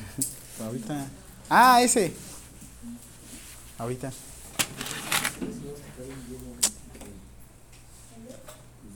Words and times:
Ahorita. 0.64 1.06
Ah, 1.48 1.82
ese. 1.82 2.12
Ahorita. 3.78 4.12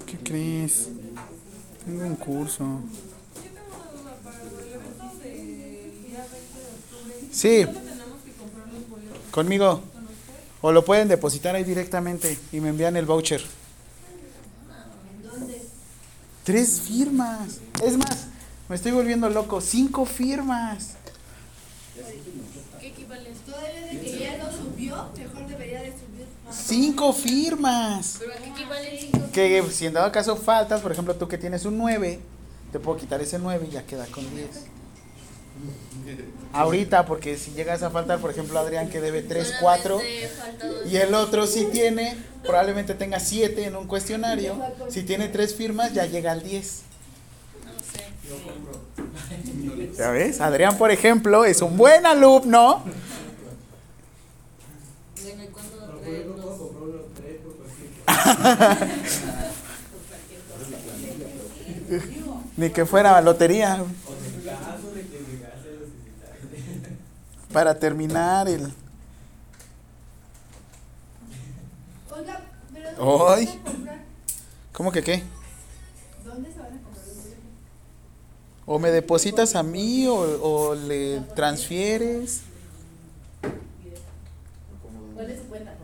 ¿Qué 0.06 0.18
crees? 0.18 0.88
Tengo 1.84 2.04
un 2.04 2.16
curso. 2.16 2.80
Sí. 7.32 7.66
Conmigo. 9.30 9.82
O 10.60 10.70
lo 10.70 10.84
pueden 10.84 11.08
depositar 11.08 11.56
ahí 11.56 11.64
directamente 11.64 12.38
y 12.52 12.60
me 12.60 12.68
envían 12.68 12.96
el 12.96 13.06
voucher. 13.06 13.42
Tres 16.44 16.80
firmas. 16.80 17.58
Es 17.82 17.96
más, 17.96 18.26
me 18.68 18.76
estoy 18.76 18.92
volviendo 18.92 19.28
loco. 19.28 19.60
Cinco 19.60 20.04
firmas. 20.06 20.94
¿Qué 22.80 22.88
equivale? 22.88 23.30
Todavía 23.46 23.80
de 23.92 24.00
que 24.00 24.18
ya 24.18 24.38
no 24.38 24.50
subió, 24.50 25.08
mejor 25.16 25.46
debería 25.46 25.80
de 25.82 25.90
subir 25.90 26.26
más. 26.44 26.56
Cinco 26.56 27.12
firmas. 27.12 28.16
¿Pero 28.18 28.32
a 28.32 28.36
qué 28.36 28.48
equivalen 28.50 28.98
cinco? 28.98 29.28
Que 29.32 29.62
si 29.70 29.86
en 29.86 29.92
dado 29.92 30.10
caso 30.10 30.36
faltas, 30.36 30.80
por 30.80 30.92
ejemplo, 30.92 31.14
tú 31.16 31.28
que 31.28 31.38
tienes 31.38 31.64
un 31.64 31.78
9, 31.78 32.20
te 32.72 32.78
puedo 32.78 32.98
quitar 32.98 33.20
ese 33.20 33.38
9 33.38 33.66
y 33.68 33.72
ya 33.72 33.82
queda 33.84 34.06
con 34.06 34.24
10. 34.34 34.48
Ahorita, 36.52 37.06
porque 37.06 37.36
si 37.38 37.52
llegas 37.52 37.82
a 37.82 37.90
faltar, 37.90 38.18
por 38.18 38.30
ejemplo, 38.30 38.58
Adrián 38.58 38.88
que 38.88 39.00
debe 39.00 39.22
3, 39.22 39.54
4 39.60 39.98
Solamente 39.98 40.28
falta 40.28 40.66
dos. 40.66 40.90
y 40.92 40.96
el 40.96 41.14
otro 41.14 41.46
si 41.46 41.66
tiene, 41.66 42.16
probablemente 42.42 42.94
tenga 42.94 43.20
7 43.20 43.64
en 43.66 43.76
un 43.76 43.86
cuestionario. 43.86 44.56
Si 44.88 45.02
tiene 45.02 45.28
3 45.28 45.54
firmas, 45.54 45.92
ya 45.94 46.06
llega 46.06 46.32
al 46.32 46.42
10. 46.42 46.82
¿Ya 49.96 50.10
ves? 50.10 50.40
Adrián, 50.40 50.78
por 50.78 50.90
ejemplo, 50.90 51.44
es 51.44 51.60
un 51.62 51.76
buen 51.76 52.06
alumno. 52.06 52.82
Ni 62.56 62.70
que 62.70 62.86
fuera 62.86 63.20
lotería. 63.20 63.84
Para 67.52 67.78
terminar 67.78 68.48
el... 68.48 68.72
Oiga. 72.98 73.52
¿Cómo 74.72 74.90
que 74.90 75.02
qué? 75.02 75.22
O 78.74 78.78
me 78.78 78.90
depositas 78.90 79.54
a 79.54 79.62
mí 79.62 80.06
o, 80.06 80.14
o 80.14 80.74
le 80.74 81.20
transfieres. 81.36 82.40
¿Cuál 85.14 85.30
es 85.30 85.40
su 85.40 85.44
cuenta, 85.44 85.76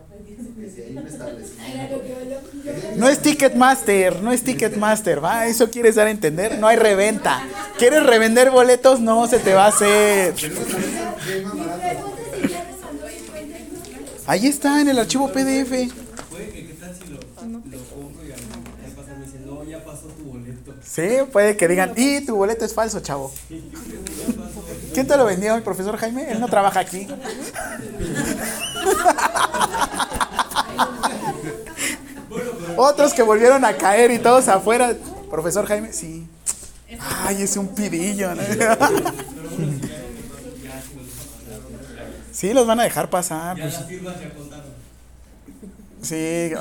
No 2.97 3.11
es 3.11 3.19
Ticketmaster, 3.19 4.23
no 4.23 4.33
es 4.33 4.43
Ticketmaster, 4.43 5.23
¿va? 5.23 5.47
Eso 5.49 5.71
quieres 5.71 5.97
dar 5.97 6.07
a 6.07 6.11
entender. 6.11 6.59
No 6.59 6.67
hay 6.67 6.79
reventa. 6.79 7.43
¿Quieres 7.77 8.07
revender 8.07 8.51
boletos? 8.51 9.01
No 9.01 9.27
se 9.27 9.39
te 9.39 9.53
va 9.53 9.67
a 9.67 9.69
hacer. 9.69 10.35
Ahí 14.27 14.47
está 14.47 14.81
en 14.81 14.89
el 14.89 14.99
archivo 14.99 15.29
PDF. 15.29 15.93
Puede 16.31 16.51
que 16.53 16.67
qué 16.69 16.77
tal 16.81 16.97
si 16.97 17.13
lo, 17.13 17.19
lo 17.19 17.61
compro 17.85 18.25
y 18.27 18.33
al 18.33 18.39
al 18.39 18.93
pasar 18.93 19.19
me 19.19 19.27
dicen, 19.27 19.47
no, 19.47 19.63
ya 19.65 19.85
pasó 19.85 20.07
tu 20.07 20.25
boleto. 20.25 20.73
Sí, 20.91 21.07
puede 21.31 21.57
que 21.57 21.69
digan, 21.69 21.93
y 21.97 22.23
tu 22.23 22.37
boleto 22.37 22.65
es 22.65 22.73
falso, 22.73 23.01
chavo. 23.01 23.33
¿Quién 24.95 25.07
te 25.07 25.17
lo 25.17 25.25
vendió, 25.27 25.55
el 25.55 25.63
profesor 25.63 25.97
Jaime? 25.99 26.31
Él 26.31 26.41
no 26.41 26.49
trabaja 26.49 26.81
aquí. 26.81 27.07
Otros 32.77 33.13
que 33.13 33.23
volvieron 33.23 33.65
a 33.65 33.77
caer 33.77 34.11
y 34.11 34.19
todos 34.19 34.49
afuera. 34.49 34.97
Profesor 35.31 35.67
Jaime, 35.67 35.93
sí. 35.93 36.27
Ay, 37.01 37.43
es 37.43 37.57
un 37.57 37.69
pirillo. 37.69 38.35
¿no? 38.35 38.43
Sí, 42.33 42.55
los 42.55 42.67
van 42.67 42.81
a 42.81 42.85
dejar 42.85 43.11
pasar. 43.11 43.59
Pues. 43.61 43.79
Sí, 46.01 46.53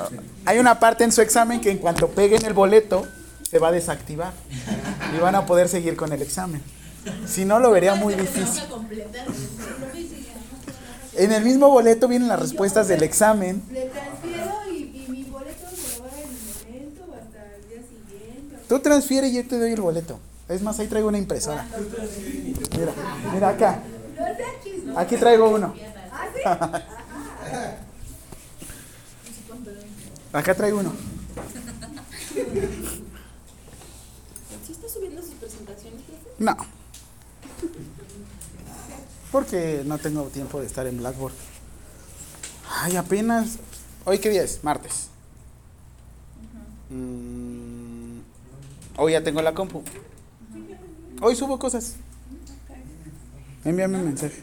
hay 0.44 0.58
una 0.58 0.80
parte 0.80 1.04
en 1.04 1.12
su 1.12 1.22
examen 1.22 1.60
que 1.60 1.70
en 1.70 1.78
cuanto 1.78 2.08
peguen 2.08 2.44
el 2.44 2.52
boleto 2.52 3.06
se 3.48 3.58
va 3.58 3.68
a 3.68 3.72
desactivar 3.72 4.32
y 5.16 5.20
van 5.20 5.34
a 5.34 5.46
poder 5.46 5.68
seguir 5.68 5.96
con 5.96 6.12
el 6.12 6.20
examen. 6.22 6.62
Si 7.26 7.44
no, 7.44 7.58
lo 7.60 7.70
vería 7.70 7.94
muy 7.94 8.14
difícil. 8.14 8.62
En 11.14 11.32
el 11.32 11.44
mismo 11.44 11.70
boleto 11.70 12.08
vienen 12.08 12.28
las 12.28 12.38
respuestas 12.38 12.88
del 12.88 13.02
examen. 13.02 13.62
Le 13.72 13.86
transfiero 13.86 14.54
y, 14.70 15.04
y 15.04 15.06
mi 15.08 15.24
boleto 15.24 15.66
se 15.68 15.98
lo 15.98 16.04
va 16.04 16.10
a 16.10 16.10
dar 16.10 16.20
en 16.20 16.28
el 16.28 16.36
momento 16.62 17.06
o 17.10 17.14
hasta 17.14 17.56
el 17.56 17.68
día 17.68 17.82
siguiente. 17.88 18.56
Tú 18.68 18.78
transfiere 18.80 19.28
y 19.28 19.34
yo 19.34 19.48
te 19.48 19.58
doy 19.58 19.72
el 19.72 19.80
boleto. 19.80 20.20
Es 20.48 20.62
más, 20.62 20.78
ahí 20.78 20.86
traigo 20.86 21.08
una 21.08 21.18
impresora. 21.18 21.66
Mira, 22.78 22.92
mira 23.32 23.48
acá. 23.48 23.82
Aquí 24.96 25.16
traigo 25.16 25.48
uno. 25.50 25.74
¿Ah, 26.12 26.26
sí? 26.34 26.42
Acá 30.32 30.54
traigo 30.54 30.78
uno. 30.80 30.92
¿Sí 34.66 34.72
está 34.72 34.88
subiendo 34.88 35.22
sus 35.22 35.34
presentaciones, 35.34 36.02
profe? 36.02 36.27
No. 36.38 36.56
Porque 39.32 39.82
no 39.84 39.98
tengo 39.98 40.24
tiempo 40.24 40.60
de 40.60 40.66
estar 40.66 40.86
en 40.86 40.98
Blackboard. 40.98 41.34
Ay, 42.80 42.96
apenas. 42.96 43.58
¿Hoy 44.04 44.18
qué 44.18 44.30
día 44.30 44.42
es? 44.42 44.62
Martes. 44.62 45.08
Mm, 46.90 48.20
hoy 48.96 49.12
ya 49.12 49.22
tengo 49.22 49.42
la 49.42 49.52
compu. 49.52 49.82
Hoy 51.20 51.36
subo 51.36 51.58
cosas. 51.58 51.96
Envíame 53.64 53.98
un 53.98 54.04
mensaje. 54.04 54.42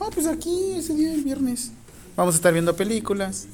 Ah, 0.00 0.08
pues 0.12 0.26
aquí, 0.26 0.72
ese 0.76 0.94
día 0.94 1.12
el 1.12 1.22
viernes. 1.22 1.70
Vamos 2.16 2.34
a 2.34 2.38
estar 2.38 2.52
viendo 2.52 2.74
películas. 2.74 3.46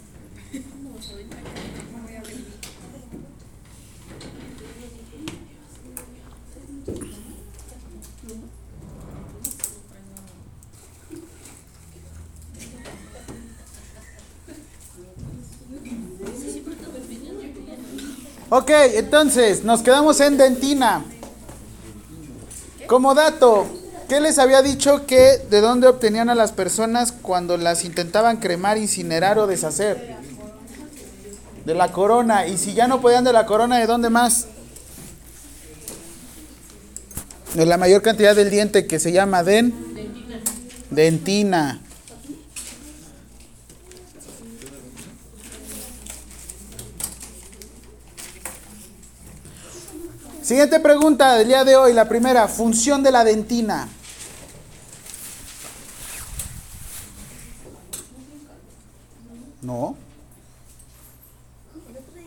Ok, 18.54 18.70
entonces 18.96 19.64
nos 19.64 19.80
quedamos 19.80 20.20
en 20.20 20.36
dentina. 20.36 21.02
Como 22.86 23.14
dato, 23.14 23.66
¿qué 24.10 24.20
les 24.20 24.38
había 24.38 24.60
dicho 24.60 25.06
que 25.06 25.38
de 25.48 25.62
dónde 25.62 25.86
obtenían 25.86 26.28
a 26.28 26.34
las 26.34 26.52
personas 26.52 27.12
cuando 27.12 27.56
las 27.56 27.82
intentaban 27.86 28.36
cremar, 28.36 28.76
incinerar 28.76 29.38
o 29.38 29.46
deshacer? 29.46 30.16
De 31.64 31.74
la 31.74 31.92
corona. 31.92 32.46
Y 32.46 32.58
si 32.58 32.74
ya 32.74 32.88
no 32.88 33.00
podían 33.00 33.24
de 33.24 33.32
la 33.32 33.46
corona, 33.46 33.78
¿de 33.78 33.86
dónde 33.86 34.10
más? 34.10 34.48
De 37.54 37.64
la 37.64 37.78
mayor 37.78 38.02
cantidad 38.02 38.36
del 38.36 38.50
diente 38.50 38.86
que 38.86 38.98
se 38.98 39.12
llama 39.12 39.42
den. 39.44 39.72
Dentina. 40.90 41.80
Siguiente 50.42 50.80
pregunta 50.80 51.36
del 51.36 51.46
día 51.46 51.62
de 51.62 51.76
hoy, 51.76 51.92
la 51.92 52.08
primera, 52.08 52.48
función 52.48 53.04
de 53.04 53.12
la 53.12 53.22
dentina. 53.22 53.88
No. 59.60 59.94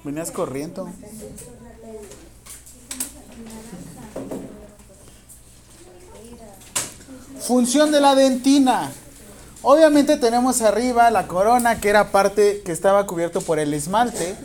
Venías 0.06 0.32
corriendo. 0.32 0.90
Función 7.42 7.92
de 7.92 8.00
la 8.00 8.16
dentina. 8.16 8.94
Obviamente 9.62 10.16
tenemos 10.16 10.62
arriba 10.62 11.12
la 11.12 11.28
corona 11.28 11.82
que 11.82 11.90
era 11.90 12.12
parte 12.12 12.62
que 12.64 12.72
estaba 12.72 13.06
cubierto 13.06 13.42
por 13.42 13.60
el 13.60 13.74
esmalte 13.74 14.38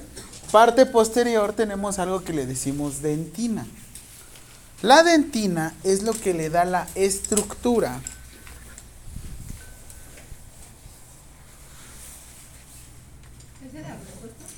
parte 0.51 0.87
posterior 0.87 1.53
tenemos 1.53 1.99
algo 1.99 2.23
que 2.23 2.33
le 2.33 2.47
decimos 2.47 3.03
dentina. 3.03 3.67
La 4.83 5.03
dentina 5.03 5.75
es 5.85 6.03
lo 6.03 6.13
que 6.13 6.35
le 6.35 6.51
da 6.51 6.65
la 6.65 6.89
estructura 6.95 8.01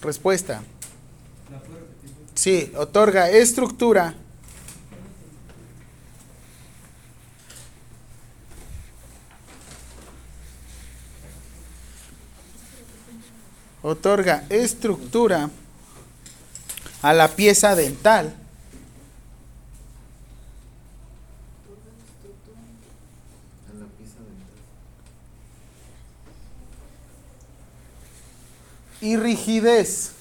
Respuesta. 0.03 0.63
Sí, 2.35 2.73
otorga 2.77 3.31
estructura. 3.31 4.15
Otorga 13.83 14.45
estructura 14.49 15.51
a 17.03 17.13
la 17.13 17.29
pieza 17.29 17.75
dental. 17.75 18.35
Y 29.01 29.17
rigidez. 29.17 30.13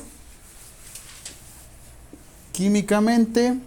Químicamente. 2.52 3.58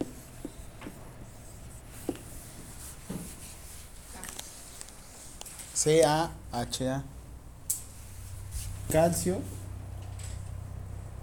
CaHA. 5.75 7.03
Calcio. 8.93 9.41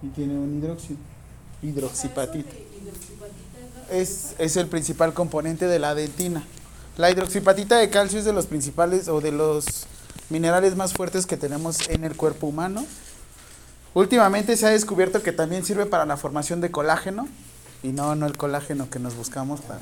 Y 0.02 0.08
tiene 0.10 0.34
un 0.34 0.60
hidróxido. 0.60 1.00
Hidroxipatita. 1.62 2.52
Es, 3.90 4.36
es 4.40 4.58
el 4.58 4.68
principal 4.68 5.14
componente 5.14 5.68
de 5.68 5.80
la 5.80 5.96
dentina. 5.96 6.46
La 6.98 7.10
hidroxipatita 7.10 7.78
de 7.78 7.90
calcio 7.90 8.20
es 8.20 8.26
de 8.26 8.34
los 8.34 8.46
principales 8.46 9.08
o 9.08 9.22
de 9.22 9.32
los 9.32 9.88
minerales 10.30 10.76
más 10.76 10.94
fuertes 10.94 11.26
que 11.26 11.38
tenemos 11.38 11.88
en 11.90 12.04
el 12.04 12.16
cuerpo 12.16 12.48
humano. 12.48 12.86
Últimamente 13.94 14.56
se 14.58 14.68
ha 14.68 14.70
descubierto 14.70 15.24
que 15.24 15.32
también 15.32 15.66
sirve 15.66 15.86
para 15.86 16.06
la 16.06 16.18
formación 16.18 16.62
de 16.62 16.70
colágeno 16.72 17.28
y 17.84 17.90
no, 17.90 18.16
no 18.16 18.26
el 18.28 18.38
colágeno 18.38 18.90
que 18.90 19.00
nos 19.00 19.16
buscamos 19.16 19.62
para 19.62 19.80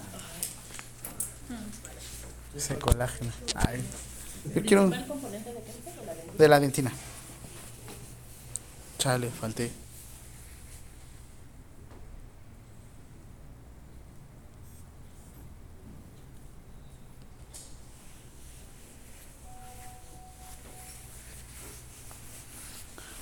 ese 2.56 2.76
colágeno. 2.78 3.32
Ay, 3.56 3.84
yo 4.56 4.62
quiero 4.64 4.84
un- 4.84 4.90
¿Principal 4.92 5.08
componente 5.20 5.50
de 5.54 5.56
qué? 5.62 5.72
¿O 6.02 6.06
la 6.06 6.14
de- 6.14 6.38
de 6.38 6.48
la 6.48 6.60
dentina. 6.60 6.92
Chale, 8.98 9.30
falté. 9.30 9.72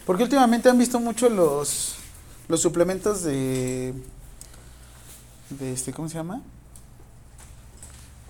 Porque 0.06 0.24
últimamente 0.24 0.70
han 0.70 0.78
visto 0.78 1.00
mucho 1.00 1.30
los 1.30 1.96
los 2.48 2.62
suplementos 2.62 3.24
de 3.24 3.94
de 5.50 5.74
este 5.74 5.94
¿cómo 5.94 6.10
se 6.10 6.16
llama? 6.16 6.42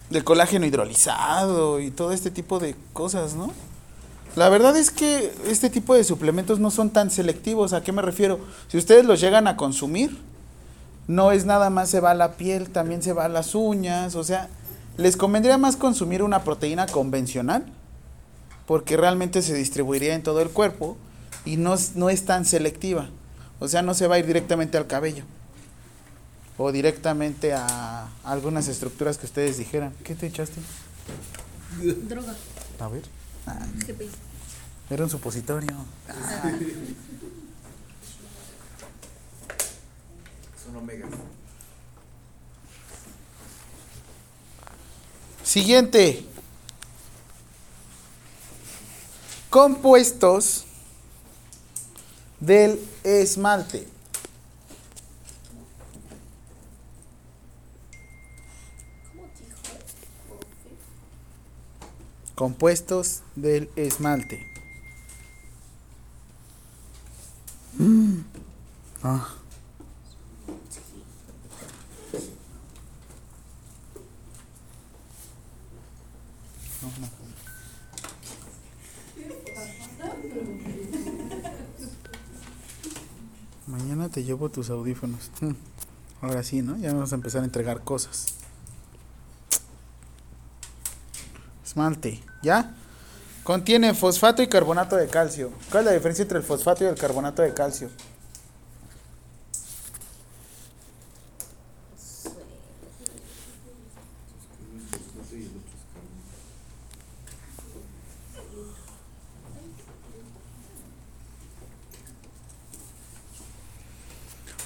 De 0.10 0.24
colágeno 0.24 0.66
hidrolizado 0.66 1.80
y 1.80 1.90
todo 1.90 2.12
este 2.12 2.30
tipo 2.30 2.60
de 2.60 2.76
cosas, 2.94 3.36
¿no? 3.36 3.52
La 4.36 4.50
verdad 4.50 4.76
es 4.78 4.90
que 4.90 5.32
este 5.48 5.70
tipo 5.70 5.94
de 5.94 6.04
suplementos 6.04 6.60
no 6.60 6.72
son 6.72 6.90
tan 6.90 7.12
selectivos. 7.12 7.74
¿A 7.74 7.84
qué 7.84 7.92
me 7.92 8.02
refiero? 8.02 8.40
Si 8.68 8.78
ustedes 8.78 9.06
los 9.06 9.22
llegan 9.22 9.48
a 9.48 9.58
consumir, 9.58 10.20
no 11.08 11.32
es 11.32 11.46
nada 11.46 11.70
más 11.70 11.90
se 11.90 12.00
va 12.00 12.16
la 12.16 12.34
piel, 12.34 12.70
también 12.70 13.04
se 13.04 13.14
va 13.14 13.28
las 13.28 13.54
uñas. 13.54 14.16
O 14.16 14.24
sea, 14.24 14.50
les 14.98 15.18
convendría 15.18 15.60
más 15.60 15.76
consumir 15.76 16.24
una 16.24 16.44
proteína 16.44 16.88
convencional, 16.88 17.64
porque 18.66 18.98
realmente 18.98 19.44
se 19.44 19.54
distribuiría 19.54 20.16
en 20.16 20.24
todo 20.24 20.42
el 20.42 20.50
cuerpo 20.50 20.98
y 21.46 21.58
no, 21.58 21.74
es- 21.74 21.96
no 21.96 22.10
es 22.10 22.26
tan 22.26 22.46
selectiva. 22.46 23.10
O 23.60 23.68
sea, 23.68 23.82
no 23.82 23.94
se 23.94 24.08
va 24.08 24.16
a 24.16 24.20
ir 24.20 24.26
directamente 24.26 24.78
al 24.78 24.88
cabello 24.88 25.24
o 26.58 26.72
directamente 26.72 27.54
a 27.54 28.10
algunas 28.24 28.68
estructuras 28.68 29.18
que 29.18 29.26
ustedes 29.26 29.58
dijeran. 29.58 29.94
¿Qué 30.04 30.16
te 30.16 30.28
echaste? 30.28 30.60
Droga. 32.08 32.36
A 32.80 32.88
ver. 32.88 33.04
Ah, 33.48 33.66
era 34.90 35.04
un 35.04 35.10
supositorio. 35.10 35.74
Ah. 36.10 36.52
Son 40.66 40.76
omegas. 40.76 41.10
Siguiente. 45.44 46.26
Compuestos 49.50 50.66
del 52.46 52.78
esmalte. 53.06 53.88
Compuestos 62.36 63.22
del 63.36 63.70
esmalte. 63.78 64.46
Mm. 67.80 68.20
Ah. 69.04 69.36
No, 76.82 76.90
no. 77.00 77.23
Mañana 83.74 84.08
te 84.08 84.24
llevo 84.24 84.50
tus 84.50 84.70
audífonos. 84.70 85.32
Ahora 86.22 86.44
sí, 86.44 86.62
¿no? 86.62 86.78
Ya 86.78 86.94
vamos 86.94 87.12
a 87.12 87.16
empezar 87.16 87.42
a 87.42 87.46
entregar 87.46 87.82
cosas. 87.84 88.36
Esmalte, 91.66 92.22
¿ya? 92.44 92.76
Contiene 93.44 93.96
fosfato 93.96 94.44
y 94.44 94.48
carbonato 94.48 94.96
de 94.96 95.08
calcio. 95.08 95.52
¿Cuál 95.72 95.82
es 95.82 95.86
la 95.88 95.92
diferencia 95.94 96.22
entre 96.22 96.38
el 96.38 96.44
fosfato 96.44 96.84
y 96.84 96.88
el 96.88 96.96
carbonato 96.96 97.42
de 97.42 97.56
calcio? 97.56 97.90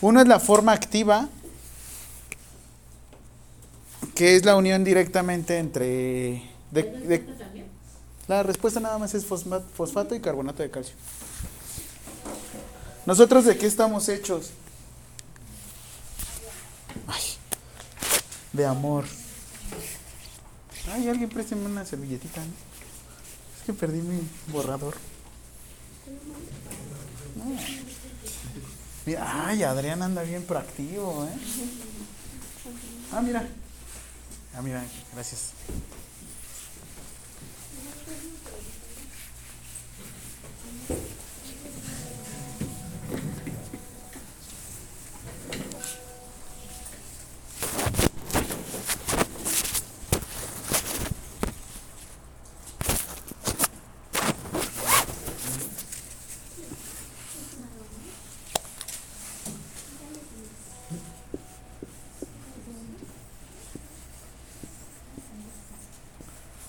Uno 0.02 0.22
es 0.22 0.28
la 0.28 0.40
forma 0.40 0.74
activa, 0.74 1.28
que 4.16 4.36
es 4.36 4.46
la 4.46 4.56
unión 4.56 4.84
directamente 4.84 5.58
entre... 5.58 6.42
de- 6.72 6.84
de- 6.84 7.38
la 8.28 8.44
respuesta 8.44 8.80
nada 8.82 8.98
más 8.98 9.14
es 9.14 9.26
fosfato 9.26 10.14
y 10.14 10.20
carbonato 10.20 10.62
de 10.62 10.70
calcio. 10.70 10.94
¿Nosotros 13.06 13.46
de 13.46 13.58
qué 13.58 13.66
estamos 13.68 14.10
hechos? 14.10 14.50
Ay, 17.08 17.24
de 18.52 18.66
amor. 18.66 19.06
Ay, 20.92 21.08
alguien 21.08 21.30
présteme 21.30 21.66
una 21.68 21.86
servilletita. 21.86 22.42
¿no? 22.42 22.48
Es 23.60 23.64
que 23.66 23.72
perdí 23.74 24.02
mi 24.02 24.20
borrador. 24.52 24.96
No. 27.38 27.46
Mira, 29.08 29.48
ay, 29.48 29.64
Adrián 29.64 30.02
anda 30.02 30.22
bien 30.22 30.44
proactivo, 30.44 31.24
¿eh? 31.24 31.38
Ah, 33.14 33.22
mira. 33.22 33.48
Ah, 34.54 34.62
mira, 34.62 34.84
gracias. 35.14 35.52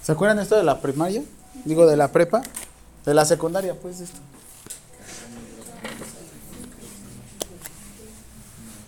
¿Se 0.08 0.12
acuerdan 0.12 0.38
esto 0.38 0.56
de 0.56 0.62
la 0.62 0.80
primaria? 0.80 1.22
Digo, 1.66 1.86
de 1.86 1.94
la 1.94 2.10
prepa. 2.10 2.40
De 3.04 3.12
la 3.12 3.26
secundaria, 3.26 3.74
pues, 3.74 4.00
esto. 4.00 4.18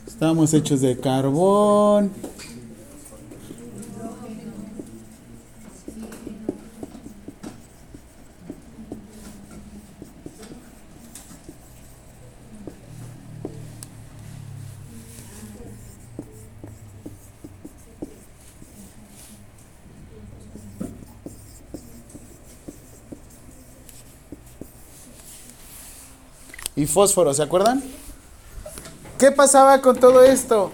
Estamos 0.06 0.54
hechos 0.54 0.80
de 0.80 0.98
carbón. 0.98 2.10
Fósforo, 26.90 27.32
¿se 27.32 27.42
acuerdan? 27.42 27.82
¿Qué 29.18 29.30
pasaba 29.30 29.80
con 29.80 29.98
todo 29.98 30.22
esto? 30.22 30.72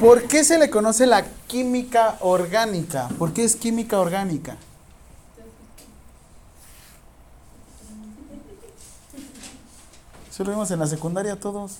¿Por 0.00 0.24
qué 0.24 0.44
se 0.44 0.58
le 0.58 0.70
conoce 0.70 1.06
la 1.06 1.24
química 1.46 2.16
orgánica? 2.20 3.08
¿Por 3.18 3.32
qué 3.32 3.44
es 3.44 3.56
química 3.56 4.00
orgánica? 4.00 4.56
Eso 10.30 10.44
lo 10.44 10.50
vimos 10.50 10.70
en 10.70 10.78
la 10.78 10.86
secundaria 10.86 11.38
todos. 11.38 11.78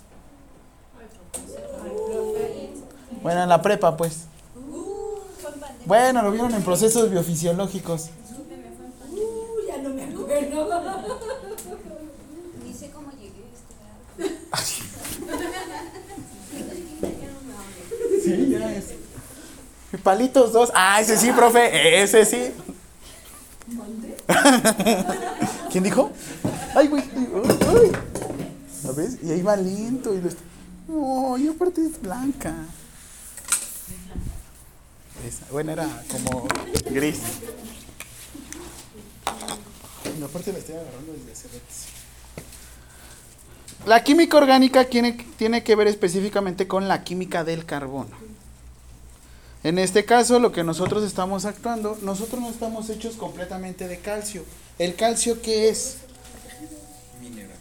Bueno, 3.23 3.43
en 3.43 3.49
la 3.49 3.63
prepa, 3.63 3.97
pues. 3.97 4.25
Bueno, 5.87 6.23
lo 6.23 6.31
vieron 6.31 6.55
en 6.55 6.63
procesos 6.63 7.11
biofisiológicos. 7.11 8.11
Uh, 9.11 9.67
ya 9.67 9.79
no 9.79 9.91
me 9.91 10.05
acuerdo. 10.05 10.69
Ni 12.65 12.73
sé 12.75 12.91
cómo 12.91 13.11
llegué 13.13 13.43
a 13.43 13.49
este 13.55 13.75
grado. 13.79 15.53
Sí, 18.23 18.51
ya 18.51 18.73
es. 18.73 18.87
Palitos 20.03 20.53
dos. 20.53 20.71
Ah, 20.75 21.01
ese 21.01 21.17
sí, 21.17 21.31
profe. 21.33 22.03
Ese 22.03 22.25
sí. 22.25 22.53
¿Quién 25.71 25.85
dijo? 25.85 26.11
Ay, 26.75 26.89
güey. 26.89 27.03
Ay. 27.03 27.93
¿Lo 28.85 28.95
ves? 28.95 29.19
Y 29.23 29.31
ahí 29.31 29.43
va 29.43 29.57
lento. 29.57 30.15
Y. 30.15 30.21
No, 30.89 31.39
y 31.39 31.49
aparte 31.49 31.81
es 31.85 32.01
blanca. 32.01 32.55
Esa. 35.27 35.47
Bueno, 35.51 35.73
era 35.73 35.89
como 36.11 36.49
gris. 36.91 37.21
Y 40.19 40.23
aparte 40.23 40.53
la 40.53 40.59
estoy 40.59 40.75
agarrando 40.75 41.13
desde 41.13 41.33
hace. 41.33 41.49
La 43.87 44.05
química 44.05 44.37
orgánica 44.37 44.85
tiene, 44.85 45.13
tiene 45.37 45.65
que 45.65 45.75
ver 45.75 45.89
específicamente 45.89 46.69
con 46.69 46.87
la 46.87 47.03
química 47.03 47.43
del 47.43 47.65
carbono. 47.65 48.11
En 49.65 49.79
este 49.79 50.05
caso, 50.05 50.41
lo 50.41 50.51
que 50.51 50.65
nosotros 50.65 51.05
estamos 51.05 51.45
actuando, 51.45 51.97
nosotros 52.03 52.41
no 52.41 52.51
estamos 52.51 52.91
hechos 52.91 53.15
completamente 53.15 53.87
de 53.87 53.99
calcio. 54.01 54.45
¿El 54.79 54.97
calcio 54.97 55.41
qué 55.41 55.69
es? 55.69 55.99
Mineral. 57.21 57.57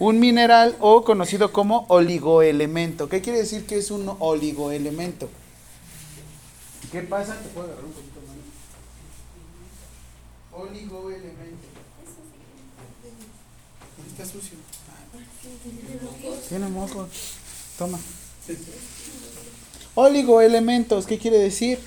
Un 0.00 0.18
mineral 0.18 0.76
o 0.80 1.04
conocido 1.04 1.52
como 1.52 1.86
oligoelemento. 1.88 3.08
¿Qué 3.08 3.20
quiere 3.20 3.38
decir 3.38 3.64
que 3.64 3.78
es 3.78 3.92
un 3.92 4.16
oligoelemento? 4.18 5.28
¿Qué 6.90 7.02
pasa? 7.02 7.36
Te 7.36 7.48
puedo 7.50 7.66
agarrar 7.66 7.84
un 7.84 7.92
poquito 7.92 8.20
más. 8.26 8.36
Oligoelemento. 10.68 11.66
Está 14.10 14.24
sucio. 14.26 14.58
Tiene 16.48 16.68
moco. 16.68 17.08
Toma. 17.78 18.00
Oligoelementos, 19.96 21.06
¿qué 21.06 21.18
quiere 21.18 21.38
decir? 21.38 21.80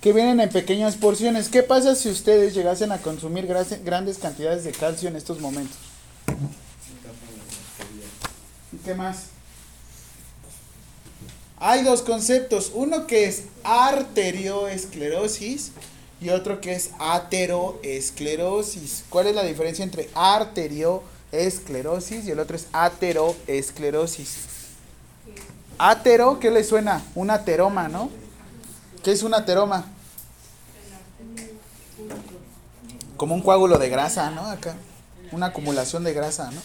Que 0.00 0.12
vienen 0.12 0.40
en 0.40 0.50
pequeñas 0.50 0.96
porciones. 0.96 1.48
¿Qué 1.48 1.62
pasa 1.62 1.94
si 1.94 2.08
ustedes 2.08 2.52
llegasen 2.52 2.90
a 2.90 2.98
consumir 2.98 3.46
grandes 3.46 4.18
cantidades 4.18 4.64
de 4.64 4.72
calcio 4.72 5.08
en 5.08 5.14
estos 5.14 5.38
momentos? 5.38 5.78
¿Y 8.72 8.78
qué 8.78 8.94
más? 8.94 9.26
Hay 11.58 11.84
dos 11.84 12.02
conceptos, 12.02 12.72
uno 12.74 13.06
que 13.06 13.26
es 13.26 13.44
arterioesclerosis 13.62 15.70
y 16.20 16.30
otro 16.30 16.60
que 16.60 16.72
es 16.72 16.90
ateroesclerosis. 16.98 19.04
¿Cuál 19.08 19.28
es 19.28 19.36
la 19.36 19.44
diferencia 19.44 19.84
entre 19.84 20.10
arterioesclerosis 20.14 22.26
y 22.26 22.32
el 22.32 22.40
otro 22.40 22.56
es 22.56 22.66
ateroesclerosis? 22.72 24.49
Atero, 25.82 26.38
¿qué 26.40 26.50
le 26.50 26.62
suena? 26.62 27.02
Un 27.14 27.30
ateroma, 27.30 27.88
¿no? 27.88 28.10
¿Qué 29.02 29.12
es 29.12 29.22
un 29.22 29.32
ateroma? 29.32 29.86
Como 33.16 33.34
un 33.34 33.40
coágulo 33.40 33.78
de 33.78 33.88
grasa, 33.88 34.30
¿no? 34.30 34.44
Acá. 34.44 34.74
Una 35.32 35.46
acumulación 35.46 36.04
de 36.04 36.12
grasa, 36.12 36.50
¿no? 36.50 36.60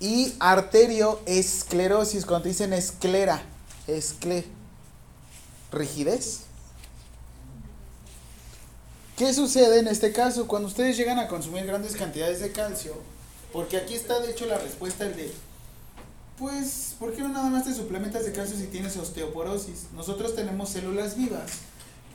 Y 0.00 0.34
arterioesclerosis, 0.40 2.26
cuando 2.26 2.48
dicen 2.48 2.72
esclera, 2.72 3.40
escle, 3.86 4.44
rigidez. 5.70 6.40
¿Qué 9.16 9.32
sucede 9.32 9.78
en 9.78 9.86
este 9.86 10.12
caso? 10.12 10.48
Cuando 10.48 10.66
ustedes 10.66 10.96
llegan 10.96 11.20
a 11.20 11.28
consumir 11.28 11.66
grandes 11.66 11.94
cantidades 11.94 12.40
de 12.40 12.50
calcio, 12.50 12.94
porque 13.52 13.76
aquí 13.76 13.94
está 13.94 14.18
de 14.18 14.32
hecho 14.32 14.46
la 14.46 14.58
respuesta 14.58 15.06
el 15.06 15.14
de, 15.14 15.32
pues, 16.38 16.94
¿por 16.98 17.12
qué 17.12 17.22
no 17.22 17.28
nada 17.28 17.50
más 17.50 17.64
te 17.64 17.74
suplementas 17.74 18.24
de 18.24 18.32
calcio 18.32 18.56
si 18.56 18.66
tienes 18.66 18.96
osteoporosis? 18.96 19.86
Nosotros 19.94 20.34
tenemos 20.34 20.70
células 20.70 21.16
vivas 21.16 21.50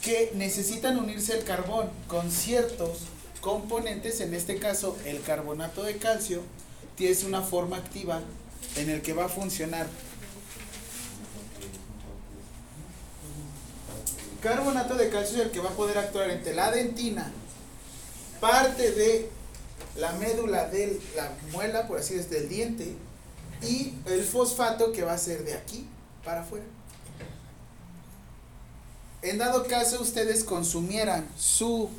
que 0.01 0.31
necesitan 0.35 0.97
unirse 0.97 1.33
al 1.33 1.43
carbón 1.43 1.89
con 2.07 2.31
ciertos 2.31 2.99
componentes, 3.41 4.21
en 4.21 4.33
este 4.33 4.57
caso 4.57 4.97
el 5.05 5.21
carbonato 5.21 5.83
de 5.83 5.97
calcio, 5.97 6.41
tiene 6.95 7.17
una 7.25 7.41
forma 7.41 7.77
activa 7.77 8.21
en 8.75 8.89
el 8.89 9.01
que 9.01 9.13
va 9.13 9.25
a 9.25 9.29
funcionar 9.29 9.87
carbonato 14.41 14.95
de 14.95 15.09
calcio 15.09 15.39
es 15.39 15.45
el 15.45 15.51
que 15.51 15.59
va 15.59 15.69
a 15.69 15.73
poder 15.73 15.97
actuar 15.97 16.29
entre 16.29 16.53
la 16.53 16.71
dentina, 16.71 17.31
parte 18.39 18.91
de 18.91 19.29
la 19.95 20.13
médula 20.13 20.67
de 20.67 20.99
la 21.15 21.31
muela, 21.51 21.87
por 21.87 21.99
así 21.99 22.15
decirlo, 22.15 22.39
del 22.39 22.49
diente, 22.49 22.95
y 23.61 23.93
el 24.05 24.23
fosfato 24.23 24.91
que 24.91 25.03
va 25.03 25.13
a 25.13 25.17
ser 25.17 25.43
de 25.43 25.53
aquí 25.53 25.87
para 26.23 26.41
afuera. 26.41 26.65
En 29.21 29.37
dado 29.37 29.65
caso 29.67 30.01
ustedes 30.01 30.43
consumieran 30.43 31.27
su, 31.37 31.89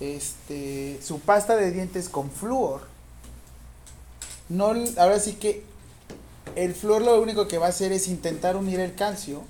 este, 0.00 0.98
su 1.02 1.20
pasta 1.20 1.56
de 1.56 1.70
dientes 1.70 2.08
con 2.08 2.30
flúor, 2.30 2.86
no, 4.48 4.74
ahora 4.98 5.18
sí 5.18 5.34
que 5.34 5.64
El 6.56 6.74
flúor 6.74 7.02
lo 7.02 7.20
único 7.22 7.48
que 7.48 7.56
va 7.58 7.66
a 7.66 7.70
hacer 7.70 7.92
es 7.92 8.08
intentar 8.08 8.56
unir 8.56 8.80
el 8.80 8.94
calcio 8.94 9.42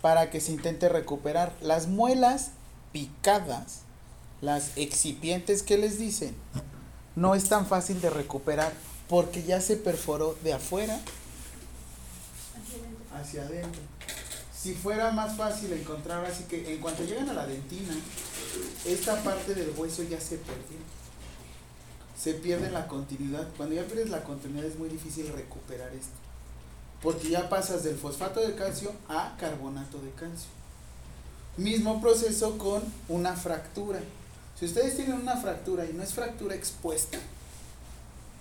para 0.00 0.30
que 0.30 0.40
se 0.40 0.52
intente 0.52 0.88
recuperar. 0.88 1.52
Las 1.60 1.88
muelas 1.88 2.50
picadas, 2.92 3.80
las 4.40 4.70
excipientes 4.76 5.64
que 5.64 5.78
les 5.78 5.98
dicen, 5.98 6.36
no 7.16 7.34
es 7.34 7.48
tan 7.48 7.66
fácil 7.66 8.00
de 8.00 8.10
recuperar 8.10 8.72
porque 9.08 9.42
ya 9.42 9.60
se 9.60 9.76
perforó 9.76 10.36
de 10.42 10.52
afuera 10.52 10.98
hacia 13.14 13.42
adentro. 13.42 13.80
Si 14.54 14.74
fuera 14.74 15.12
más 15.12 15.36
fácil 15.36 15.72
encontrar, 15.72 16.24
así 16.24 16.44
que 16.44 16.74
en 16.74 16.80
cuanto 16.80 17.04
llegan 17.04 17.28
a 17.28 17.32
la 17.32 17.46
dentina, 17.46 17.94
esta 18.84 19.22
parte 19.22 19.54
del 19.54 19.72
hueso 19.76 20.02
ya 20.02 20.20
se 20.20 20.36
perdió. 20.38 20.78
Se 22.20 22.34
pierde 22.34 22.70
la 22.70 22.88
continuidad. 22.88 23.46
Cuando 23.56 23.76
ya 23.76 23.84
pierdes 23.84 24.10
la 24.10 24.24
continuidad 24.24 24.66
es 24.66 24.76
muy 24.76 24.88
difícil 24.88 25.32
recuperar 25.32 25.92
esto. 25.94 26.12
Porque 27.00 27.30
ya 27.30 27.48
pasas 27.48 27.84
del 27.84 27.96
fosfato 27.96 28.40
de 28.40 28.56
calcio 28.56 28.92
a 29.08 29.36
carbonato 29.38 30.00
de 30.00 30.10
calcio. 30.10 30.48
Mismo 31.56 32.00
proceso 32.00 32.58
con 32.58 32.82
una 33.08 33.36
fractura. 33.36 34.00
Si 34.58 34.64
ustedes 34.64 34.96
tienen 34.96 35.14
una 35.14 35.36
fractura 35.36 35.86
y 35.86 35.92
no 35.92 36.02
es 36.02 36.12
fractura 36.12 36.56
expuesta, 36.56 37.18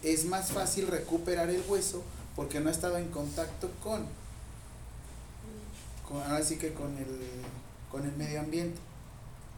es 0.03 0.25
más 0.25 0.51
fácil 0.51 0.87
recuperar 0.87 1.49
el 1.49 1.63
hueso 1.67 2.03
porque 2.35 2.59
no 2.59 2.69
ha 2.69 2.71
estado 2.71 2.97
en 2.97 3.09
contacto 3.09 3.69
con, 3.83 4.05
con 6.07 6.21
ahora 6.23 6.43
sí 6.43 6.57
que 6.57 6.73
con 6.73 6.97
el, 6.97 7.07
con 7.91 8.05
el 8.05 8.15
medio 8.15 8.39
ambiente. 8.39 8.79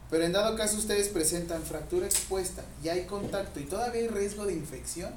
Pero 0.09 0.23
en 0.23 0.31
dado 0.31 0.57
caso 0.57 0.77
ustedes 0.77 1.09
presentan 1.09 1.61
fractura 1.61 2.05
expuesta 2.05 2.63
y 2.83 2.89
hay 2.89 3.05
contacto 3.05 3.59
y 3.59 3.65
todavía 3.65 4.01
hay 4.01 4.07
riesgo 4.07 4.45
de 4.45 4.53
infección, 4.53 5.11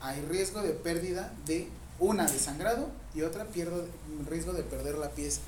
hay 0.00 0.20
riesgo 0.22 0.60
de 0.60 0.70
pérdida 0.70 1.32
de 1.46 1.68
una 1.98 2.26
de 2.26 2.38
sangrado 2.38 2.88
y 3.14 3.22
otra 3.22 3.46
pierdo 3.46 3.86
riesgo 4.28 4.52
de 4.52 4.62
perder 4.62 4.98
la 4.98 5.10
pieza. 5.10 5.40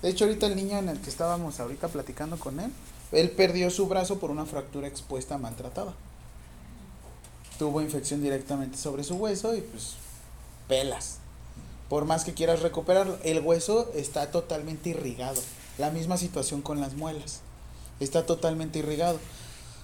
De 0.00 0.08
hecho 0.08 0.24
ahorita 0.24 0.46
el 0.46 0.56
niño 0.56 0.78
en 0.78 0.88
el 0.88 1.00
que 1.00 1.10
estábamos 1.10 1.60
ahorita 1.60 1.88
platicando 1.88 2.38
con 2.38 2.60
él, 2.60 2.70
él 3.12 3.30
perdió 3.30 3.70
su 3.70 3.86
brazo 3.86 4.18
por 4.18 4.30
una 4.30 4.46
fractura 4.46 4.88
expuesta 4.88 5.38
maltratada. 5.38 5.94
Tuvo 7.58 7.80
infección 7.80 8.22
directamente 8.22 8.76
sobre 8.76 9.04
su 9.04 9.16
hueso 9.16 9.54
y 9.54 9.60
pues 9.60 9.94
pelas. 10.68 11.18
Por 11.88 12.04
más 12.06 12.24
que 12.24 12.34
quieras 12.34 12.62
recuperarlo, 12.62 13.18
el 13.22 13.40
hueso 13.40 13.90
está 13.94 14.30
totalmente 14.30 14.90
irrigado. 14.90 15.40
La 15.78 15.90
misma 15.90 16.16
situación 16.16 16.62
con 16.62 16.80
las 16.80 16.94
muelas. 16.94 17.40
Está 18.00 18.26
totalmente 18.26 18.78
irrigado. 18.78 19.18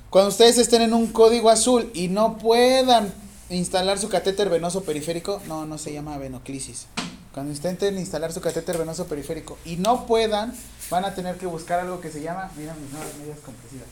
Cuando 0.09 0.31
ustedes 0.31 0.59
estén 0.59 0.83
en 0.83 0.95
un 0.95 1.09
código 1.09 1.51
azul 1.51 1.91
y 1.95 2.09
no 2.09 2.39
puedan 2.39 3.13
instalar 3.49 3.99
su 3.99 4.09
catéter 4.09 4.49
venoso 4.49 4.83
periférico, 4.83 5.41
no, 5.47 5.67
no 5.67 5.79
se 5.79 5.93
llama 5.93 6.19
venoclisis. 6.19 6.87
Cuando 7.33 7.53
intenten 7.53 7.97
instalar 7.99 8.33
su 8.33 8.41
catéter 8.41 8.77
venoso 8.77 9.07
periférico 9.07 9.57
y 9.65 9.77
no 9.77 10.07
puedan, 10.07 10.53
van 10.91 11.05
a 11.05 11.15
tener 11.15 11.37
que 11.37 11.47
buscar 11.47 11.79
algo 11.79 12.01
que 12.01 12.11
se 12.11 12.23
llama, 12.23 12.51
mira 12.57 12.75
mis 12.75 12.91
nuevas 12.91 13.15
medias 13.19 13.39
compresivas. 13.39 13.87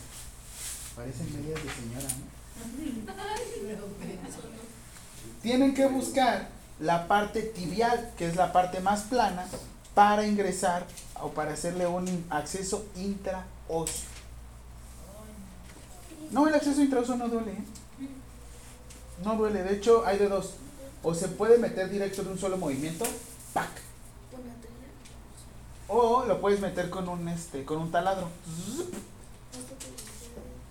Parecen 0.97 1.33
medias 1.33 1.62
de 1.62 1.71
señora, 1.71 2.09
¿no? 2.14 2.38
Tienen 5.42 5.75
que 5.75 5.87
buscar 5.87 6.49
la 6.81 7.09
parte 7.09 7.42
tibial, 7.42 8.12
que 8.16 8.27
es 8.27 8.37
la 8.37 8.53
parte 8.53 8.81
más 8.81 9.03
plana, 9.03 9.47
para 9.94 10.27
ingresar 10.27 10.87
o 11.21 11.31
para 11.31 11.53
hacerle 11.53 11.87
un 11.87 12.27
acceso 12.31 12.87
intraóseo. 12.97 14.09
No, 16.31 16.47
el 16.47 16.55
acceso 16.55 16.83
intraóseo 16.83 17.16
no 17.16 17.29
duele. 17.29 17.53
¿eh? 17.53 17.64
No 19.25 19.37
duele, 19.37 19.62
de 19.62 19.75
hecho 19.75 20.05
hay 20.07 20.18
de 20.18 20.29
dos. 20.29 20.55
O 21.03 21.14
se 21.14 21.29
puede 21.29 21.59
meter 21.59 21.90
directo 21.90 22.23
de 22.23 22.31
un 22.31 22.38
solo 22.38 22.57
movimiento, 22.57 23.05
¡pac! 23.53 23.71
O 25.88 26.25
lo 26.25 26.40
puedes 26.40 26.61
meter 26.61 26.90
con 26.90 27.09
un 27.09 27.29
este, 27.29 27.64
con 27.64 27.79
un 27.79 27.90
taladro. 27.90 28.29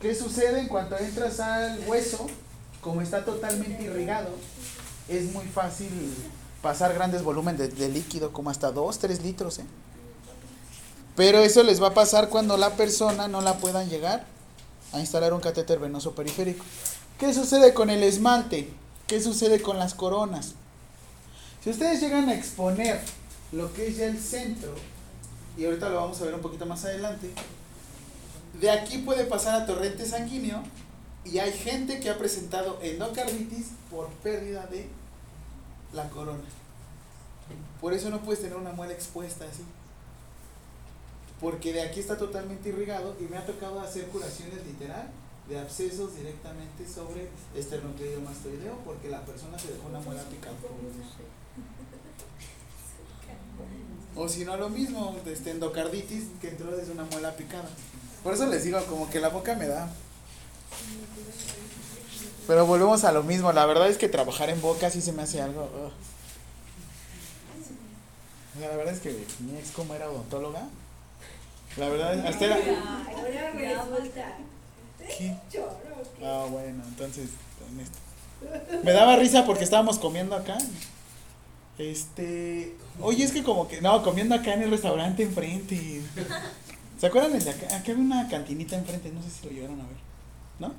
¿Qué 0.01 0.13
sucede 0.13 0.59
en 0.59 0.67
cuanto 0.67 0.95
entras 0.97 1.39
al 1.39 1.79
hueso? 1.87 2.27
Como 2.81 3.01
está 3.01 3.25
totalmente 3.25 3.83
irrigado, 3.83 4.29
es 5.07 5.31
muy 5.33 5.45
fácil 5.45 5.89
pasar 6.61 6.93
grandes 6.93 7.23
volúmenes 7.23 7.75
de, 7.77 7.89
líquido, 7.89 8.31
como 8.31 8.51
hasta 8.51 8.71
2, 8.71 8.99
3 8.99 9.23
litros. 9.23 9.59
¿eh? 9.59 9.65
Pero 11.15 11.39
eso 11.39 11.63
les 11.63 11.81
va 11.81 11.87
a 11.87 11.93
pasar 11.93 12.29
cuando 12.29 12.57
la 12.57 12.75
persona 12.75 13.27
no 13.27 13.41
la 13.41 13.57
puedan 13.57 13.89
llegar 13.89 14.25
a 14.93 14.99
instalar 14.99 15.33
un 15.33 15.41
catéter 15.41 15.79
venoso 15.79 16.13
periférico. 16.13 16.63
¿Qué 17.17 17.33
sucede 17.33 17.73
con 17.73 17.89
el 17.89 18.03
esmalte? 18.03 18.69
¿Qué 19.07 19.19
sucede 19.19 19.61
con 19.61 19.79
las 19.79 19.95
coronas? 19.95 20.53
Si 21.63 21.71
ustedes 21.71 21.99
llegan 21.99 22.29
a 22.29 22.35
exponer 22.35 23.01
lo 23.51 23.73
que 23.73 23.87
es 23.87 23.97
ya 23.97 24.05
el 24.05 24.19
centro, 24.19 24.75
y 25.57 25.65
ahorita 25.65 25.89
lo 25.89 25.95
vamos 26.01 26.21
a 26.21 26.25
ver 26.25 26.35
un 26.35 26.41
poquito 26.41 26.67
más 26.67 26.85
adelante, 26.85 27.31
de 28.59 28.71
aquí 28.71 28.99
puede 28.99 29.25
pasar 29.25 29.61
a 29.61 29.65
torrente 29.65 30.05
sanguíneo 30.05 30.63
y 31.23 31.39
hay 31.39 31.51
gente 31.51 31.99
que 31.99 32.09
ha 32.09 32.17
presentado 32.17 32.79
endocarditis 32.81 33.67
por 33.91 34.09
pérdida 34.23 34.65
de 34.67 34.87
la 35.93 36.09
corona. 36.09 36.43
Por 37.81 37.93
eso 37.93 38.09
no 38.09 38.21
puedes 38.21 38.41
tener 38.41 38.57
una 38.57 38.71
muela 38.71 38.93
expuesta 38.93 39.45
así. 39.45 39.63
Porque 41.39 41.71
de 41.71 41.81
aquí 41.81 41.99
está 41.99 42.17
totalmente 42.17 42.69
irrigado 42.69 43.15
y 43.19 43.23
me 43.23 43.37
ha 43.37 43.45
tocado 43.45 43.79
hacer 43.79 44.07
curaciones 44.07 44.65
literal 44.65 45.07
de 45.47 45.59
abscesos 45.59 46.15
directamente 46.15 46.87
sobre 46.87 47.29
esternocleidomastoideo 47.55 48.79
porque 48.83 49.09
la 49.09 49.23
persona 49.23 49.57
se 49.59 49.71
dejó 49.73 49.87
una 49.87 49.99
muela 49.99 50.23
picada. 50.23 50.55
O 54.15 54.27
si 54.27 54.45
no 54.45 54.57
lo 54.57 54.69
mismo, 54.69 55.15
este 55.25 55.51
endocarditis 55.51 56.23
que 56.41 56.49
entró 56.49 56.75
desde 56.75 56.91
una 56.91 57.03
muela 57.05 57.35
picada. 57.35 57.69
Por 58.23 58.33
eso 58.33 58.45
les 58.47 58.63
digo, 58.63 58.83
como 58.85 59.09
que 59.09 59.19
la 59.19 59.29
boca 59.29 59.55
me 59.55 59.67
da. 59.67 59.89
Pero 62.47 62.65
volvemos 62.65 63.03
a 63.03 63.11
lo 63.11 63.23
mismo. 63.23 63.51
La 63.51 63.65
verdad 63.65 63.89
es 63.89 63.97
que 63.97 64.07
trabajar 64.07 64.49
en 64.49 64.61
boca 64.61 64.89
sí 64.89 65.01
se 65.01 65.11
me 65.11 65.23
hace 65.23 65.41
algo. 65.41 65.69
la 68.59 68.75
verdad 68.75 68.93
es 68.93 68.99
que 68.99 69.11
mi 69.39 69.57
ex, 69.57 69.71
como 69.71 69.93
era 69.93 70.09
odontóloga, 70.09 70.67
la 71.77 71.89
verdad, 71.89 72.25
hasta 72.25 72.45
era. 72.45 72.57
Ah, 76.23 76.47
bueno, 76.49 76.83
entonces. 76.87 77.29
Me 78.83 78.91
daba 78.91 79.15
risa 79.15 79.45
porque 79.45 79.63
estábamos 79.63 79.99
comiendo 79.99 80.35
acá. 80.35 80.57
Este. 81.77 82.75
Oye, 82.99 83.23
es 83.23 83.31
que 83.31 83.43
como 83.43 83.67
que. 83.67 83.81
No, 83.81 84.01
comiendo 84.03 84.33
acá 84.35 84.53
en 84.53 84.63
el 84.63 84.71
restaurante 84.71 85.23
enfrente. 85.23 86.01
¿Se 86.99 87.05
acuerdan 87.05 87.37
de 87.37 87.49
acá? 87.49 87.65
Acá 87.67 87.91
había 87.91 88.03
una 88.03 88.27
cantinita 88.27 88.75
enfrente, 88.75 89.11
no 89.11 89.21
sé 89.21 89.29
si 89.29 89.45
lo 89.45 89.51
llegaron 89.51 89.79
a 89.79 89.83
ver. 89.83 89.97
¿No? 90.59 90.73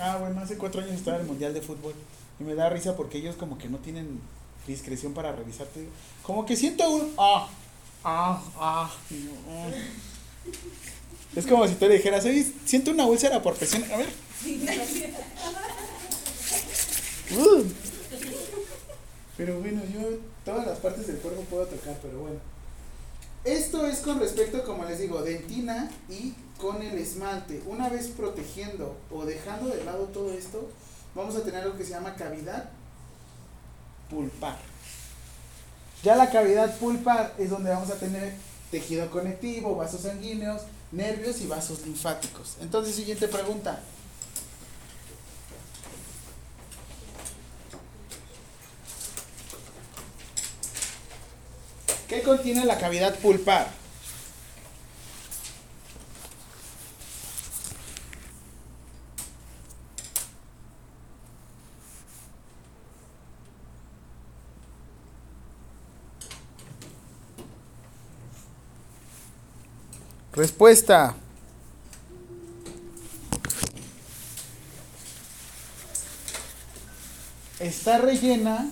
Ah, 0.00 0.16
bueno, 0.18 0.40
hace 0.40 0.56
cuatro 0.56 0.80
años 0.80 0.94
estaba 0.94 1.16
en 1.16 1.22
el 1.22 1.28
Mundial 1.28 1.52
de 1.52 1.60
Fútbol. 1.60 1.94
Y 2.40 2.44
me 2.44 2.54
da 2.54 2.70
risa 2.70 2.96
porque 2.96 3.18
ellos 3.18 3.36
como 3.36 3.58
que 3.58 3.68
no 3.68 3.78
tienen 3.78 4.20
discreción 4.66 5.12
para 5.12 5.32
revisarte. 5.32 5.88
Como 6.22 6.46
que 6.46 6.56
siento 6.56 6.88
un. 6.88 7.12
Ah, 7.18 7.48
ah, 8.04 8.42
ah. 8.58 8.90
ah. 9.48 9.70
Es 11.34 11.46
como 11.46 11.68
si 11.68 11.74
tú 11.74 11.86
le 11.86 11.96
dijeras, 11.96 12.24
oye, 12.24 12.46
siento 12.64 12.90
una 12.90 13.06
úlcera 13.06 13.42
por 13.42 13.54
presión. 13.54 13.84
A 13.92 13.96
ver. 13.98 14.08
Uh. 17.36 17.64
Pero 19.36 19.60
bueno, 19.60 19.82
yo 19.92 20.18
todas 20.44 20.66
las 20.66 20.78
partes 20.78 21.06
del 21.06 21.18
cuerpo 21.18 21.42
puedo 21.42 21.66
tocar, 21.66 21.98
pero 22.00 22.20
bueno. 22.20 22.55
Esto 23.46 23.86
es 23.86 24.00
con 24.00 24.18
respecto, 24.18 24.64
como 24.64 24.84
les 24.84 24.98
digo, 24.98 25.22
dentina 25.22 25.88
y 26.08 26.34
con 26.58 26.82
el 26.82 26.98
esmalte. 26.98 27.62
Una 27.66 27.88
vez 27.88 28.08
protegiendo 28.08 28.96
o 29.08 29.24
dejando 29.24 29.68
de 29.68 29.84
lado 29.84 30.06
todo 30.06 30.32
esto, 30.32 30.68
vamos 31.14 31.36
a 31.36 31.44
tener 31.44 31.62
algo 31.62 31.78
que 31.78 31.84
se 31.84 31.90
llama 31.90 32.16
cavidad 32.16 32.68
pulpar. 34.10 34.58
Ya 36.02 36.16
la 36.16 36.28
cavidad 36.28 36.76
pulpar 36.78 37.34
es 37.38 37.48
donde 37.50 37.70
vamos 37.70 37.90
a 37.90 38.00
tener 38.00 38.34
tejido 38.72 39.08
conectivo, 39.12 39.76
vasos 39.76 40.00
sanguíneos, 40.00 40.62
nervios 40.90 41.40
y 41.40 41.46
vasos 41.46 41.86
linfáticos. 41.86 42.56
Entonces, 42.60 42.96
siguiente 42.96 43.28
pregunta. 43.28 43.80
¿Qué 52.16 52.22
contiene 52.22 52.64
la 52.64 52.78
cavidad 52.78 53.14
pulpar? 53.18 53.68
Respuesta. 70.32 71.14
Está 77.60 77.98
rellena 77.98 78.70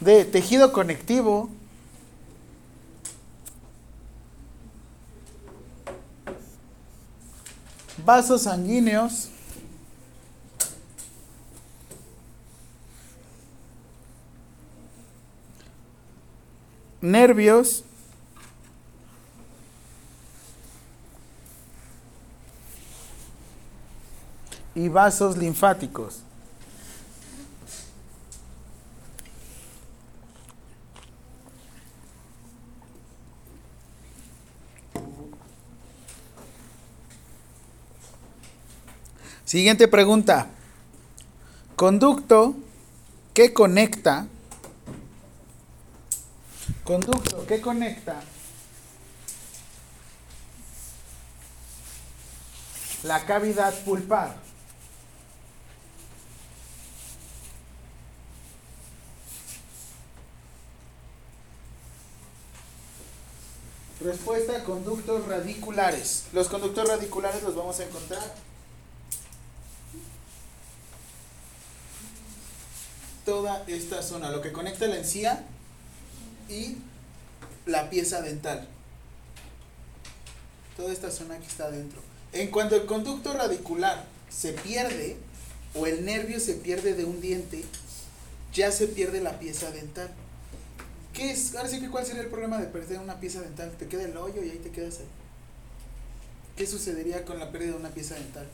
de 0.00 0.24
tejido 0.24 0.72
conectivo, 0.72 1.50
vasos 8.04 8.42
sanguíneos, 8.42 9.28
nervios, 17.00 17.84
y 24.74 24.88
vasos 24.88 25.36
linfáticos. 25.36 26.22
Siguiente 39.50 39.88
pregunta. 39.88 40.46
Conducto 41.74 42.54
que 43.34 43.52
conecta. 43.52 44.28
Conducto 46.84 47.44
que 47.48 47.60
conecta 47.60 48.22
la 53.02 53.26
cavidad 53.26 53.74
pulpar. 53.82 54.36
Respuesta, 64.00 64.62
conductos 64.62 65.26
radiculares. 65.26 66.26
Los 66.32 66.46
conductos 66.46 66.86
radiculares 66.86 67.42
los 67.42 67.56
vamos 67.56 67.80
a 67.80 67.84
encontrar 67.84 68.50
toda 73.30 73.62
esta 73.68 74.02
zona, 74.02 74.32
lo 74.32 74.42
que 74.42 74.50
conecta 74.50 74.88
la 74.88 74.96
encía 74.96 75.44
y 76.48 76.78
la 77.64 77.88
pieza 77.88 78.22
dental. 78.22 78.66
Toda 80.76 80.92
esta 80.92 81.12
zona 81.12 81.38
que 81.38 81.46
está 81.46 81.66
adentro. 81.66 82.02
En 82.32 82.50
cuanto 82.50 82.74
el 82.74 82.86
conducto 82.86 83.32
radicular 83.32 84.04
se 84.28 84.52
pierde 84.52 85.16
o 85.76 85.86
el 85.86 86.04
nervio 86.04 86.40
se 86.40 86.54
pierde 86.54 86.94
de 86.94 87.04
un 87.04 87.20
diente, 87.20 87.62
ya 88.52 88.72
se 88.72 88.88
pierde 88.88 89.20
la 89.20 89.38
pieza 89.38 89.70
dental. 89.70 90.10
¿Qué 91.12 91.30
es? 91.30 91.54
Ahora 91.54 91.68
sí 91.68 91.78
que 91.78 91.88
cuál 91.88 92.04
sería 92.04 92.22
el 92.22 92.30
problema 92.30 92.58
de 92.58 92.66
perder 92.66 92.98
una 92.98 93.20
pieza 93.20 93.42
dental? 93.42 93.70
Te 93.78 93.86
queda 93.86 94.02
el 94.02 94.16
hoyo 94.16 94.42
y 94.42 94.50
ahí 94.50 94.58
te 94.58 94.72
quedas 94.72 94.98
ahí. 94.98 95.08
¿Qué 96.56 96.66
sucedería 96.66 97.24
con 97.24 97.38
la 97.38 97.52
pérdida 97.52 97.74
de 97.74 97.78
una 97.78 97.90
pieza 97.90 98.16
dental? 98.16 98.48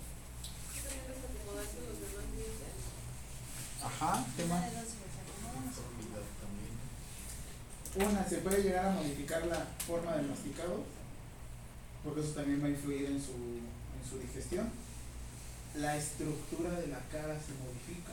Ajá, 3.87 4.25
¿qué 4.37 4.45
más? 4.47 4.65
Una, 7.95 8.29
se 8.29 8.39
puede 8.39 8.63
llegar 8.63 8.87
a 8.87 8.91
modificar 8.91 9.47
la 9.47 9.65
forma 9.87 10.17
del 10.17 10.27
masticado, 10.27 10.83
porque 12.03 12.21
eso 12.21 12.33
también 12.33 12.61
va 12.63 12.67
a 12.67 12.71
influir 12.71 13.07
en 13.07 13.23
su, 13.23 13.33
en 13.33 14.11
su 14.11 14.19
digestión. 14.19 14.69
La 15.77 15.97
estructura 15.97 16.73
de 16.73 16.89
la 16.89 16.99
cara 17.13 17.39
se 17.41 17.53
modifica. 17.55 18.13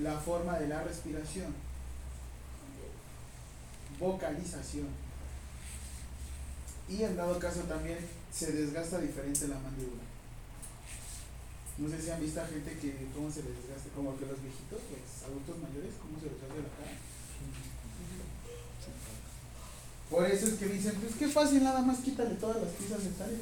La 0.00 0.18
forma 0.18 0.58
de 0.58 0.68
la 0.68 0.84
respiración. 0.84 1.54
Vocalización. 3.98 4.88
Y 6.88 7.02
en 7.02 7.16
dado 7.16 7.38
caso 7.38 7.60
también 7.62 7.98
se 8.30 8.52
desgasta 8.52 8.98
diferente 8.98 9.48
la 9.48 9.58
mandíbula. 9.58 10.11
No 11.78 11.88
sé 11.88 12.02
si 12.02 12.10
han 12.10 12.20
visto 12.20 12.40
a 12.40 12.46
gente 12.46 12.78
que 12.78 13.08
cómo 13.14 13.30
se 13.30 13.42
les 13.42 13.56
desgasta, 13.56 13.88
como 13.96 14.16
que 14.18 14.26
los 14.26 14.40
viejitos, 14.42 14.80
los 14.92 15.22
adultos 15.24 15.56
mayores, 15.58 15.94
cómo 16.00 16.20
se 16.20 16.26
les 16.26 16.34
desgasta 16.36 16.62
la 16.62 16.72
cara. 16.76 16.98
Por 20.10 20.26
eso 20.26 20.46
es 20.46 20.54
que 20.54 20.66
dicen, 20.66 20.94
pues 21.00 21.14
qué 21.16 21.28
fácil, 21.28 21.64
nada 21.64 21.80
más 21.80 22.00
quítale 22.00 22.34
todas 22.34 22.62
las 22.62 22.72
piezas 22.72 23.02
dentales. 23.02 23.38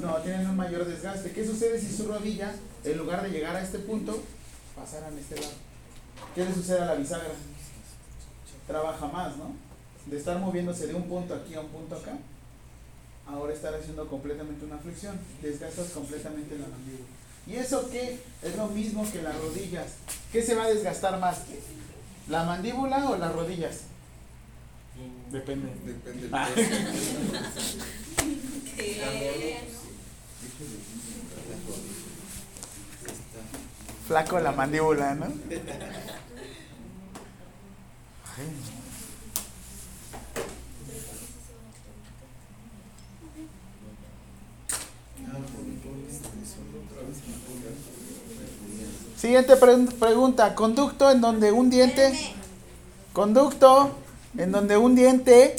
No, 0.00 0.16
tienen 0.16 0.50
un 0.50 0.56
mayor 0.56 0.84
desgaste. 0.84 1.30
¿Qué 1.30 1.46
sucede 1.46 1.80
si 1.80 1.96
su 1.96 2.08
rodilla, 2.08 2.52
en 2.82 2.98
lugar 2.98 3.22
de 3.22 3.30
llegar 3.30 3.54
a 3.54 3.62
este 3.62 3.78
punto, 3.78 4.20
pasara 4.74 5.06
a 5.06 5.10
este 5.10 5.36
lado? 5.36 5.52
¿Qué 6.34 6.44
le 6.44 6.52
sucede 6.52 6.80
a 6.80 6.86
la 6.86 6.94
bisagra? 6.94 7.30
Trabaja 8.66 9.06
más, 9.06 9.36
¿no? 9.36 9.54
De 10.06 10.16
estar 10.18 10.38
moviéndose 10.40 10.88
de 10.88 10.94
un 10.94 11.08
punto 11.08 11.34
aquí 11.34 11.54
a 11.54 11.60
un 11.60 11.68
punto 11.68 11.94
acá, 11.94 12.18
ahora 13.28 13.52
estar 13.52 13.74
haciendo 13.74 14.06
completamente 14.08 14.64
una 14.64 14.78
flexión. 14.78 15.18
Desgastas 15.42 15.90
completamente 15.90 16.58
la 16.58 16.66
mandíbula. 16.66 17.04
¿Y 17.46 17.56
eso 17.56 17.88
qué? 17.90 18.20
Es 18.42 18.56
lo 18.56 18.66
mismo 18.68 19.10
que 19.10 19.22
las 19.22 19.36
rodillas. 19.38 19.92
¿Qué 20.32 20.42
se 20.42 20.54
va 20.54 20.64
a 20.64 20.68
desgastar 20.68 21.18
más? 21.18 21.42
¿La 22.28 22.44
mandíbula 22.44 23.08
o 23.08 23.16
las 23.16 23.32
rodillas? 23.32 23.80
Depende. 25.30 25.68
Depende 25.84 26.28
Ah. 26.32 26.48
Flaco 34.06 34.40
la 34.40 34.52
mandíbula, 34.52 35.14
¿no? 35.14 35.26
Siguiente 49.18 49.56
pre- 49.56 49.76
pregunta. 49.98 50.54
Conducto 50.54 51.10
en 51.10 51.20
donde 51.20 51.50
un 51.52 51.70
diente. 51.70 52.12
Conducto 53.12 53.90
en 54.36 54.52
donde 54.52 54.76
un 54.76 54.94
diente. 54.94 55.56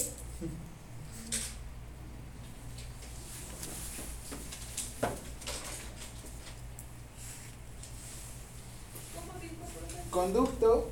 Conducto 10.09 10.89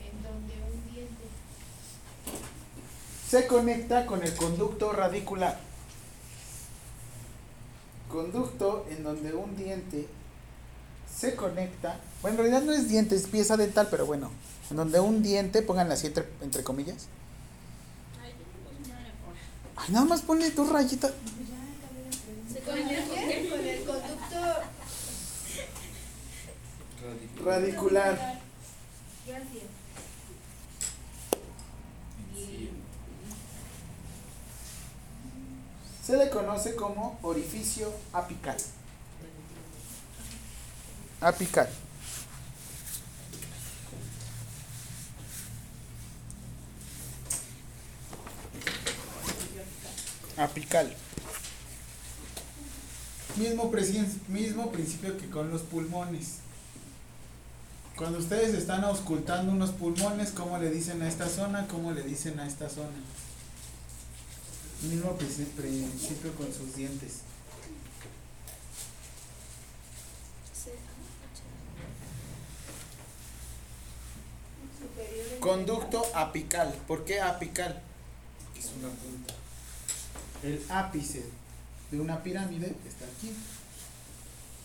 En 0.00 0.22
donde 0.22 0.54
un 0.72 0.92
diente. 0.92 1.24
se 3.28 3.46
conecta 3.46 4.06
con 4.06 4.22
el 4.22 4.34
conducto 4.34 4.92
radicular. 4.92 5.58
Conducto 8.10 8.86
en 8.90 9.04
donde 9.04 9.34
un 9.34 9.56
diente 9.56 10.08
se 11.20 11.36
conecta. 11.36 12.00
Bueno, 12.22 12.38
en 12.38 12.50
realidad 12.50 12.62
no 12.62 12.72
es 12.72 12.88
diente, 12.88 13.14
es 13.14 13.26
pieza 13.26 13.56
dental, 13.56 13.88
pero 13.90 14.06
bueno. 14.06 14.30
En 14.70 14.76
donde 14.76 15.00
un 15.00 15.22
diente, 15.22 15.60
pónganla 15.62 15.94
así 15.94 16.06
entre, 16.06 16.24
entre 16.40 16.64
comillas. 16.64 17.08
Ay, 19.76 19.92
nada 19.92 20.06
más 20.06 20.22
ponle 20.22 20.50
dos 20.50 20.70
rayitas. 20.70 21.12
¿Con 22.64 22.78
el 22.78 22.88
qué? 22.88 23.48
Con 23.50 23.66
el 23.66 23.84
conducto 23.84 24.40
Radicular. 27.44 28.40
Se 36.04 36.16
le 36.16 36.30
conoce 36.30 36.74
como 36.74 37.18
orificio 37.22 37.92
apical. 38.12 38.56
Apical. 41.20 41.68
Apical. 50.36 50.94
Mismo, 53.36 53.70
mismo 54.28 54.72
principio 54.72 55.16
que 55.18 55.28
con 55.30 55.50
los 55.50 55.62
pulmones. 55.62 56.36
Cuando 57.96 58.18
ustedes 58.18 58.54
están 58.54 58.84
auscultando 58.84 59.52
unos 59.52 59.70
pulmones, 59.70 60.30
¿cómo 60.30 60.58
le 60.58 60.70
dicen 60.70 61.02
a 61.02 61.08
esta 61.08 61.28
zona? 61.28 61.66
¿Cómo 61.68 61.92
le 61.92 62.02
dicen 62.02 62.40
a 62.40 62.46
esta 62.46 62.68
zona? 62.70 62.88
Mismo 64.82 65.16
princi- 65.18 65.44
principio 65.48 66.34
con 66.34 66.46
sus 66.52 66.74
dientes. 66.74 67.18
Conducto 75.40 76.02
apical. 76.14 76.72
¿Por 76.86 77.04
qué 77.04 77.20
apical? 77.20 77.80
Es 78.58 78.70
una 78.78 78.88
punta. 78.88 79.34
El 80.42 80.62
ápice 80.68 81.24
de 81.90 82.00
una 82.00 82.22
pirámide 82.22 82.74
está 82.86 83.06
aquí. 83.06 83.34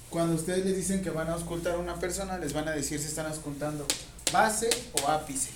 Cuando 0.09 0.35
ustedes 0.35 0.65
les 0.65 0.75
dicen 0.75 1.01
que 1.01 1.09
van 1.09 1.29
a 1.29 1.33
auscultar 1.33 1.75
a 1.75 1.77
una 1.77 1.95
persona, 1.95 2.37
les 2.37 2.53
van 2.53 2.67
a 2.67 2.71
decir 2.71 2.99
si 2.99 3.07
están 3.07 3.25
auscultando 3.25 3.85
base 4.31 4.69
o 5.01 5.07
ápice. 5.09 5.49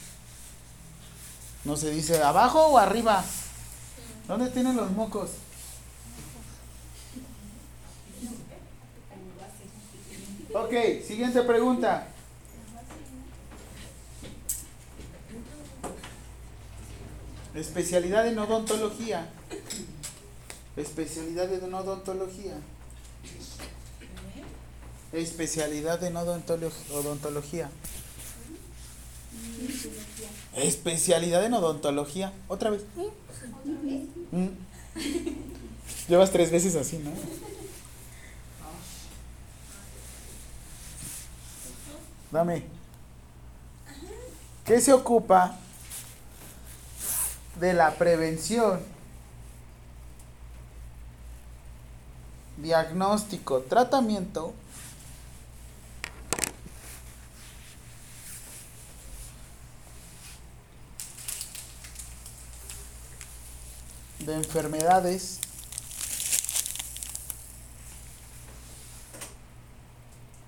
No 1.65 1.75
se 1.75 1.91
dice 1.91 2.21
abajo 2.23 2.67
o 2.67 2.77
arriba. 2.77 3.23
¿Dónde 4.27 4.49
tienen 4.49 4.75
los 4.75 4.91
mocos? 4.91 5.31
Ok, 10.53 10.73
siguiente 11.05 11.41
pregunta. 11.43 12.07
Especialidad 17.55 18.27
en 18.27 18.37
odontología. 18.39 19.27
Especialidad 20.77 21.51
en 21.53 21.73
odontología. 21.73 22.53
Especialidad 25.11 26.03
en 26.03 26.13
odontolo- 26.15 26.71
odontología. 26.91 27.69
Especialidad 30.55 31.43
en 31.45 31.53
odontología. 31.53 32.31
Otra 32.47 32.69
vez. 32.69 32.81
Mm. 34.31 34.47
Llevas 36.07 36.31
tres 36.31 36.51
veces 36.51 36.75
así, 36.75 36.97
¿no? 36.99 37.11
Dame. 42.31 42.63
¿Qué 44.65 44.79
se 44.81 44.93
ocupa 44.93 45.57
de 47.59 47.73
la 47.73 47.91
prevención, 47.95 48.79
diagnóstico, 52.57 53.61
tratamiento. 53.61 54.53
De 64.19 64.35
enfermedades. 64.35 65.39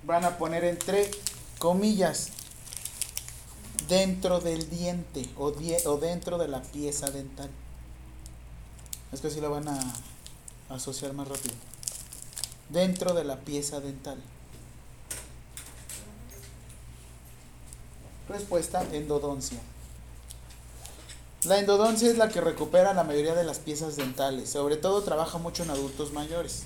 Van 0.03 0.23
a 0.25 0.37
poner 0.37 0.63
entre 0.65 1.09
comillas 1.57 2.31
dentro 3.91 4.39
del 4.39 4.69
diente 4.69 5.29
o, 5.37 5.51
die- 5.51 5.85
o 5.85 5.97
dentro 5.97 6.37
de 6.37 6.47
la 6.47 6.61
pieza 6.61 7.11
dental. 7.11 7.49
Es 9.11 9.19
que 9.19 9.27
así 9.27 9.41
lo 9.41 9.51
van 9.51 9.67
a 9.67 9.77
asociar 10.69 11.11
más 11.11 11.27
rápido. 11.27 11.53
Dentro 12.69 13.13
de 13.13 13.25
la 13.25 13.35
pieza 13.41 13.81
dental. 13.81 14.17
Respuesta, 18.29 18.81
endodoncia. 18.93 19.59
La 21.43 21.59
endodoncia 21.59 22.09
es 22.09 22.17
la 22.17 22.29
que 22.29 22.39
recupera 22.39 22.93
la 22.93 23.03
mayoría 23.03 23.35
de 23.35 23.43
las 23.43 23.59
piezas 23.59 23.97
dentales. 23.97 24.49
Sobre 24.49 24.77
todo 24.77 25.01
trabaja 25.01 25.37
mucho 25.37 25.63
en 25.63 25.71
adultos 25.71 26.13
mayores. 26.13 26.63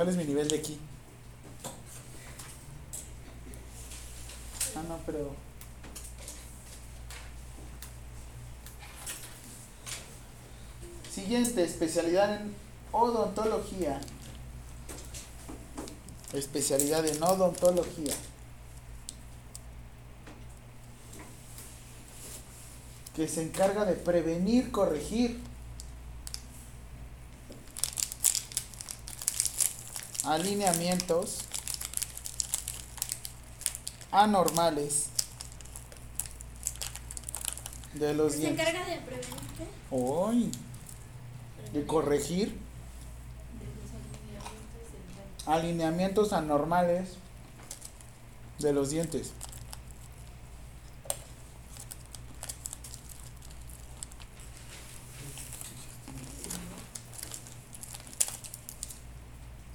¿Cuál 0.00 0.08
es 0.08 0.16
mi 0.16 0.24
nivel 0.24 0.48
de 0.48 0.56
aquí? 0.56 0.78
Ah, 4.74 4.82
no, 4.88 4.98
pero... 5.04 5.34
Siguiente, 11.12 11.62
especialidad 11.62 12.34
en 12.34 12.54
odontología. 12.92 14.00
Especialidad 16.32 17.06
en 17.06 17.22
odontología. 17.22 18.14
Que 23.14 23.28
se 23.28 23.42
encarga 23.42 23.84
de 23.84 23.96
prevenir, 23.96 24.70
corregir, 24.70 25.49
alineamientos 30.24 31.38
anormales 34.12 35.06
de 37.94 38.14
los 38.14 38.32
Se 38.32 38.38
dientes. 38.38 38.68
encarga 38.68 38.86
de 38.86 38.96
prevenir? 39.00 39.30
Hoy, 39.90 40.50
de 41.72 41.86
corregir 41.86 42.58
alineamientos 45.46 46.32
anormales 46.32 47.10
de 48.58 48.72
los 48.72 48.90
dientes. 48.90 49.32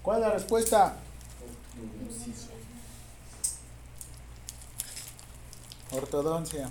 ¿Cuál 0.05 0.21
es 0.21 0.27
la 0.27 0.33
respuesta? 0.33 0.93
Ortodoncia. 5.91 6.69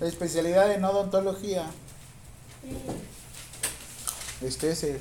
Especialidad 0.00 0.72
en 0.72 0.84
odontología. 0.84 1.70
Este 4.50 4.72
es 4.72 4.82
el. 4.82 5.00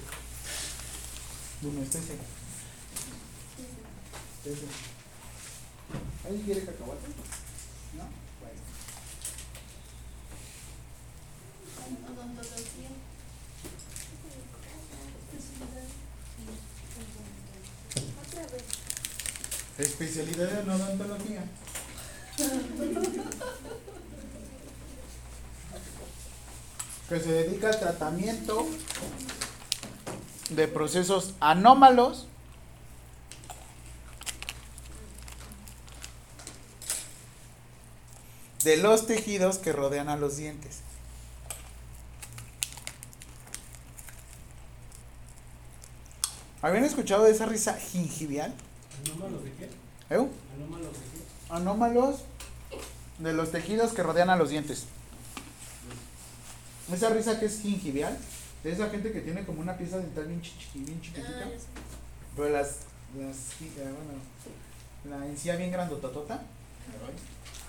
Dime, 1.62 1.82
este 1.82 1.98
es 1.98 2.10
el. 2.12 2.20
Este 4.38 4.54
es 4.54 4.60
el. 4.60 4.70
¿Alguien 6.24 6.46
quiere 6.46 6.66
cacahuate? 6.66 7.08
¿No? 7.98 8.04
Bueno. 8.40 8.62
Especialidad 19.80 20.60
en 20.60 20.70
odontología. 20.70 21.44
Que 27.10 27.20
se 27.20 27.32
dedica 27.32 27.70
al 27.70 27.80
tratamiento 27.80 28.68
de 30.50 30.68
procesos 30.68 31.34
anómalos 31.40 32.28
de 38.64 38.78
los 38.78 39.08
tejidos 39.08 39.58
que 39.58 39.72
rodean 39.72 40.10
a 40.10 40.18
los 40.18 40.38
dientes. 40.38 40.80
¿Habían 46.62 46.84
escuchado 46.84 47.24
de 47.24 47.32
esa 47.32 47.46
risa 47.46 47.74
gingivial? 47.76 48.54
¿Anómalos 49.06 49.44
de 49.46 49.52
qué? 49.54 49.66
¿Eh? 50.10 50.28
¿Anómalos 50.56 50.94
de 50.94 51.00
qué? 51.00 51.20
anómalos 51.50 52.16
de 53.18 53.34
los 53.34 53.52
tejidos 53.52 53.92
que 53.92 54.04
rodean 54.04 54.30
a 54.30 54.36
los 54.36 54.50
dientes. 54.50 54.86
Esa 56.94 57.10
risa 57.10 57.40
que 57.40 57.46
es 57.46 57.62
gingivial, 57.62 58.18
de 58.64 58.72
esa 58.72 58.90
gente 58.90 59.12
que 59.12 59.22
tiene 59.22 59.46
como 59.46 59.62
una 59.62 59.78
pieza 59.78 59.98
dental 60.00 60.26
bien, 60.28 60.42
chiqui- 60.42 60.86
bien 60.86 61.02
chiquitita, 61.02 61.46
Ah, 61.46 61.50
pero 62.36 62.50
las, 62.50 62.68
las 63.18 63.38
eh, 63.62 63.72
bueno, 63.84 64.20
la 65.20 65.26
encía 65.28 65.56
bien 65.56 65.72
grandototota, 65.72 66.42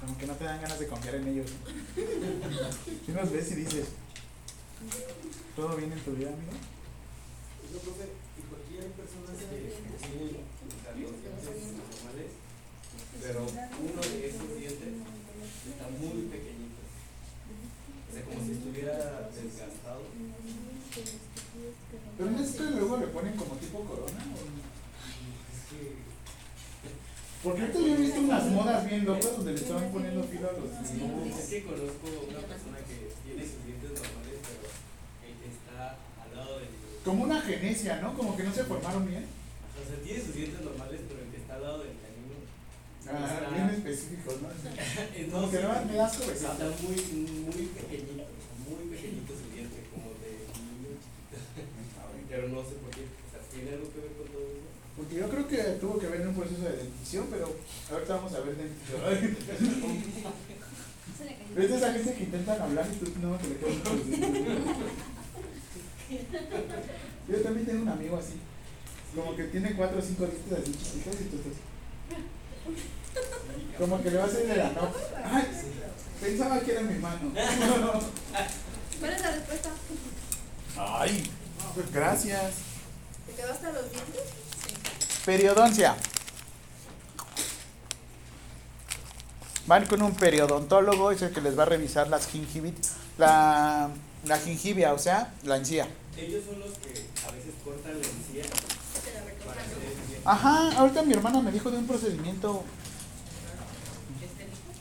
como 0.01 0.19
que 0.19 0.27
no 0.27 0.35
te 0.35 0.45
dan 0.45 0.61
ganas 0.61 0.79
de 0.81 0.87
confiar 0.89 1.15
en 1.17 1.29
ellos. 1.29 1.51
Si 3.07 3.13
los 3.13 3.31
ves 3.33 3.53
y 3.53 3.55
dices, 3.57 3.87
¿todo 5.57 5.77
bien 5.77 5.93
en 5.93 6.01
tu 6.01 6.13
vida, 6.13 6.29
amigo? 6.31 6.53
No, 7.73 7.79
profe, 7.79 8.05
y 8.39 8.43
porque 8.51 8.81
hay 8.83 8.91
personas 8.99 9.37
que 9.39 9.47
tienen 9.47 10.43
los 10.43 10.97
dientes 10.97 11.71
normales, 11.79 12.31
pero 13.23 13.41
uno 13.47 14.01
de 14.03 14.29
esos 14.29 14.57
dientes 14.59 14.89
está 15.71 15.87
muy 16.01 16.23
pequeñito. 16.27 16.81
O 18.11 18.13
sea, 18.13 18.23
como 18.25 18.45
si 18.45 18.53
estuviera 18.53 19.31
desgastado. 19.31 20.03
Pero 20.91 22.31
no 22.31 22.41
es 22.41 22.51
que 22.51 22.63
luego 22.63 22.97
le 22.99 23.07
ponen 23.09 23.37
como 23.37 23.55
tipo 23.57 23.81
corona. 23.85 24.23
¿o 24.27 24.41
no? 24.43 24.59
Es 25.55 25.61
que 25.71 25.95
Porque 27.43 27.61
ahorita 27.63 27.79
yo 27.79 27.95
he 27.95 27.97
visto 27.97 28.21
unas 28.21 28.47
modas 28.51 28.87
bien 28.89 29.05
locas 29.05 29.37
donde 29.37 29.53
le 29.53 29.61
estaban 29.61 29.91
poniendo 29.93 30.23
filo 30.25 30.51
a 30.51 30.53
los 30.53 30.71
dientes. 30.91 31.39
Es 31.39 31.47
que 31.49 31.65
conozco 31.65 32.07
una 32.29 32.41
persona 32.41 32.79
que 32.79 32.97
tiene 33.25 33.43
sus 33.47 33.65
dientes 33.65 33.91
normales, 33.95 34.39
pero 34.43 34.67
el 34.67 35.35
que 35.39 35.49
está 35.55 35.97
al 36.23 36.37
lado 36.37 36.59
del. 36.59 36.69
Como 37.05 37.25
una 37.25 37.41
genesia, 37.41 38.01
¿no? 38.03 38.17
Como 38.17 38.37
que 38.37 38.43
no 38.45 38.53
se 38.53 38.65
formaron 38.65 39.07
bien. 39.07 39.25
O 39.25 39.89
sea, 39.89 39.97
tiene 40.03 40.21
sus 40.21 40.35
dientes 40.35 40.61
normales, 40.61 41.01
pero 41.09 41.21
el 41.23 41.31
que 41.31 41.39
está 41.39 41.55
al 41.55 41.63
lado 41.63 41.79
del 41.79 41.95
canino. 41.97 42.37
Ah, 43.09 43.41
está- 43.41 43.51
bien 43.55 43.71
específico, 43.71 44.35
¿no? 44.43 44.49
Entonces, 44.53 45.33
Como 45.33 45.51
que 45.51 45.59
no 45.63 45.69
me 45.87 45.95
das 45.97 46.21
Está 46.21 46.53
muy, 46.85 46.97
muy 47.49 47.63
pequeñito, 47.73 48.27
muy 48.69 48.85
pequeñito 48.93 49.33
su 49.33 49.50
Pero 52.31 52.49
no 52.49 52.63
sé 52.63 52.75
por 52.79 52.91
qué. 52.95 53.03
O 53.03 53.31
sea, 53.31 53.41
¿tiene 53.51 53.75
algo 53.75 53.91
que 53.93 54.01
ver 54.01 54.13
con 54.15 54.27
todo 54.29 54.43
eso? 54.47 54.71
Porque 54.97 55.17
yo 55.17 55.29
creo 55.29 55.49
que 55.49 55.57
tuvo 55.81 55.99
que 55.99 56.07
ver 56.07 56.21
en 56.21 56.29
un 56.29 56.35
proceso 56.35 56.63
de 56.63 56.77
dentición, 56.77 57.27
pero 57.31 57.57
ahorita 57.91 58.17
vamos 58.17 58.33
a 58.35 58.41
ver 58.41 58.57
dentición. 58.57 59.01
Cayó. 59.03 59.91
¿Ves 61.57 61.71
esa 61.71 61.93
gente 61.93 62.15
que 62.15 62.25
intentan 62.25 62.63
hablar 62.63 62.87
y 62.91 62.97
tú 62.97 63.13
no 63.21 63.37
te 63.37 63.49
le 63.49 63.57
quedas 63.57 63.77
con 63.83 63.97
los 63.97 64.07
dientes? 64.07 64.43
Yo 67.29 67.43
también 67.43 67.67
tengo 67.67 67.83
un 67.83 67.89
amigo 67.89 68.17
así. 68.17 68.35
Como 69.15 69.35
que 69.35 69.45
tiene 69.45 69.75
cuatro 69.75 69.99
o 69.99 70.03
cinco 70.03 70.27
dientes 70.27 70.53
así 70.53 70.73
chiquitos 70.73 71.21
y 71.21 71.25
tú 71.25 71.37
estás. 71.37 71.55
Como 73.77 74.03
que 74.03 74.11
le 74.11 74.19
va 74.19 74.25
a 74.25 74.27
hacer 74.27 74.47
de 74.47 74.57
la 74.57 74.71
no. 74.71 74.93
Ay, 75.25 75.45
pensaba 76.21 76.61
que 76.61 76.73
era 76.73 76.83
mi 76.83 76.99
mano. 76.99 77.33
¿Cuál 79.01 79.13
es 79.13 79.21
la 79.23 79.31
respuesta? 79.33 79.71
Ay, 80.77 81.31
gracias. 81.93 82.55
¿Te 83.27 83.33
quedó 83.35 83.53
hasta 83.53 83.71
los 83.73 83.91
dientes? 83.91 84.23
Periodoncia. 85.25 85.97
Van 89.67 89.87
con 89.87 90.03
un 90.03 90.15
periodontólogo, 90.15 91.11
es 91.13 91.23
el 91.23 91.33
que 91.33 91.41
les 91.41 91.59
va 91.59 91.63
a 91.63 91.67
revisar 91.67 92.09
las 92.09 92.27
gingivit, 92.27 92.77
la, 93.19 93.91
la 94.25 94.39
gingivia, 94.39 94.93
o 94.93 94.99
sea, 94.99 95.33
la 95.45 95.57
encía. 95.57 95.89
Ellos 96.17 96.45
son 96.45 96.59
los 96.59 96.73
que 96.79 97.07
a 97.27 97.31
veces 97.31 97.55
cortan 97.65 97.93
la 98.01 98.07
encía 98.07 98.45
para. 98.51 98.81
Ajá, 100.25 100.79
ahorita 100.79 101.03
mi 101.03 101.15
hermana 101.15 101.41
me 101.41 101.51
dijo 101.51 101.71
de 101.71 101.79
un 101.79 101.87
procedimiento, 101.87 102.63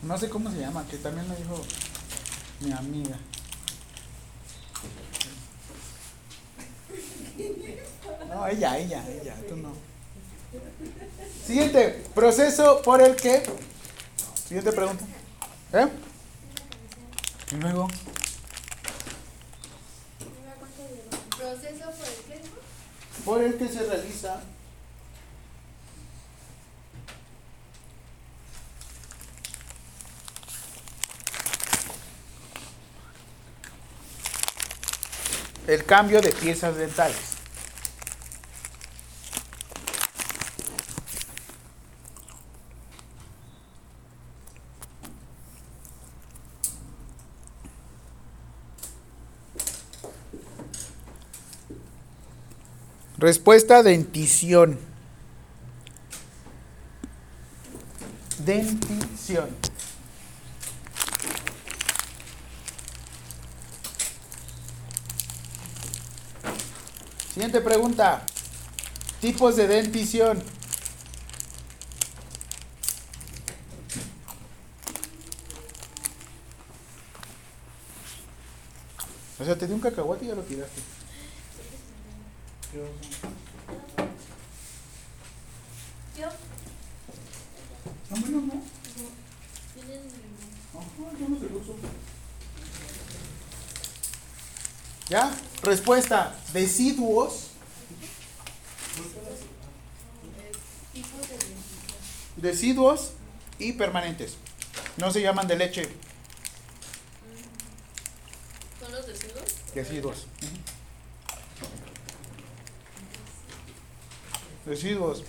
no 0.04 0.18
sé 0.18 0.30
cómo 0.30 0.52
se 0.52 0.60
llama, 0.60 0.86
que 0.90 0.98
también 0.98 1.28
me 1.30 1.36
dijo 1.36 1.62
mi 2.62 2.72
amiga. 2.72 3.18
No, 8.30 8.48
ella, 8.48 8.78
ella, 8.78 9.04
ella, 9.10 9.36
tú 9.48 9.56
no. 9.56 9.74
Siguiente, 11.46 12.04
proceso 12.14 12.82
por 12.82 13.02
el 13.02 13.16
que. 13.16 13.44
Siguiente 14.48 14.72
pregunta. 14.72 15.04
¿Eh? 15.74 15.88
Y 17.52 17.56
luego. 17.56 17.88
Proceso 21.38 21.86
por 21.92 22.08
el 22.08 22.24
que 22.28 22.42
Por 23.26 23.44
el 23.44 23.58
que 23.58 23.68
se 23.68 23.84
realiza. 23.84 24.42
El 35.68 35.86
cambio 35.86 36.22
de 36.22 36.32
piezas 36.32 36.76
dentales. 36.76 37.29
Respuesta 53.20 53.84
dentición. 53.84 54.80
Dentición. 58.46 59.50
Siguiente 67.34 67.60
pregunta. 67.60 68.22
Tipos 69.20 69.58
de 69.58 69.68
dentición. 69.68 70.42
O 79.38 79.44
sea, 79.44 79.58
te 79.58 79.68
di 79.68 79.74
un 79.74 79.82
cacahuate 79.82 80.24
y 80.24 80.28
ya 80.30 80.36
lo 80.36 80.42
tiraste. 80.44 80.99
Qué 82.72 82.80
oso. 82.80 82.92
Yo, 86.20 86.28
No, 88.10 88.22
bueno, 88.22 88.42
no. 88.42 88.64
tienen 89.74 90.02
Ajá, 90.74 91.18
yo 91.20 91.30
no 91.30 91.40
se 91.40 91.50
lo 91.50 91.60
uso. 91.60 91.76
¿Ya? 95.10 95.32
Respuesta. 95.64 96.36
Residuos. 96.54 97.48
tipos 100.94 101.22
de 101.22 101.28
dentición. 101.38 102.42
Residuos 102.42 103.12
y 103.58 103.74
permanentes. 103.74 104.36
No 104.98 105.12
se 105.12 105.22
llaman 105.22 105.48
de 105.48 105.56
leche. 105.56 105.90
¿Son 108.80 108.92
los 108.92 109.06
residuos? 109.74 110.26
Residuos. 114.70 115.24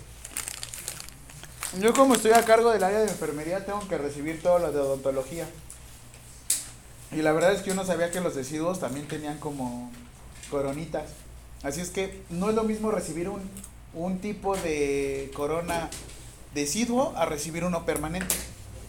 Yo 1.79 1.93
como 1.93 2.13
estoy 2.13 2.29
a 2.31 2.45
cargo 2.45 2.69
del 2.69 2.83
área 2.83 2.99
de 2.99 3.09
enfermería 3.09 3.65
tengo 3.65 3.87
que 3.87 3.97
recibir 3.97 4.39
todo 4.39 4.59
lo 4.59 4.71
de 4.71 4.79
odontología. 4.79 5.49
Y 7.11 7.23
la 7.23 7.31
verdad 7.31 7.51
es 7.53 7.63
que 7.63 7.69
yo 7.69 7.75
no 7.75 7.83
sabía 7.83 8.11
que 8.11 8.21
los 8.21 8.35
residuos 8.35 8.79
también 8.79 9.07
tenían 9.07 9.39
como 9.39 9.91
coronitas. 10.51 11.09
Así 11.63 11.81
es 11.81 11.89
que 11.89 12.21
no 12.29 12.49
es 12.49 12.55
lo 12.55 12.63
mismo 12.63 12.91
recibir 12.91 13.29
un, 13.29 13.41
un 13.95 14.19
tipo 14.19 14.55
de 14.55 15.31
corona 15.33 15.89
deciduo 16.53 17.11
a 17.17 17.25
recibir 17.25 17.63
uno 17.63 17.83
permanente. 17.83 18.35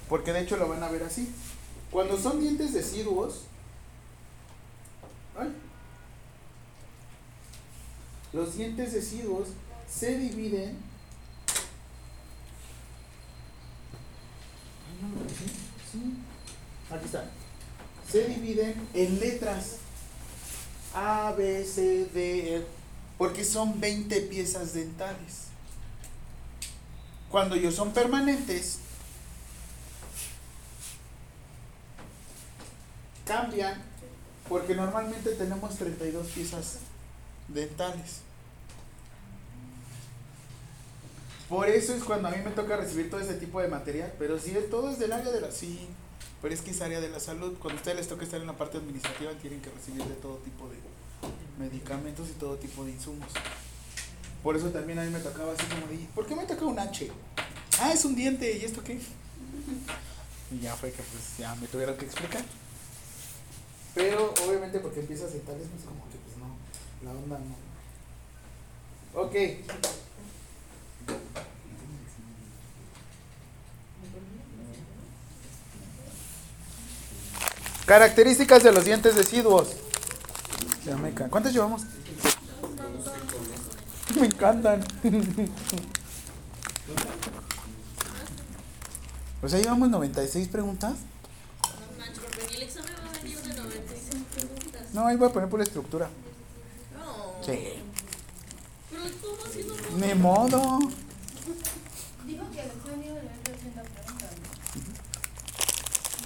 Porque 0.07 0.35
de 0.35 0.43
hecho 0.43 0.59
lo 0.59 0.69
van 0.69 0.83
a 0.83 0.91
ver 0.91 1.05
así. 1.05 1.33
Cuando 1.91 2.19
son 2.19 2.41
dientes 2.41 2.75
deciduos, 2.75 3.45
Ay. 5.35 5.51
Los 8.35 8.55
dientes 8.55 8.93
deciduos 8.93 9.49
se 9.95 10.19
dividen. 10.19 10.77
Sí. 15.91 16.15
Aquí 16.91 17.05
está. 17.05 17.25
Se 18.11 18.27
dividen 18.27 18.89
en 18.95 19.21
letras 19.21 19.77
A, 20.95 21.33
B, 21.37 21.65
C, 21.65 22.07
D, 22.13 22.57
E, 22.57 22.67
porque 23.19 23.45
son 23.45 23.81
20 23.81 24.21
piezas 24.23 24.75
dentales. 24.75 25.49
Cuando 27.31 27.55
ellos 27.55 27.75
son 27.75 27.93
permanentes, 27.93 28.79
cambian 33.25 33.81
porque 34.49 34.75
normalmente 34.75 35.31
tenemos 35.31 35.77
32 35.77 36.27
piezas 36.29 36.79
dentales. 37.49 38.21
Por 41.53 41.69
eso 41.69 41.95
es 41.95 42.03
cuando 42.03 42.29
a 42.29 42.31
mí 42.31 42.39
me 42.43 42.51
toca 42.51 42.79
recibir 42.79 43.11
todo 43.11 43.21
ese 43.21 43.35
tipo 43.35 43.61
de 43.61 43.69
material. 43.69 44.11
Pero 44.19 44.39
si 44.41 44.53
todo 44.71 44.91
es 44.91 44.99
del 44.99 45.13
área 45.13 45.31
de 45.31 45.39
la... 45.39 45.53
Sí, 45.53 45.87
pero 46.41 46.55
es 46.55 46.63
que 46.63 46.71
es 46.71 46.81
área 46.81 46.99
de 46.99 47.11
la 47.11 47.21
salud. 47.21 47.59
Cuando 47.59 47.77
a 47.77 47.81
ustedes 47.81 47.99
les 47.99 48.09
toca 48.09 48.25
estar 48.25 48.41
en 48.41 48.47
la 48.47 48.57
parte 48.57 48.79
administrativa 48.79 49.31
tienen 49.33 49.61
que 49.61 49.69
recibir 49.69 50.03
de 50.03 50.15
todo 50.15 50.37
tipo 50.39 50.67
de 50.71 50.79
medicamentos 51.63 52.31
y 52.31 52.33
todo 52.41 52.57
tipo 52.57 52.87
de 52.87 52.93
insumos. 52.93 53.29
Por 54.43 54.57
eso 54.57 54.71
también 54.71 54.99
a 54.99 55.03
mí 55.03 55.11
me 55.11 55.21
tocaba 55.21 55.53
así 55.53 55.67
como 55.67 55.89
de... 55.89 56.09
¿Por 56.15 56.27
qué 56.27 56.35
me 56.35 56.47
toca 56.47 56.65
un 56.65 56.79
H? 56.79 57.11
Ah, 57.81 57.93
es 57.93 58.03
un 58.07 58.17
diente. 58.17 58.57
¿Y 58.57 58.65
esto 58.65 58.83
qué? 58.83 58.99
Y 60.53 60.59
ya 60.59 60.75
fue 60.75 60.91
que 60.91 61.03
pues 61.03 61.37
ya 61.37 61.55
me 61.57 61.67
tuvieron 61.67 61.99
que 61.99 62.07
explicar. 62.07 62.47
Pero 63.95 64.33
obviamente 64.47 64.79
porque 64.79 65.01
empiezas 65.01 65.35
dentales 65.35 65.67
no 65.69 65.77
es 65.77 65.85
como 65.85 66.03
que 66.09 66.17
pues 66.17 66.39
no, 66.39 66.57
la 67.05 67.11
onda 67.11 67.39
no. 67.39 69.21
Ok. 69.21 69.37
Características 77.87 78.63
de 78.63 78.73
los 78.73 78.85
dientes 78.85 79.15
deciduos. 79.17 79.69
Ya 80.87 80.97
me 80.97 81.13
ca- 81.13 81.29
¿Cuántos 81.29 81.53
llevamos? 81.53 81.83
Me 84.19 84.27
encantan. 84.27 84.85
O 89.43 89.49
sea, 89.49 89.59
llevamos 89.59 89.89
96 89.91 90.49
preguntas. 90.49 90.93
No 91.63 91.99
manches, 91.99 92.19
porque 92.21 92.47
ni 92.51 92.57
el 92.57 92.63
examen 92.63 92.93
va 93.05 93.11
a 93.11 93.13
venir 93.23 93.39
de 93.41 93.55
96 93.55 94.23
preguntas. 94.35 94.83
No, 94.93 95.07
ahí 95.07 95.17
voy 95.17 95.29
a 95.29 95.33
poner 95.33 95.49
por 95.49 95.61
estructura. 95.61 96.09
No. 96.97 97.45
Sí. 97.45 97.75
Pero 98.91 99.03
¿cómo 99.21 99.53
si 99.53 99.65
no? 99.65 99.75
Ni 99.97 100.15
modo. 100.15 100.79
Dijo 102.27 102.51
que 102.51 102.61
el 102.61 102.67
examen 102.71 103.05
iba 103.05 103.19
a 103.19 103.23
leer 103.23 103.39
300 103.45 103.89
preguntas. 103.89 104.31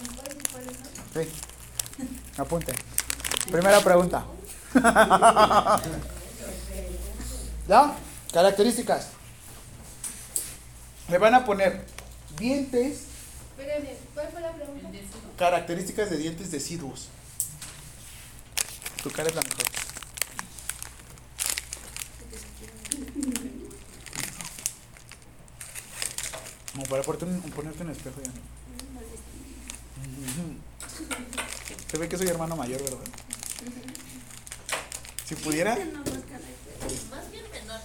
¿Me 0.03 0.09
puedes 0.17 0.35
decir 0.35 0.51
cuáles 0.53 0.77
son? 0.77 0.87
Sí. 1.15 1.25
Apunte. 2.39 2.73
Primera 3.51 3.81
pregunta. 3.81 4.25
¿Ya? 7.69 7.97
Características. 8.33 9.09
Me 11.09 11.19
van 11.19 11.35
a 11.35 11.45
poner 11.45 11.85
dientes, 12.37 13.05
Espérame, 13.57 13.97
¿cuál 14.13 14.29
fue 14.31 14.41
la 14.41 14.53
pregunta? 14.53 14.89
características 15.39 16.11
de 16.11 16.17
dientes 16.19 16.51
deciduos. 16.51 17.09
Tu 19.03 19.11
cara 19.11 19.29
es 19.29 19.35
la 19.35 19.43
mejor. 19.43 19.65
Como 26.77 26.89
para 26.89 27.03
ponerte 27.03 27.25
un, 27.25 27.91
espejo 27.91 28.21
ya. 28.23 28.31
Se 31.91 31.97
ve 31.97 32.07
que 32.07 32.19
soy 32.19 32.27
hermano 32.29 32.55
mayor, 32.55 32.83
¿verdad? 32.83 32.99
Si 35.25 35.37
pudiera. 35.37 35.75
Más 35.75 37.31
bien 37.31 37.45
menor. 37.51 37.81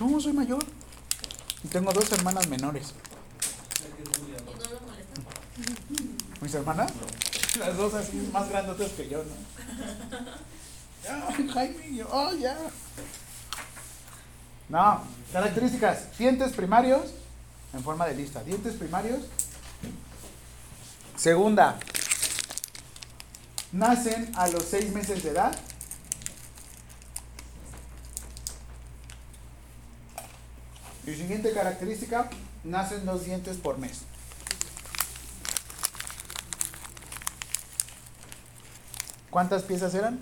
No, 0.00 0.20
soy 0.20 0.34
mayor. 0.34 0.62
Y 1.64 1.68
tengo 1.68 1.94
dos 1.94 2.12
hermanas 2.12 2.46
menores. 2.48 2.92
Y 3.78 4.32
no 4.58 4.70
lo 4.70 4.80
molestan. 4.80 5.24
¿Mis 6.42 6.54
hermanas? 6.54 6.92
Las 7.58 7.74
dos 7.78 7.94
así 7.94 8.28
más 8.30 8.50
grandotas 8.50 8.90
que 8.92 9.08
yo, 9.08 9.24
¿no? 9.24 9.32
Ay, 11.26 11.48
Jaime, 11.48 11.96
yo, 11.96 12.06
oh, 12.12 12.34
ya. 12.34 12.58
No, 14.70 15.02
características. 15.32 16.16
Dientes 16.16 16.52
primarios, 16.52 17.10
en 17.74 17.82
forma 17.82 18.06
de 18.06 18.14
lista. 18.14 18.42
Dientes 18.44 18.74
primarios. 18.74 19.24
Segunda, 21.16 21.78
nacen 23.72 24.32
a 24.36 24.48
los 24.48 24.64
seis 24.64 24.92
meses 24.92 25.22
de 25.24 25.30
edad. 25.30 25.54
Y 31.04 31.14
siguiente 31.14 31.52
característica, 31.52 32.30
nacen 32.62 33.04
dos 33.04 33.24
dientes 33.24 33.56
por 33.56 33.76
mes. 33.76 34.02
¿Cuántas 39.30 39.62
piezas 39.64 39.94
eran? 39.94 40.20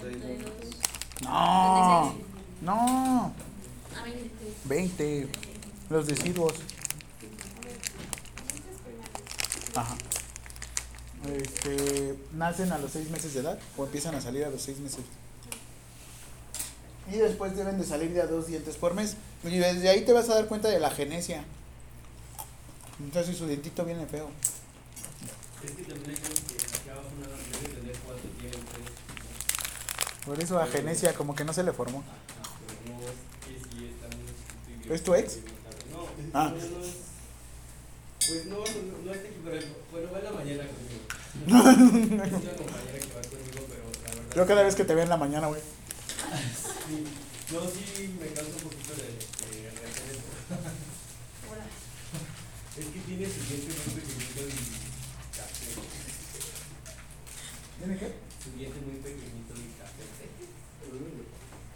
32. 0.00 0.50
No, 1.22 2.14
no, 2.62 3.34
A 3.98 4.02
23. 4.04 4.54
20. 4.64 5.28
Los 5.90 6.06
deciduos. 6.06 6.54
Ajá. 9.74 9.96
Este, 11.28 12.16
nacen 12.32 12.72
a 12.72 12.78
los 12.78 12.90
seis 12.90 13.08
meses 13.10 13.32
de 13.34 13.40
edad 13.40 13.58
o 13.76 13.84
empiezan 13.84 14.14
a 14.14 14.20
salir 14.20 14.44
a 14.44 14.50
los 14.50 14.62
seis 14.62 14.78
meses. 14.78 15.04
Y 17.12 17.16
después 17.16 17.56
deben 17.56 17.78
de 17.78 17.84
salir 17.84 18.12
de 18.12 18.22
a 18.22 18.26
dos 18.26 18.46
dientes 18.46 18.76
por 18.76 18.94
mes. 18.94 19.16
Y 19.44 19.58
desde 19.58 19.88
ahí 19.88 20.04
te 20.04 20.12
vas 20.12 20.28
a 20.30 20.34
dar 20.34 20.46
cuenta 20.46 20.68
de 20.68 20.80
la 20.80 20.90
genesia. 20.90 21.44
Entonces 23.00 23.32
si 23.32 23.38
su 23.38 23.46
dientito 23.46 23.84
viene 23.84 24.06
feo. 24.06 24.30
Es 25.64 25.70
que 25.72 25.82
también 25.82 26.10
hay 26.10 26.16
cosas 26.16 26.40
que 26.40 26.54
aquí 26.54 26.88
abajo 26.88 27.08
no 27.20 27.26
debe 27.58 27.74
tener 27.80 27.96
cuatro, 28.04 28.28
tienen 28.38 28.60
tres. 28.66 28.86
Por 30.26 30.40
eso 30.40 30.58
a 30.60 30.66
genesia 30.66 31.14
como 31.14 31.34
que 31.34 31.44
no 31.44 31.52
se 31.52 31.62
le 31.62 31.72
formó. 31.72 32.02
Ajá, 32.40 32.56
pero 32.66 32.96
no 32.96 33.02
es 33.02 33.14
que 33.44 33.58
sí 33.58 33.90
está 33.92 34.06
muy 34.16 34.26
chiquito 34.26 34.70
y 34.70 34.71
¿Es 34.90 35.02
tu 35.02 35.14
ex? 35.14 35.38
No, 35.92 36.06
Ah. 36.34 36.52
es. 36.56 36.64
Pues 38.28 38.46
no, 38.46 38.56
no, 38.58 38.62
no 39.04 39.10
aquí, 39.12 39.28
pero 39.44 39.66
bueno, 39.90 40.12
va 40.12 40.18
en 40.18 40.24
la 40.24 40.30
mañana 40.32 40.64
conmigo. 40.68 41.02
es 41.46 41.48
una 41.48 42.52
compañera 42.56 42.98
que 42.98 43.12
va 43.12 43.22
conmigo, 43.22 43.66
pero 43.68 43.84
la 44.04 44.14
verdad. 44.14 44.36
Yo 44.36 44.46
cada 44.46 44.62
vez 44.62 44.74
que 44.76 44.84
te 44.84 44.94
veo 44.94 45.02
en 45.04 45.10
la 45.10 45.16
mañana, 45.16 45.46
güey. 45.48 45.60
Sí, 45.60 47.04
no, 47.52 47.60
sí 47.68 48.14
me 48.20 48.26
canso 48.28 48.52
un 48.56 48.62
poquito 48.62 48.94
de, 48.94 49.02
de 49.02 49.12
esto. 49.18 50.22
Es 52.78 52.86
que 52.86 53.00
tiene 53.00 53.26
su 53.26 53.40
diente 53.44 53.74
muy 53.84 54.00
pequeñito 54.00 54.40
y 54.48 55.36
café. 55.36 55.66
¿Tiene 57.78 57.98
qué? 57.98 58.08
Su 58.42 58.50
diente 58.56 58.80
muy 58.80 58.96
pequeñito 59.02 59.52
y 59.56 59.66
café. 59.78 60.04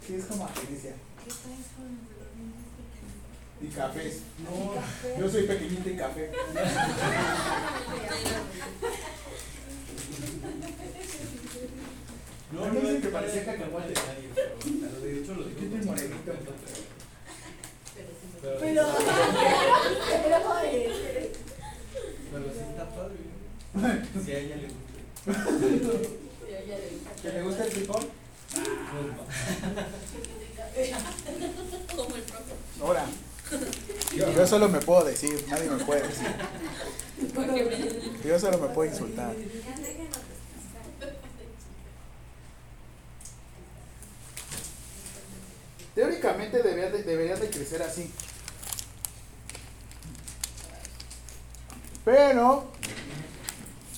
Sí, 0.07 0.13
es 0.15 0.25
como 0.25 0.45
a 0.45 0.49
genesia. 0.49 0.95
¿Qué 1.23 1.29
traes 1.29 1.67
con? 1.75 2.16
Y 3.61 3.67
cafés. 3.67 4.19
No, 4.43 5.19
Yo 5.19 5.29
soy 5.29 5.43
pequeñito 5.43 5.89
y 5.89 5.95
café. 5.97 6.31
no, 12.51 12.63
A 12.63 12.67
no 12.67 12.73
dicen 12.79 12.95
es 12.97 13.01
que 13.01 13.07
parecía 13.09 13.45
cacahuate. 13.45 13.89
de 13.89 13.93
nadie, 13.95 14.29
pero 14.33 14.49
a 14.87 14.91
lo 14.93 14.99
de 15.01 15.19
hecho 15.19 15.33
lo 15.33 15.43
digo. 15.43 15.59
Tiene 15.59 15.77
con 15.77 15.85
morenito. 15.87 16.31
Pero, 18.41 18.59
Pero, 18.59 18.83
pero, 20.23 20.37
joder. 20.41 21.31
pero 22.31 22.45
sí 22.53 22.59
está 22.69 22.85
padre. 22.89 23.17
Si 24.25 24.31
a 24.31 24.39
ella 24.39 24.55
le 24.55 24.67
gusta. 24.67 25.41
¿Que 27.21 27.29
le 27.29 27.41
gusta 27.43 27.63
el 27.65 27.71
frijol? 27.71 28.05
Como 31.95 32.15
el 32.15 32.21
profe. 32.23 32.53
Ahora. 32.81 33.05
Yo 34.15 34.47
solo 34.47 34.67
me 34.69 34.79
puedo 34.79 35.05
decir, 35.05 35.45
nadie 35.49 35.69
me 35.69 35.83
puede 35.83 36.01
decir. 36.01 36.27
Yo 38.25 38.39
solo 38.39 38.57
me 38.57 38.67
puedo 38.69 38.89
insultar. 38.89 39.33
Teóricamente 45.95 46.61
debería 46.61 46.91
de, 46.91 47.03
deberían 47.03 47.39
de 47.39 47.49
crecer 47.49 47.81
así. 47.81 48.11
Pero 52.05 52.71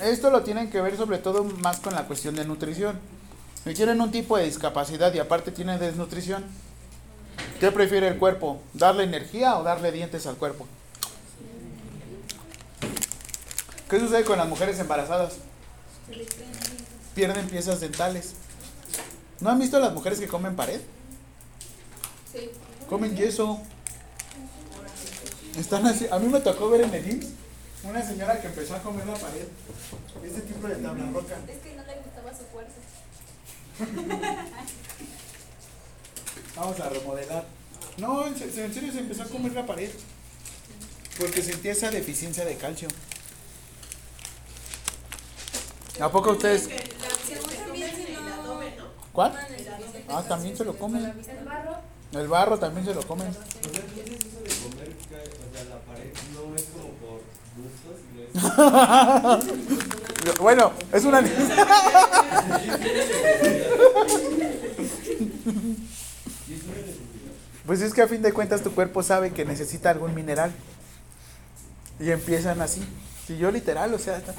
esto 0.01 0.29
lo 0.29 0.43
tienen 0.43 0.69
que 0.69 0.81
ver 0.81 0.95
sobre 0.95 1.17
todo 1.17 1.43
más 1.43 1.79
con 1.79 1.93
la 1.93 2.05
cuestión 2.07 2.35
de 2.35 2.45
nutrición. 2.45 2.99
Si 3.63 3.73
tienen 3.73 3.99
un 3.99 4.11
tipo 4.11 4.37
de 4.37 4.45
discapacidad 4.45 5.13
y 5.13 5.19
aparte 5.19 5.51
tienen 5.51 5.79
desnutrición, 5.79 6.45
¿qué 7.59 7.71
prefiere 7.71 8.07
el 8.07 8.17
cuerpo? 8.17 8.61
¿Darle 8.73 9.03
energía 9.03 9.57
o 9.57 9.63
darle 9.63 9.91
dientes 9.91 10.25
al 10.27 10.35
cuerpo? 10.35 10.67
¿Qué 13.89 13.99
sucede 13.99 14.23
con 14.23 14.37
las 14.37 14.47
mujeres 14.47 14.79
embarazadas? 14.79 15.37
Pierden 17.15 17.47
piezas 17.47 17.79
dentales. 17.79 18.35
¿No 19.39 19.49
han 19.49 19.59
visto 19.59 19.77
a 19.77 19.79
las 19.79 19.93
mujeres 19.93 20.19
que 20.19 20.27
comen 20.27 20.55
pared? 20.55 20.81
Sí. 22.31 22.51
Comen 22.87 23.15
yeso. 23.15 23.59
Están 25.57 25.85
así. 25.87 26.07
A 26.11 26.19
mí 26.19 26.27
me 26.27 26.39
tocó 26.39 26.69
ver 26.69 26.81
en 26.81 26.93
el 26.93 27.09
IMSS 27.09 27.29
una 27.83 28.05
señora 28.05 28.39
que 28.41 28.47
empezó 28.47 28.75
a 28.75 28.79
comer 28.79 29.07
la 29.07 29.15
pared. 29.15 29.47
Este 30.23 30.41
tipo 30.41 30.67
de 30.67 30.75
tabla 30.75 31.09
roca. 31.11 31.37
Es 31.47 31.57
que 31.59 31.75
no 31.75 31.83
le 31.83 31.95
gustaba 31.95 32.31
su 32.35 32.43
fuerza. 32.45 32.75
Vamos 36.59 36.79
a 36.79 36.89
remodelar. 36.89 37.45
No, 37.97 38.25
en 38.27 38.35
se- 38.37 38.63
en 38.65 38.73
serio 38.73 38.91
se 38.91 38.99
empezó 38.99 39.23
a 39.23 39.27
comer 39.27 39.53
la 39.53 39.65
pared. 39.65 39.89
Porque 41.17 41.41
sentía 41.41 41.71
esa 41.73 41.89
deficiencia 41.91 42.45
de 42.45 42.55
calcio. 42.55 42.87
¿A 46.01 46.09
poco 46.09 46.31
ustedes? 46.31 46.69
¿Cuál? 49.11 49.33
Ah, 50.09 50.23
también 50.27 50.55
se 50.55 50.63
lo 50.65 50.77
comen. 50.77 51.03
El 51.05 51.13
barro, 51.45 51.75
El 52.13 52.27
barro 52.27 52.57
también 52.59 52.85
se 52.85 52.93
lo 52.93 53.01
comen. 53.05 53.27
O 53.29 53.33
sea, 53.33 53.43
eso 53.43 53.59
de 54.41 54.49
comer, 54.63 54.95
ca- 55.09 55.17
o 55.17 55.53
sea, 55.53 55.63
la 55.65 55.79
pared 55.81 56.13
no 56.33 56.55
es 56.55 56.63
como 56.71 56.89
por 56.99 57.21
gustos, 57.57 57.95
sino 58.07 58.21
es 60.29 60.35
Bueno, 60.39 60.71
es 60.93 61.03
una... 61.03 61.19
y 61.21 61.25
es 66.53 66.63
una 66.63 66.75
necesidad. 66.75 67.33
Pues 67.69 67.81
es 67.81 67.93
que 67.93 68.01
a 68.01 68.07
fin 68.07 68.23
de 68.23 68.33
cuentas 68.33 68.63
tu 68.63 68.71
cuerpo 68.73 69.03
sabe 69.03 69.29
que 69.31 69.45
necesita 69.45 69.91
algún 69.91 70.15
mineral. 70.15 70.51
Y 71.99 72.09
empiezan 72.09 72.59
así. 72.61 72.81
Si 73.27 73.37
yo 73.37 73.51
literal, 73.51 73.93
o 73.93 73.99
sea, 73.99 74.17
está- 74.17 74.33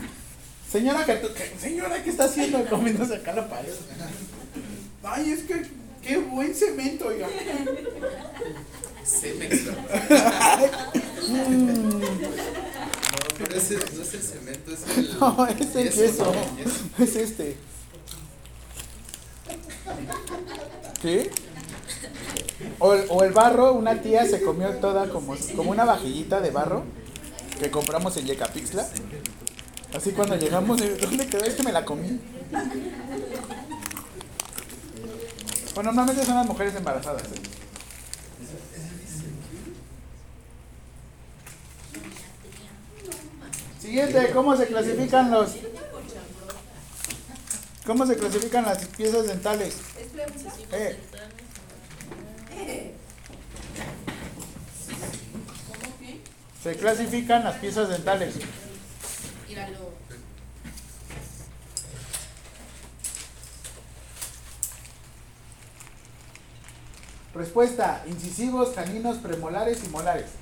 señora, 0.68 1.04
que, 1.06 1.20
que- 1.20 1.54
señora, 1.60 2.02
¿qué 2.02 2.10
está 2.10 2.24
haciendo 2.24 2.64
comiéndose 2.68 3.14
acá 3.14 3.32
la 3.32 3.48
pared? 3.48 3.72
Ay, 5.04 5.30
es 5.30 5.44
que 5.44 5.62
qué 6.02 6.16
buen 6.18 6.52
cemento, 6.52 7.06
oiga. 7.06 7.28
Mm, 11.28 12.00
No, 12.00 12.00
pero 13.38 13.54
ese 13.56 13.74
no 13.94 14.02
es 14.02 14.14
el 14.14 14.22
cemento, 14.24 14.72
es 14.72 14.80
el. 14.98 15.18
no, 15.20 15.46
es 15.46 15.76
el 15.76 15.88
queso. 15.90 16.02
yeso. 16.02 16.32
Es 16.98 17.14
este. 17.14 17.56
¿Qué? 21.00 21.30
O 22.80 22.94
el, 22.94 23.04
o 23.10 23.22
el 23.22 23.32
barro, 23.32 23.74
una 23.74 24.00
tía 24.00 24.24
se 24.24 24.42
comió 24.42 24.70
toda 24.76 25.08
como, 25.10 25.36
como 25.54 25.70
una 25.70 25.84
vajillita 25.84 26.40
de 26.40 26.50
barro 26.50 26.82
que 27.58 27.70
compramos 27.70 28.16
en 28.16 28.26
Yecapixtla. 28.26 28.88
Así 29.94 30.12
cuando 30.12 30.36
llegamos, 30.36 30.80
¿dónde 31.00 31.26
quedó? 31.26 31.44
Es 31.44 31.54
que 31.54 31.62
me 31.62 31.72
la 31.72 31.84
comí. 31.84 32.18
Bueno, 35.74 35.92
normalmente 35.92 36.24
son 36.24 36.36
las 36.36 36.46
mujeres 36.46 36.74
embarazadas. 36.74 37.22
¿eh? 37.24 37.42
Siguiente, 43.80 44.30
¿cómo 44.32 44.56
se 44.56 44.66
clasifican 44.66 45.30
los 45.30 45.56
¿Cómo 47.86 48.06
se 48.06 48.16
clasifican 48.16 48.64
las 48.64 48.86
piezas 48.86 49.26
dentales? 49.26 49.74
¿Es? 49.74 50.72
Eh. 50.72 50.98
Se 56.62 56.76
clasifican 56.76 57.44
las 57.44 57.56
piezas 57.56 57.88
dentales. 57.88 58.34
Míralo. 59.48 59.90
Respuesta: 67.34 68.04
incisivos, 68.06 68.70
caninos, 68.70 69.18
premolares 69.18 69.82
y 69.84 69.88
molares. 69.88 70.39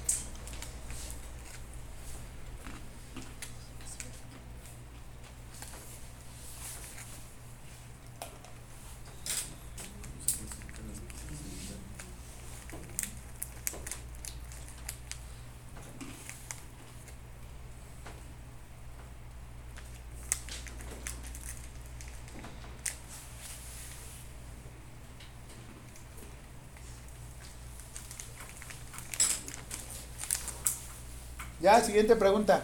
Ya, 31.69 31.85
siguiente 31.85 32.17
pregunta. 32.17 32.63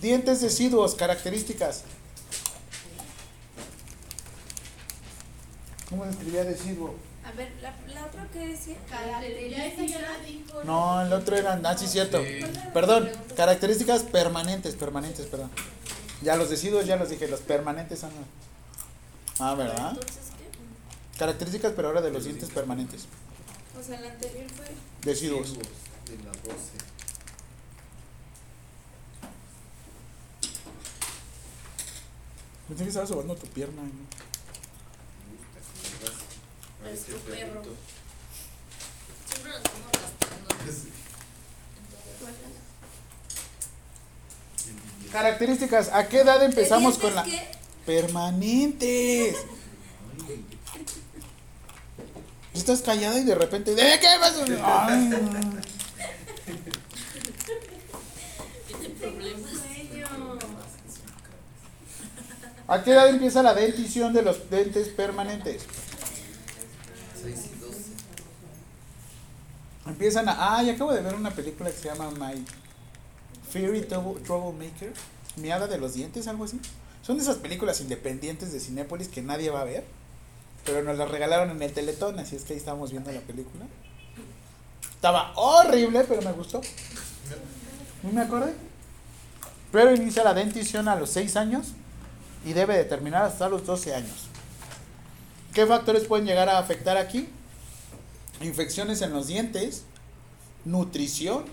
Dientes 0.00 0.40
deciduos, 0.40 0.96
características. 0.96 1.84
¿Cómo 5.88 6.02
se 6.02 6.10
escribía 6.10 6.42
deciduo? 6.42 6.96
A 7.24 7.30
ver, 7.36 7.52
la, 7.62 7.72
la 7.94 8.04
otra 8.04 8.26
que 8.32 8.48
decía. 8.48 8.74
No, 10.64 11.02
el 11.02 11.12
otro 11.12 11.36
era, 11.36 11.60
ah, 11.62 11.78
sí, 11.78 11.86
cierto. 11.86 12.18
Sí. 12.18 12.40
Perdón, 12.74 13.12
características 13.36 14.02
permanentes, 14.02 14.74
permanentes, 14.74 15.26
perdón. 15.26 15.52
Ya 16.22 16.34
los 16.34 16.50
deciduos, 16.50 16.84
ya 16.84 16.96
los 16.96 17.10
dije, 17.10 17.28
los 17.28 17.42
permanentes 17.42 18.00
son... 18.00 18.10
Ah, 19.38 19.54
¿verdad? 19.54 19.96
Características, 21.16 21.74
pero 21.76 21.86
ahora 21.86 22.00
de 22.00 22.10
los 22.10 22.24
dientes 22.24 22.50
permanentes. 22.50 23.06
O 23.78 23.84
sea, 23.84 24.00
la 24.00 24.08
anterior 24.08 24.50
fue. 24.50 24.66
Deciduos. 25.02 25.52
De 25.52 26.16
la 26.24 26.32
12. 26.32 26.91
Pensé 32.72 32.84
que 32.84 32.88
estabas 32.88 33.10
sobando 33.10 33.34
tu 33.34 33.46
pierna. 33.48 33.82
¿no? 33.82 33.90
Es 36.88 37.04
tu 37.04 37.12
te 37.12 37.30
perro. 37.32 37.62
Siempre 39.28 39.50
nos 39.50 39.58
estamos 39.58 39.92
gastando. 39.92 40.72
Sí. 40.72 40.88
Características, 45.12 45.90
¿a 45.92 46.08
qué 46.08 46.20
edad 46.20 46.42
empezamos 46.42 46.96
¿De 46.96 47.02
con 47.02 47.14
la... 47.14 47.24
dientes 47.24 47.58
Permanentes. 47.84 49.36
Estás 52.54 52.80
callada 52.80 53.18
y 53.18 53.24
de 53.24 53.34
repente... 53.34 53.74
¿De 53.74 54.00
qué 54.00 54.18
vas 54.18 54.32
a- 54.34 54.86
Ay, 54.88 55.04
no. 55.08 55.18
Tiene 58.66 58.88
problemas. 58.98 59.52
¿A 62.72 62.82
qué 62.82 62.92
edad 62.92 63.06
empieza 63.08 63.42
la 63.42 63.52
dentición 63.52 64.14
de 64.14 64.22
los 64.22 64.48
dentes 64.48 64.88
permanentes? 64.88 65.64
6 67.22 67.50
y 67.54 67.60
12. 67.60 67.78
Empiezan 69.88 70.26
a... 70.30 70.56
Ah, 70.56 70.62
y 70.62 70.70
acabo 70.70 70.90
de 70.94 71.02
ver 71.02 71.14
una 71.14 71.30
película 71.32 71.70
que 71.70 71.76
se 71.76 71.88
llama 71.88 72.10
My 72.12 72.42
Fairy 73.50 73.82
Trouble- 73.82 74.22
Troublemaker. 74.22 74.94
Mi 75.36 75.50
hada 75.50 75.66
de 75.66 75.76
los 75.76 75.92
dientes, 75.92 76.26
algo 76.28 76.44
así. 76.44 76.58
Son 77.02 77.20
esas 77.20 77.36
películas 77.36 77.78
independientes 77.82 78.54
de 78.54 78.60
Cinépolis 78.60 79.08
que 79.08 79.20
nadie 79.20 79.50
va 79.50 79.60
a 79.60 79.64
ver. 79.64 79.84
Pero 80.64 80.82
nos 80.82 80.96
las 80.96 81.10
regalaron 81.10 81.50
en 81.50 81.60
el 81.60 81.74
Teletón, 81.74 82.18
así 82.20 82.36
es 82.36 82.44
que 82.44 82.54
ahí 82.54 82.58
estábamos 82.58 82.90
viendo 82.90 83.12
la 83.12 83.20
película. 83.20 83.66
Estaba 84.94 85.34
horrible, 85.36 86.04
pero 86.08 86.22
me 86.22 86.32
gustó. 86.32 86.62
¿No 88.02 88.12
me 88.12 88.22
acordé? 88.22 88.54
Pero 89.70 89.94
inicia 89.94 90.24
la 90.24 90.32
dentición 90.32 90.88
a 90.88 90.96
los 90.96 91.10
6 91.10 91.36
años 91.36 91.72
y 92.44 92.52
debe 92.52 92.76
de 92.76 92.84
terminar 92.84 93.24
hasta 93.24 93.48
los 93.48 93.66
12 93.66 93.94
años. 93.94 94.28
¿Qué 95.54 95.66
factores 95.66 96.04
pueden 96.04 96.26
llegar 96.26 96.48
a 96.48 96.58
afectar 96.58 96.96
aquí? 96.96 97.28
Infecciones 98.40 99.02
en 99.02 99.12
los 99.12 99.26
dientes, 99.26 99.84
nutrición 100.64 101.44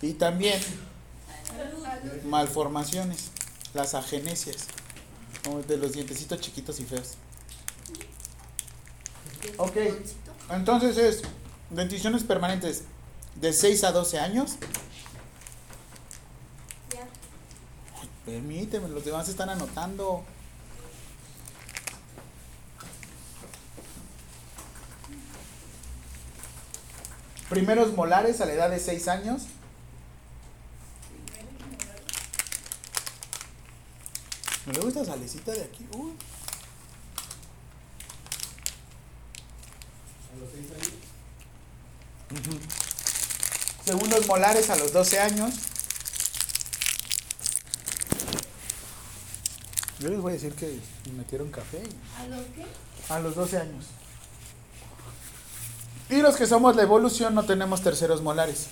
y 0.00 0.14
también 0.14 0.60
malformaciones, 2.24 3.30
las 3.74 3.94
agenesias, 3.94 4.66
de 5.66 5.76
los 5.76 5.92
dientecitos 5.92 6.40
chiquitos 6.40 6.80
y 6.80 6.84
feos. 6.84 7.14
Ok, 9.56 9.76
entonces 10.50 10.96
es 10.96 11.22
denticiones 11.70 12.22
permanentes 12.22 12.84
de 13.36 13.52
6 13.52 13.84
a 13.84 13.92
12 13.92 14.18
años. 14.18 14.56
Ya. 16.92 17.08
Permíteme, 18.24 18.88
los 18.88 19.04
demás 19.04 19.28
están 19.28 19.48
anotando. 19.50 20.24
Primeros 27.48 27.92
molares 27.94 28.40
a 28.40 28.46
la 28.46 28.52
edad 28.52 28.70
de 28.70 28.78
6 28.78 29.08
años. 29.08 29.42
Me 34.64 34.72
gusta 34.78 35.00
esta 35.00 35.12
salecita 35.12 35.52
de 35.52 35.64
aquí. 35.64 35.86
Uy. 35.92 36.12
A 40.32 40.38
los 40.38 40.48
6 40.50 40.70
años. 40.70 40.92
Ujú. 42.30 42.58
Segundos 43.84 44.26
molares 44.26 44.70
a 44.70 44.76
los 44.76 44.92
12 44.92 45.18
años. 45.18 45.71
Yo 50.02 50.08
les 50.08 50.20
voy 50.20 50.30
a 50.30 50.34
decir 50.34 50.52
que 50.54 50.80
me 51.06 51.18
metieron 51.18 51.48
café 51.50 51.80
¿A 52.18 52.26
los 52.26 52.40
qué? 52.46 52.64
a 53.08 53.20
los 53.20 53.36
12 53.36 53.58
años. 53.58 53.84
Y 56.10 56.16
los 56.22 56.36
que 56.36 56.46
somos 56.46 56.74
la 56.74 56.82
evolución 56.82 57.34
no 57.36 57.44
tenemos 57.44 57.82
terceros 57.82 58.20
molares. 58.20 58.66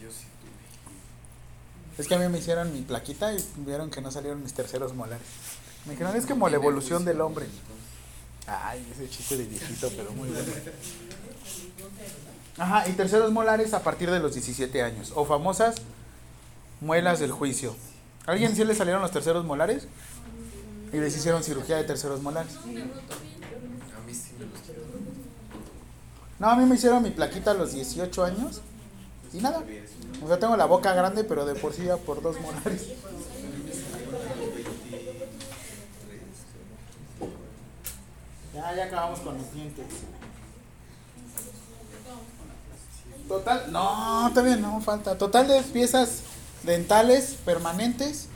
Yo 0.00 0.08
sí 0.10 0.26
tuve. 0.40 2.02
Es 2.02 2.06
que 2.06 2.14
a 2.14 2.18
mí 2.18 2.28
me 2.28 2.38
hicieron 2.38 2.72
mi 2.72 2.82
plaquita 2.82 3.32
y 3.34 3.44
vieron 3.56 3.90
que 3.90 4.00
no 4.00 4.12
salieron 4.12 4.42
mis 4.42 4.54
terceros 4.54 4.94
molares. 4.94 5.26
Me 5.86 5.92
dijeron, 5.92 6.14
es 6.14 6.24
como 6.26 6.48
la 6.48 6.56
evolución 6.56 7.04
del 7.04 7.20
hombre. 7.20 7.46
Ay, 8.46 8.86
ese 8.92 9.10
chiste 9.10 9.36
de 9.36 9.44
viejito, 9.44 9.90
pero 9.96 10.12
muy 10.12 10.28
bueno. 10.28 10.44
Ajá, 12.58 12.88
y 12.88 12.92
terceros 12.92 13.32
molares 13.32 13.74
a 13.74 13.82
partir 13.82 14.08
de 14.10 14.20
los 14.20 14.34
17 14.34 14.82
años. 14.82 15.12
O 15.16 15.24
famosas 15.24 15.74
muelas 16.80 17.18
del 17.18 17.32
juicio. 17.32 17.74
¿A 18.26 18.32
¿Alguien 18.32 18.56
sí 18.56 18.64
le 18.64 18.74
salieron 18.74 19.02
los 19.02 19.12
terceros 19.12 19.44
molares? 19.44 19.86
Y 20.92 20.96
les 20.98 21.16
hicieron 21.16 21.44
cirugía 21.44 21.76
de 21.76 21.84
terceros 21.84 22.20
molares. 22.22 22.56
A 22.56 22.66
mí 22.66 24.14
sí 24.14 24.32
me 24.38 24.46
los. 24.46 24.60
No, 26.38 26.48
a 26.48 26.56
mí 26.56 26.66
me 26.66 26.74
hicieron 26.74 27.02
mi 27.02 27.10
plaquita 27.10 27.52
a 27.52 27.54
los 27.54 27.72
18 27.72 28.24
años. 28.24 28.62
Y 29.32 29.38
nada. 29.38 29.62
O 30.24 30.26
sea, 30.26 30.38
tengo 30.38 30.56
la 30.56 30.66
boca 30.66 30.92
grande, 30.92 31.22
pero 31.22 31.46
de 31.46 31.54
por 31.54 31.72
sí 31.72 31.84
ya 31.84 31.96
por 31.96 32.20
dos 32.20 32.40
molares. 32.40 32.88
Ya, 38.52 38.74
ya 38.74 38.84
acabamos 38.86 39.20
con 39.20 39.38
los 39.38 39.52
dientes. 39.52 39.86
Total, 43.28 43.72
no, 43.72 44.30
todavía 44.30 44.56
no 44.56 44.80
falta. 44.80 45.16
Total 45.16 45.46
de 45.46 45.62
piezas 45.62 46.22
dentales 46.66 47.36
permanentes. 47.44 48.26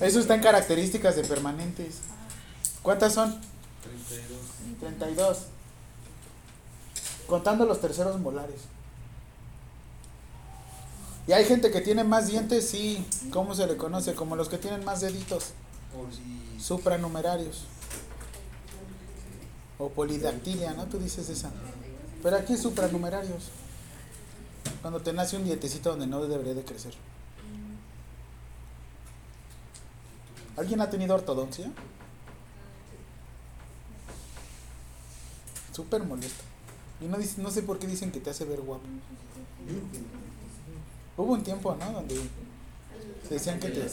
Eso 0.00 0.20
está 0.20 0.36
en 0.36 0.40
características 0.40 1.16
de 1.16 1.24
permanentes. 1.24 1.96
¿Cuántas 2.82 3.12
son? 3.12 3.38
32. 3.82 4.38
32. 4.80 5.38
Contando 7.26 7.66
los 7.66 7.80
terceros 7.80 8.18
molares. 8.20 8.60
Y 11.26 11.32
hay 11.32 11.44
gente 11.44 11.70
que 11.70 11.82
tiene 11.82 12.04
más 12.04 12.28
dientes, 12.28 12.70
sí. 12.70 13.04
¿Cómo 13.30 13.54
se 13.54 13.66
le 13.66 13.76
conoce? 13.76 14.14
Como 14.14 14.36
los 14.36 14.48
que 14.48 14.56
tienen 14.56 14.84
más 14.84 15.00
deditos. 15.00 15.48
Supranumerarios. 16.58 17.64
O 19.76 19.90
polidactilia, 19.90 20.72
¿no? 20.72 20.86
Tú 20.86 20.98
dices 20.98 21.28
esa. 21.28 21.50
Pero 22.22 22.36
aquí 22.36 22.54
es 22.54 22.62
supranumerarios. 22.62 23.50
Cuando 24.82 25.00
te 25.00 25.12
nace 25.12 25.36
un 25.36 25.44
dientecito 25.44 25.90
donde 25.90 26.06
no 26.06 26.20
debería 26.26 26.54
de 26.54 26.64
crecer. 26.64 26.94
¿Alguien 30.56 30.80
ha 30.80 30.90
tenido 30.90 31.14
ortodoncia? 31.14 31.70
Súper 35.72 36.02
molesto. 36.02 36.42
Y 37.00 37.04
no, 37.06 37.16
dice- 37.18 37.40
no 37.40 37.50
sé 37.50 37.62
por 37.62 37.78
qué 37.78 37.86
dicen 37.86 38.10
que 38.10 38.20
te 38.20 38.30
hace 38.30 38.44
ver 38.44 38.60
guapo. 38.60 38.82
Hubo 41.16 41.32
un 41.32 41.42
tiempo, 41.42 41.76
¿no? 41.78 41.92
Donde 41.92 42.16
decían 43.30 43.60
que 43.60 43.68
te... 43.68 43.86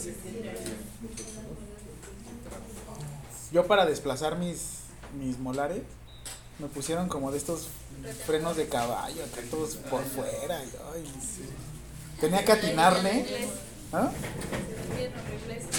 Yo 3.52 3.66
para 3.66 3.86
desplazar 3.86 4.38
mis, 4.38 4.78
mis 5.18 5.38
molares 5.38 5.82
me 6.58 6.66
pusieron 6.66 7.08
como 7.08 7.30
de 7.30 7.38
estos 7.38 7.68
frenos 8.26 8.56
de 8.56 8.68
caballo, 8.68 9.24
acá 9.24 9.42
todos 9.50 9.76
por 9.76 10.02
fuera. 10.04 10.62
y, 10.64 10.68
ay, 10.94 11.04
tenía 12.20 12.44
que 12.44 12.52
atinarle. 12.52 13.26
¿ah? 13.92 14.10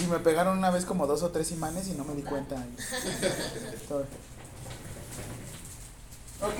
Y 0.03 0.07
me 0.07 0.19
pegaron 0.19 0.57
una 0.57 0.69
vez 0.69 0.85
como 0.85 1.07
dos 1.07 1.23
o 1.23 1.31
tres 1.31 1.51
imanes 1.51 1.87
y 1.87 1.91
no 1.91 2.03
me 2.03 2.13
di 2.15 2.23
cuenta. 2.23 2.55
Ok. 6.39 6.59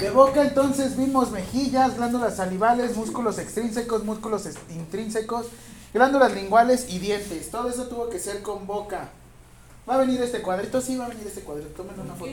De 0.00 0.10
boca 0.10 0.42
entonces 0.42 0.96
vimos 0.96 1.30
mejillas, 1.32 1.96
glándulas 1.96 2.36
salivales, 2.36 2.94
músculos 2.94 3.38
extrínsecos, 3.38 4.04
músculos 4.04 4.46
intrínsecos, 4.70 5.46
glándulas 5.92 6.34
linguales 6.34 6.86
y 6.88 6.98
dientes. 6.98 7.50
Todo 7.50 7.68
eso 7.68 7.88
tuvo 7.88 8.08
que 8.08 8.20
ser 8.20 8.42
con 8.42 8.66
boca. 8.66 9.08
¿Va 9.88 9.94
a 9.94 9.98
venir 9.98 10.20
este 10.20 10.42
cuadrito? 10.42 10.80
Sí, 10.80 10.96
va 10.96 11.06
a 11.06 11.08
venir 11.08 11.26
este 11.26 11.40
cuadrito. 11.40 11.70
Tomen 11.70 11.98
una 11.98 12.14
foto. 12.14 12.32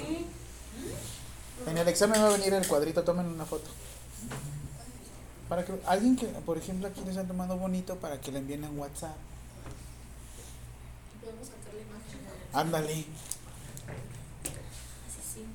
En 1.68 1.78
el 1.78 1.88
examen 1.88 2.22
va 2.22 2.28
a 2.28 2.38
venir 2.38 2.54
el 2.54 2.68
cuadrito, 2.68 3.04
tomen 3.04 3.28
una 3.28 3.46
foto. 3.46 3.70
Para 5.48 5.64
que 5.64 5.74
alguien 5.86 6.16
que, 6.18 6.26
por 6.26 6.58
ejemplo, 6.58 6.88
aquí 6.88 7.02
les 7.06 7.16
han 7.18 7.28
tomado 7.28 7.58
bonito 7.58 7.96
para 7.96 8.20
que 8.20 8.32
le 8.32 8.40
envíen 8.40 8.64
en 8.64 8.78
WhatsApp. 8.78 9.16
Podemos 11.22 11.48
sacar 11.48 11.74
la 11.74 11.82
imagen. 11.82 12.20
Ándale. 12.52 13.06
Así 15.08 15.22
sí. 15.34 15.46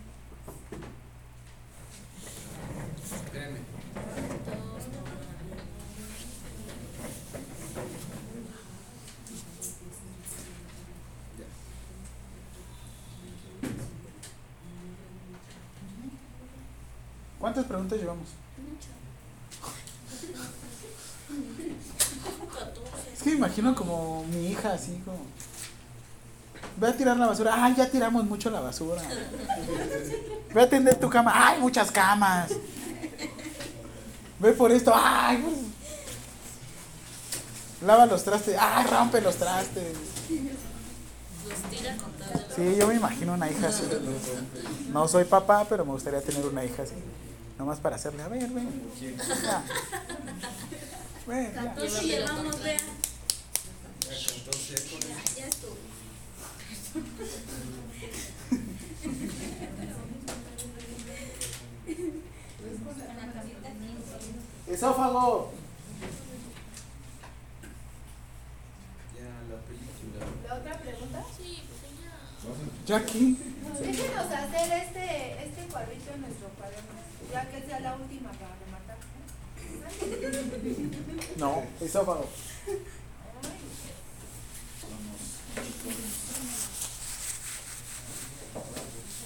Espérenme. 3.15 3.59
¿Cuántas 17.51 17.67
preguntas 17.67 17.99
llevamos? 17.99 18.29
Es 23.13 23.23
que 23.25 23.31
me 23.31 23.37
imagino 23.39 23.75
como 23.75 24.25
mi 24.27 24.53
hija 24.53 24.75
así 24.75 25.03
como... 25.05 25.19
Ve 26.77 26.87
a 26.87 26.97
tirar 26.97 27.17
la 27.17 27.27
basura. 27.27 27.65
Ay, 27.65 27.75
ya 27.77 27.91
tiramos 27.91 28.25
mucho 28.25 28.51
la 28.51 28.61
basura. 28.61 29.03
Ve 30.55 30.63
a 30.63 30.69
tender 30.69 30.95
tu 31.01 31.11
cama. 31.11 31.33
Ay, 31.35 31.59
muchas 31.59 31.91
camas. 31.91 32.53
Ve 34.39 34.53
por 34.53 34.71
esto. 34.71 34.93
Ay, 34.95 35.39
pues. 35.39 35.57
Lava 37.85 38.07
los 38.07 38.23
trastes. 38.23 38.57
Ay, 38.61 38.87
rompe 38.87 39.21
los 39.21 39.35
trastes. 39.35 39.97
Los 41.49 41.59
tira 41.69 41.97
con 41.97 42.13
tal 42.13 42.47
de 42.49 42.55
Sí, 42.55 42.77
yo 42.79 42.87
me 42.87 42.95
imagino 42.95 43.35
una 43.35 43.51
hija 43.51 43.67
así. 43.67 43.83
No 44.93 45.09
soy 45.09 45.25
papá, 45.25 45.67
pero 45.69 45.85
me 45.85 45.91
gustaría 45.91 46.23
tener 46.23 46.47
una 46.47 46.65
hija 46.65 46.85
así. 46.85 46.95
Nomás 47.61 47.79
para 47.79 47.97
hacerle, 47.97 48.23
a 48.23 48.29
ver, 48.29 48.49
ven. 48.49 48.91
Ya. 48.99 49.63
Ven, 51.27 51.53
ya. 51.55 51.61
Entonces 51.61 52.03
llevamos, 52.05 52.63
vea. 52.63 52.81
Entonces, 54.35 54.87
con 54.91 55.01
Ya 55.37 55.47
estuvo. 55.47 55.77
Esófago. 64.67 65.53
ya 69.15 69.29
la 69.51 69.61
película. 69.67 70.25
La 70.49 70.55
otra 70.55 70.79
pregunta. 70.79 71.25
Sí, 71.37 71.63
pues 71.69 71.93
ya. 72.01 72.87
Yo 72.87 72.97
No, 81.41 81.65
esófago. 81.81 82.29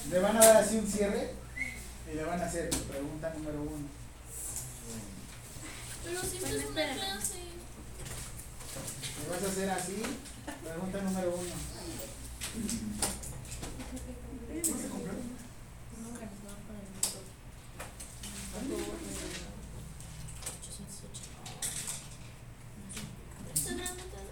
Le 0.09 0.19
van 0.19 0.37
a 0.37 0.39
dar 0.39 0.57
así 0.57 0.77
un 0.77 0.87
cierre 0.87 1.33
y 2.09 2.15
le 2.15 2.23
van 2.23 2.39
a 2.39 2.45
hacer 2.45 2.69
pregunta 2.69 3.33
número 3.35 3.61
uno. 3.63 3.87
Pero 6.05 6.21
siempre 6.21 6.57
es 6.57 6.65
una 6.65 6.93
clase. 6.93 7.39
Le 9.21 9.29
vas 9.29 9.43
a 9.43 9.47
hacer 9.47 9.69
así, 9.69 10.01
pregunta 10.63 11.01
número 11.01 11.35
uno. 11.35 11.75
¿Está 23.53 23.73
grande 23.73 24.03
todo? 24.03 24.31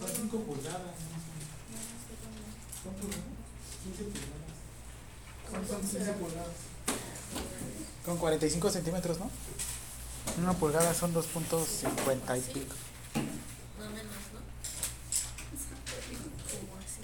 Son 0.00 0.16
5 0.16 0.38
pulgadas. 0.38 0.96
Son 2.82 2.94
pulgadas. 2.94 3.24
15 3.84 4.04
pulgadas. 4.04 4.54
Son, 5.50 5.66
son 5.68 5.80
15 5.80 6.12
pulgadas. 6.12 6.56
Con 8.04 8.18
45 8.34 8.70
centímetros, 8.70 9.18
¿no? 9.20 9.30
Una 10.38 10.52
pulgada 10.54 10.92
son 10.92 11.14
2.50 11.14 12.38
y 12.38 12.40
pico. 12.52 12.74
No 13.78 13.90
menos, 13.90 14.14
¿no? 14.32 14.40
Como 16.50 16.76
así. 16.78 17.02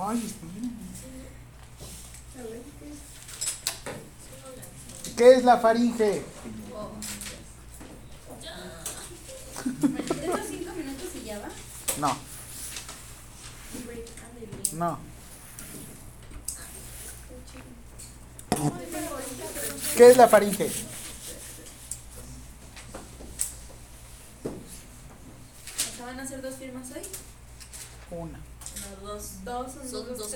Ay. 0.00 0.34
¿Qué 5.16 5.34
es 5.34 5.44
la 5.44 5.58
faringe? 5.58 6.22
Estos 9.82 10.40
cinco 10.48 10.72
minutos 10.74 11.08
y 11.20 11.24
ya 11.26 11.38
va. 11.38 11.48
No, 11.98 12.16
no. 14.72 15.09
¿Qué 20.00 20.08
es 20.08 20.16
la 20.16 20.26
faringe? 20.28 20.66
Van 26.00 26.18
a 26.18 26.22
hacer 26.22 26.40
dos 26.40 26.54
firmas 26.54 26.88
hoy. 26.92 27.02
Una, 28.10 28.38
No, 28.38 29.06
dos. 29.06 29.44
Dos 29.44 29.72
son 29.72 30.06
dos. 30.16 30.34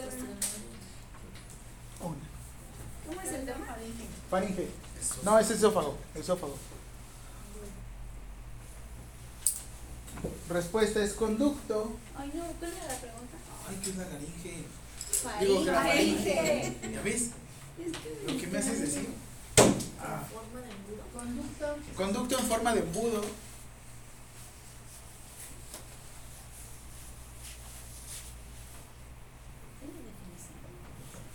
una. 2.00 2.16
¿Cómo 3.06 3.20
es 3.22 3.32
el 3.32 3.46
tema? 3.46 3.76
Faringe. 4.28 4.68
No, 5.22 5.38
es 5.38 5.50
esófago. 5.50 5.96
Esófago. 6.14 6.58
Respuesta 10.50 11.02
es 11.02 11.14
conducto. 11.14 11.96
Ay, 12.18 12.30
no, 12.34 12.44
¿cuál 12.58 12.70
era 12.70 12.86
la 12.86 13.00
pregunta? 13.00 13.36
Ay, 13.66 13.80
¿qué 13.82 13.90
es 13.90 13.96
la 13.96 14.04
laringe? 14.10 14.64
Faringe. 15.22 15.46
Digo 15.46 15.64
la 15.64 15.80
Faringe. 15.80 16.34
faringe. 16.34 16.92
¿Ya 16.92 17.00
ves? 17.00 17.30
Lo 18.26 18.38
que 18.38 18.46
me 18.48 18.58
haces 18.58 18.80
decir. 18.82 19.23
Conducto. 21.12 21.76
Conducto 21.96 22.38
en 22.38 22.46
forma 22.46 22.74
de 22.74 22.80
embudo. 22.80 23.22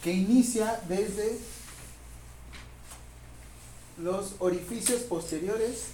Que 0.04 0.14
inicia 0.14 0.82
desde 0.88 1.40
los 3.98 4.36
orificios 4.40 5.02
posteriores 5.02 5.88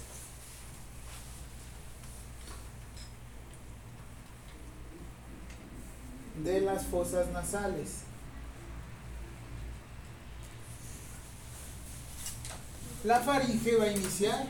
de 6.44 6.60
las 6.60 6.86
fosas 6.86 7.30
nasales. 7.32 8.05
La 13.04 13.20
faringe 13.20 13.76
va 13.76 13.84
a 13.84 13.92
iniciar 13.92 14.46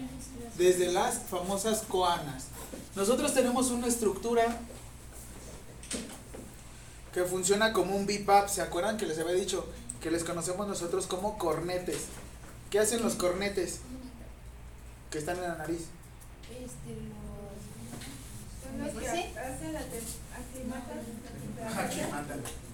desde 0.56 0.92
las 0.92 1.18
famosas 1.18 1.82
coanas. 1.82 2.46
Nosotros 2.94 3.34
tenemos 3.34 3.70
una 3.70 3.86
estructura 3.86 4.58
que 7.12 7.24
funciona 7.24 7.72
como 7.72 7.96
un 7.96 8.06
bipap. 8.06 8.48
¿Se 8.48 8.62
acuerdan 8.62 8.96
que 8.96 9.06
les 9.06 9.18
había 9.18 9.34
dicho 9.34 9.66
que 10.00 10.10
les 10.10 10.24
conocemos 10.24 10.66
nosotros 10.66 11.06
como 11.06 11.38
cornetes? 11.38 12.06
¿Qué 12.70 12.78
hacen 12.78 13.02
los 13.02 13.14
cornetes 13.14 13.80
que 15.10 15.18
están 15.18 15.36
en 15.36 15.42
la 15.42 15.56
nariz? 15.56 15.86
Este. 16.50 17.16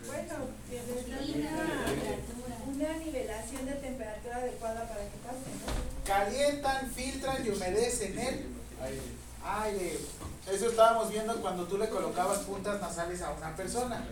Bueno, 0.06 0.34
una, 2.66 2.92
nivelación 2.96 3.66
de 3.66 3.72
temperatura 3.72 4.36
adecuada 4.36 4.88
para 4.88 5.00
que. 5.02 5.21
Calientan, 6.04 6.90
filtran 6.90 7.46
y 7.46 7.50
humedecen 7.50 8.18
el 8.18 8.46
aire. 9.44 9.98
Eso 10.50 10.70
estábamos 10.70 11.10
viendo 11.10 11.40
cuando 11.40 11.64
tú 11.64 11.78
le 11.78 11.88
colocabas 11.88 12.38
puntas 12.40 12.80
nasales 12.80 13.22
a 13.22 13.30
una 13.30 13.54
persona. 13.54 14.04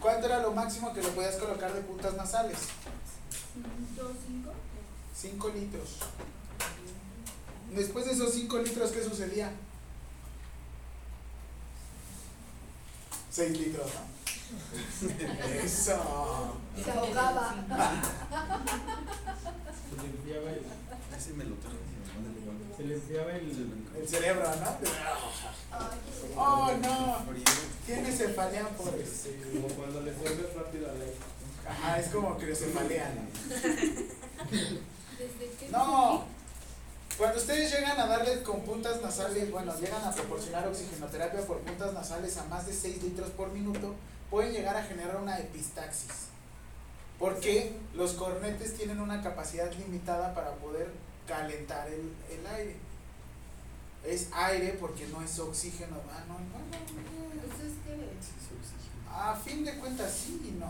¿Cuánto 0.00 0.26
era 0.26 0.40
lo 0.40 0.52
máximo 0.52 0.92
que 0.92 1.00
le 1.00 1.08
podías 1.08 1.36
colocar 1.36 1.72
de 1.72 1.80
puntas 1.80 2.14
nasales? 2.14 2.58
Dos, 3.96 4.12
cinco. 4.26 4.52
5 5.22 5.48
litros. 5.50 5.88
Después 7.70 8.06
de 8.06 8.12
esos 8.12 8.32
5 8.32 8.58
litros, 8.58 8.90
¿qué 8.90 9.04
sucedía? 9.04 9.52
6 13.30 13.58
litros, 13.58 13.86
¿no? 13.86 14.12
Eso. 15.64 16.58
Se 16.84 16.90
ahogaba. 16.90 17.54
Se 21.18 21.34
le 21.34 21.34
enfriaba 21.34 21.34
el, 21.34 21.34
Ese 21.34 21.34
me 21.34 21.44
lo 21.44 21.54
trajo 21.56 21.76
mi 21.76 21.96
mamá 22.06 22.28
del 22.28 22.76
se 22.76 22.84
le 22.84 22.94
enfriaba 22.94 23.32
el, 23.32 24.00
El 24.00 24.08
cerebro, 24.08 24.44
¿no? 24.44 24.78
Oh, 26.36 26.72
no. 26.80 27.18
Tiene 27.86 28.12
cefalea 28.12 28.68
por 28.70 28.94
eso. 28.94 29.28
como 29.52 29.68
cuando 29.68 30.00
le 30.02 30.14
sueltas 30.14 30.54
rápido 30.54 30.90
al 30.90 31.00
aire. 31.00 31.14
Ajá, 31.68 32.00
es 32.00 32.08
como 32.08 32.30
¿no? 32.30 33.22
¿Desde 35.18 35.50
qué? 35.58 35.68
No. 35.70 36.24
Cuando 37.18 37.38
ustedes 37.38 37.72
llegan 37.72 38.00
a 38.00 38.06
darle 38.06 38.42
con 38.42 38.62
puntas 38.62 39.00
nasales, 39.02 39.50
bueno, 39.50 39.78
llegan 39.78 40.02
a 40.04 40.12
proporcionar 40.12 40.66
oxigenoterapia 40.66 41.46
por 41.46 41.60
puntas 41.60 41.92
nasales 41.92 42.36
a 42.38 42.44
más 42.44 42.66
de 42.66 42.72
6 42.72 43.02
litros 43.02 43.30
por 43.30 43.52
minuto, 43.52 43.94
pueden 44.30 44.52
llegar 44.52 44.76
a 44.76 44.82
generar 44.82 45.16
una 45.16 45.38
epistaxis. 45.38 46.31
Porque 47.22 47.72
los 47.94 48.14
cornetes 48.14 48.76
tienen 48.76 48.98
una 48.98 49.22
capacidad 49.22 49.70
limitada 49.74 50.34
para 50.34 50.56
poder 50.56 50.90
calentar 51.24 51.86
el, 51.86 52.12
el 52.28 52.44
aire. 52.48 52.74
Es 54.04 54.28
aire 54.32 54.76
porque 54.80 55.06
no 55.06 55.22
es 55.22 55.38
oxígeno. 55.38 55.98
Ah, 56.10 56.24
no, 56.26 56.34
no, 56.34 56.58
no. 56.58 57.32
Entonces, 57.32 57.74
¿qué? 57.86 59.08
A 59.08 59.36
fin 59.36 59.64
de 59.64 59.78
cuentas, 59.78 60.12
sí 60.12 60.48
y 60.48 60.58
no. 60.58 60.68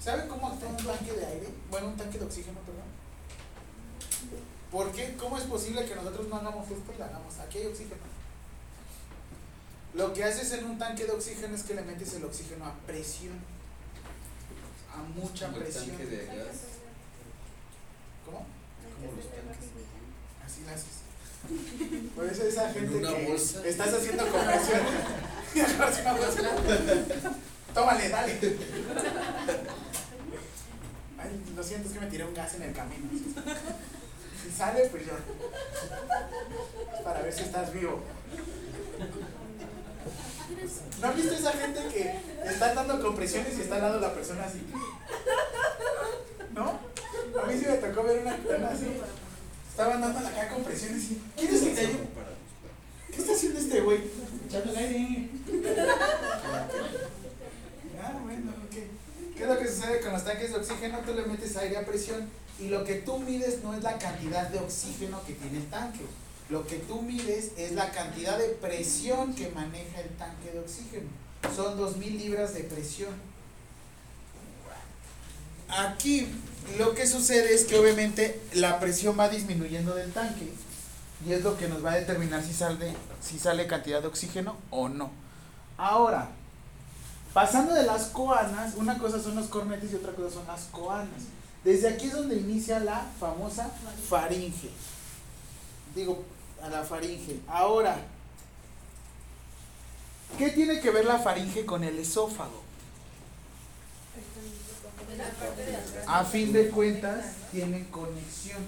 ¿Saben 0.00 0.26
cómo 0.26 0.48
actúa 0.48 0.70
un 0.70 0.76
tanque 0.78 1.12
de 1.12 1.26
aire? 1.26 1.48
Bueno, 1.70 1.88
un 1.88 1.96
tanque 1.98 2.18
de 2.18 2.24
oxígeno, 2.24 2.60
perdón. 2.60 2.88
¿Por 4.70 4.90
qué? 4.92 5.16
¿Cómo 5.18 5.36
es 5.36 5.44
posible 5.44 5.84
que 5.84 5.96
nosotros 5.96 6.28
no 6.28 6.36
hagamos 6.36 6.70
esto 6.70 6.92
y 6.94 6.98
lo 6.98 7.04
hagamos? 7.04 7.38
Aquí 7.40 7.58
hay 7.58 7.66
oxígeno. 7.66 8.00
Lo 9.92 10.14
que 10.14 10.24
haces 10.24 10.50
en 10.52 10.64
un 10.64 10.78
tanque 10.78 11.04
de 11.04 11.12
oxígeno 11.12 11.54
es 11.54 11.62
que 11.62 11.74
le 11.74 11.82
metes 11.82 12.14
el 12.14 12.24
oxígeno 12.24 12.64
a 12.64 12.72
presión. 12.86 13.53
A 14.94 14.98
mucha 15.20 15.46
Como 15.46 15.56
el 15.58 15.62
presión. 15.64 15.86
tanque 15.88 16.06
de 16.06 16.26
gas. 16.26 16.56
¿Cómo? 18.24 18.38
Como 18.96 19.12
los 19.16 19.26
tanques. 19.30 19.68
Así 20.44 20.60
lo 20.64 20.70
haces. 20.74 20.94
Por 22.14 22.24
eso 22.26 22.42
esa 22.44 22.68
En 22.68 22.74
gente 22.74 22.96
una 22.96 23.14
que 23.14 23.26
bolsa. 23.26 23.66
estás 23.66 23.92
haciendo 23.94 24.26
conversión. 24.28 24.80
Tómale, 27.74 28.08
dale. 28.08 28.32
Ay, 31.18 31.42
lo 31.56 31.62
siento, 31.62 31.88
es 31.88 31.94
que 31.94 32.00
me 32.00 32.06
tiré 32.06 32.24
un 32.24 32.34
gas 32.34 32.54
en 32.54 32.62
el 32.62 32.72
camino. 32.72 33.08
Si 34.42 34.50
sale, 34.56 34.86
pues 34.90 35.06
yo. 35.06 35.12
Es 36.94 37.00
para 37.02 37.20
ver 37.22 37.32
si 37.32 37.42
estás 37.42 37.72
vivo. 37.72 38.02
¿No 41.00 41.08
has 41.08 41.16
visto 41.16 41.34
esa 41.34 41.52
gente 41.52 41.80
que 41.92 42.20
está 42.48 42.74
dando 42.74 43.00
compresiones 43.00 43.56
y 43.58 43.62
está 43.62 43.76
al 43.76 43.82
lado 43.82 44.00
la 44.00 44.14
persona 44.14 44.44
así? 44.44 44.62
¿No? 46.54 46.78
A 47.42 47.46
mí 47.46 47.54
sí 47.58 47.66
me 47.66 47.76
tocó 47.76 48.04
ver 48.04 48.20
una 48.20 48.36
persona 48.36 48.68
así. 48.68 48.86
Estaban 49.70 50.00
dando 50.00 50.18
acá 50.18 50.48
compresiones 50.50 51.02
y. 51.10 51.22
¿Quieres 51.36 51.60
que 51.62 51.70
te 51.70 51.86
¿Qué 53.10 53.20
está 53.20 53.32
haciendo 53.32 53.60
este 53.60 53.80
güey? 53.80 54.00
Echando 54.46 54.72
el 54.72 54.76
aire. 54.76 55.30
Ah, 58.02 58.12
bueno, 58.22 58.52
ok. 58.66 59.36
¿Qué 59.36 59.42
es 59.42 59.48
lo 59.48 59.58
que 59.58 59.68
sucede 59.68 60.00
con 60.00 60.12
los 60.12 60.24
tanques 60.24 60.50
de 60.50 60.58
oxígeno? 60.58 60.98
Tú 61.00 61.14
le 61.14 61.22
metes 61.22 61.56
aire 61.56 61.76
a 61.78 61.86
presión 61.86 62.28
y 62.60 62.68
lo 62.68 62.84
que 62.84 62.96
tú 62.96 63.18
mides 63.18 63.62
no 63.62 63.74
es 63.74 63.82
la 63.82 63.98
cantidad 63.98 64.48
de 64.48 64.58
oxígeno 64.58 65.24
que 65.26 65.32
tiene 65.34 65.58
el 65.58 65.70
tanque. 65.70 66.04
Lo 66.50 66.66
que 66.66 66.76
tú 66.76 67.02
mides 67.02 67.52
es 67.56 67.72
la 67.72 67.90
cantidad 67.90 68.38
de 68.38 68.48
presión 68.48 69.34
que 69.34 69.48
maneja 69.50 70.00
el 70.00 70.10
tanque 70.16 70.50
de 70.52 70.60
oxígeno. 70.60 71.08
Son 71.54 71.76
2000 71.76 72.18
libras 72.18 72.54
de 72.54 72.64
presión. 72.64 73.12
Aquí 75.68 76.28
lo 76.78 76.94
que 76.94 77.06
sucede 77.06 77.54
es 77.54 77.64
que 77.64 77.78
obviamente 77.78 78.40
la 78.54 78.78
presión 78.78 79.18
va 79.18 79.28
disminuyendo 79.28 79.94
del 79.94 80.12
tanque 80.12 80.52
y 81.26 81.32
es 81.32 81.42
lo 81.42 81.56
que 81.56 81.68
nos 81.68 81.84
va 81.84 81.92
a 81.92 81.96
determinar 81.96 82.42
si 82.42 82.52
sale, 82.52 82.94
si 83.22 83.38
sale 83.38 83.66
cantidad 83.66 84.02
de 84.02 84.08
oxígeno 84.08 84.56
o 84.70 84.88
no. 84.88 85.10
Ahora, 85.78 86.28
pasando 87.32 87.74
de 87.74 87.84
las 87.84 88.04
coanas, 88.06 88.74
una 88.76 88.98
cosa 88.98 89.22
son 89.22 89.36
los 89.36 89.46
cornetes 89.46 89.92
y 89.92 89.96
otra 89.96 90.12
cosa 90.12 90.34
son 90.34 90.46
las 90.46 90.64
coanas. 90.64 91.22
Desde 91.64 91.88
aquí 91.88 92.06
es 92.06 92.12
donde 92.12 92.36
inicia 92.36 92.78
la 92.80 93.06
famosa 93.18 93.70
faringe. 94.08 94.70
Digo, 95.94 96.24
a 96.64 96.68
la 96.70 96.82
faringe. 96.82 97.40
Ahora, 97.46 97.96
¿qué 100.38 100.50
tiene 100.50 100.80
que 100.80 100.90
ver 100.90 101.04
la 101.04 101.18
faringe 101.18 101.66
con 101.66 101.84
el 101.84 101.98
esófago? 101.98 102.62
A 106.06 106.24
fin 106.24 106.52
de 106.52 106.70
cuentas, 106.70 107.26
tienen 107.52 107.84
conexión. 107.86 108.62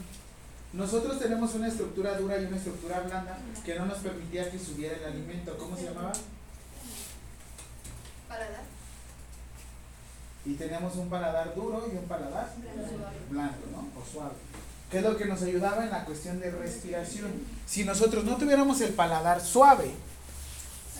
Nosotros 0.72 1.18
tenemos 1.18 1.54
una 1.54 1.68
estructura 1.68 2.18
dura 2.18 2.38
y 2.38 2.44
una 2.44 2.56
estructura 2.58 3.00
blanda 3.00 3.38
que 3.64 3.74
no 3.78 3.86
nos 3.86 3.98
permitía 3.98 4.50
que 4.50 4.58
subiera 4.58 4.96
el 4.96 5.04
alimento. 5.04 5.56
¿Cómo 5.56 5.74
se 5.76 5.84
llamaba? 5.84 6.12
Paladar. 8.28 8.64
Y 10.44 10.54
tenemos 10.54 10.94
un 10.96 11.08
paladar 11.08 11.54
duro 11.54 11.88
y 11.90 11.96
un 11.96 12.04
paladar 12.04 12.52
blando, 13.30 13.66
¿no? 13.72 14.00
O 14.00 14.04
suave. 14.04 14.34
¿Qué 14.90 14.98
es 14.98 15.02
lo 15.02 15.16
que 15.16 15.24
nos 15.24 15.42
ayudaba 15.42 15.84
en 15.84 15.90
la 15.90 16.04
cuestión 16.04 16.38
de 16.40 16.50
respiración? 16.50 17.30
Si 17.66 17.84
nosotros 17.84 18.24
no 18.24 18.36
tuviéramos 18.36 18.80
el 18.80 18.92
paladar 18.92 19.40
suave, 19.40 19.90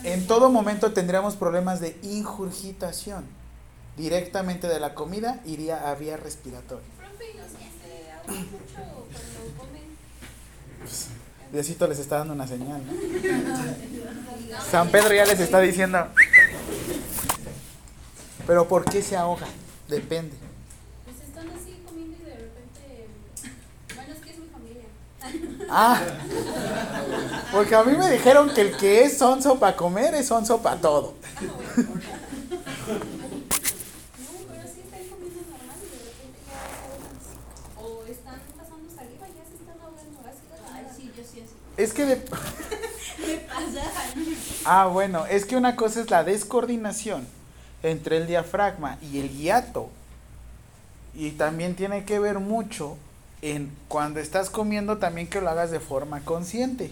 en 0.03 0.27
todo 0.27 0.49
momento 0.49 0.91
tendríamos 0.93 1.35
problemas 1.35 1.79
de 1.79 1.97
ingurgitación. 2.03 3.25
Directamente 3.95 4.67
de 4.67 4.79
la 4.79 4.93
comida 4.93 5.39
iría 5.45 5.89
a 5.89 5.95
vía 5.95 6.17
respiratoria. 6.17 6.85
Diosito 11.51 11.87
les 11.87 11.99
está 11.99 12.17
dando 12.19 12.33
una 12.33 12.45
señal, 12.45 12.81
¿no? 12.85 12.93
San 14.69 14.89
Pedro 14.89 15.13
ya 15.13 15.25
les 15.25 15.39
está 15.39 15.59
diciendo. 15.59 16.07
Pero 18.45 18.67
¿por 18.67 18.85
qué 18.85 19.01
se 19.01 19.15
ahoga? 19.15 19.47
Depende. 19.87 20.35
Pues 21.05 21.17
están 21.27 21.47
así 21.49 21.81
comiendo 21.85 22.17
y 22.17 22.25
de 22.25 22.35
repente. 22.35 23.07
Bueno, 23.95 24.13
es 24.13 24.19
que 24.19 24.31
es 24.31 24.39
mi 24.39 24.47
familia. 24.47 24.83
Ah, 25.69 26.01
porque 27.51 27.75
a 27.75 27.83
mí 27.83 27.95
me 27.97 28.09
dijeron 28.09 28.49
que 28.53 28.61
el 28.61 28.77
que 28.77 29.03
es 29.03 29.17
sonso 29.17 29.59
para 29.59 29.75
comer 29.75 30.15
es 30.15 30.27
sonso 30.27 30.61
para 30.61 30.79
todo. 30.79 31.13
Es 41.77 41.93
que 41.93 42.05
de... 42.05 42.21
Ah, 44.65 44.87
bueno, 44.87 45.25
es 45.25 45.45
que 45.45 45.55
una 45.55 45.75
cosa 45.75 46.01
es 46.01 46.09
la 46.09 46.23
descoordinación 46.23 47.25
entre 47.83 48.17
el 48.17 48.27
diafragma 48.27 48.97
y 49.01 49.19
el 49.19 49.29
hiato 49.29 49.89
Y 51.15 51.31
también 51.31 51.75
tiene 51.75 52.03
que 52.03 52.19
ver 52.19 52.39
mucho 52.39 52.97
en 53.41 53.71
cuando 53.87 54.19
estás 54.19 54.49
comiendo 54.49 54.97
también 54.97 55.27
que 55.27 55.41
lo 55.41 55.49
hagas 55.49 55.71
de 55.71 55.79
forma 55.79 56.21
consciente. 56.21 56.91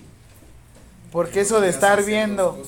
Porque 1.12 1.42
eso 1.42 1.62
de 1.62 1.70
estar 1.70 2.04
viendo, 2.04 2.62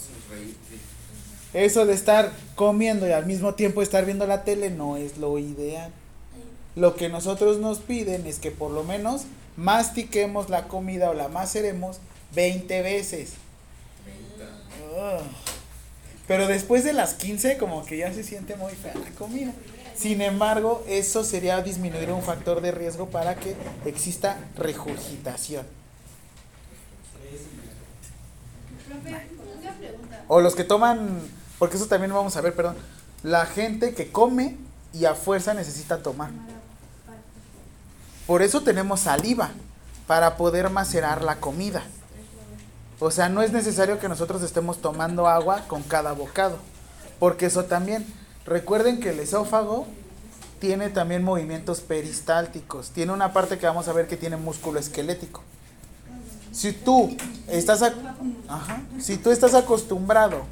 eso 1.53 1.85
de 1.85 1.93
estar 1.93 2.31
comiendo 2.55 3.07
y 3.07 3.11
al 3.11 3.25
mismo 3.25 3.55
tiempo 3.55 3.81
estar 3.81 4.05
viendo 4.05 4.25
la 4.25 4.43
tele 4.43 4.69
no 4.69 4.97
es 4.97 5.17
lo 5.17 5.37
ideal. 5.37 5.91
Lo 6.75 6.95
que 6.95 7.09
nosotros 7.09 7.57
nos 7.57 7.79
piden 7.79 8.25
es 8.27 8.39
que 8.39 8.51
por 8.51 8.71
lo 8.71 8.83
menos 8.83 9.23
mastiquemos 9.57 10.49
la 10.49 10.67
comida 10.67 11.09
o 11.09 11.13
la 11.13 11.27
maceremos 11.27 11.99
20 12.35 12.81
veces. 12.83 13.33
Pero 16.27 16.47
después 16.47 16.83
de 16.83 16.93
las 16.93 17.15
15 17.15 17.57
como 17.57 17.85
que 17.85 17.97
ya 17.97 18.13
se 18.13 18.23
siente 18.23 18.55
muy 18.55 18.73
fea 18.73 18.93
la 18.95 19.09
comida. 19.11 19.53
Sin 19.97 20.21
embargo, 20.21 20.83
eso 20.87 21.23
sería 21.23 21.61
disminuir 21.61 22.11
un 22.11 22.21
factor 22.21 22.61
de 22.61 22.71
riesgo 22.71 23.07
para 23.07 23.35
que 23.35 23.55
exista 23.85 24.37
regurgitación. 24.55 25.65
O 30.27 30.41
los 30.41 30.55
que 30.55 30.63
toman, 30.63 31.21
porque 31.57 31.77
eso 31.77 31.87
también 31.87 32.13
vamos 32.13 32.35
a 32.35 32.41
ver, 32.41 32.53
perdón. 32.53 32.75
La 33.23 33.45
gente 33.45 33.95
que 33.95 34.11
come 34.11 34.57
y 34.93 35.05
a 35.05 35.15
fuerza 35.15 35.53
necesita 35.53 36.03
tomar. 36.03 36.29
Por 38.27 38.41
eso 38.41 38.61
tenemos 38.61 38.99
saliva, 39.01 39.51
para 40.07 40.37
poder 40.37 40.69
macerar 40.69 41.21
la 41.21 41.35
comida. 41.35 41.83
O 42.99 43.11
sea, 43.11 43.29
no 43.29 43.43
es 43.43 43.51
necesario 43.51 43.99
que 43.99 44.09
nosotros 44.09 44.41
estemos 44.41 44.81
tomando 44.81 45.27
agua 45.27 45.65
con 45.67 45.83
cada 45.83 46.13
bocado, 46.13 46.57
porque 47.19 47.45
eso 47.45 47.65
también. 47.65 48.05
Recuerden 48.47 49.01
que 49.01 49.09
el 49.09 49.19
esófago 49.19 49.85
tiene 50.59 50.89
también 50.89 51.21
movimientos 51.21 51.81
peristálticos, 51.81 52.91
tiene 52.91 53.11
una 53.11 53.33
parte 53.33 53.57
que 53.57 53.65
vamos 53.65 53.89
a 53.89 53.93
ver 53.93 54.07
que 54.07 54.15
tiene 54.15 54.37
músculo 54.37 54.79
esquelético. 54.79 55.43
Si 56.53 56.71
tú 56.71 57.15
estás, 57.49 57.83
si 58.99 59.17
tú 59.17 59.31
estás 59.31 59.53
acostumbrado 59.53 60.45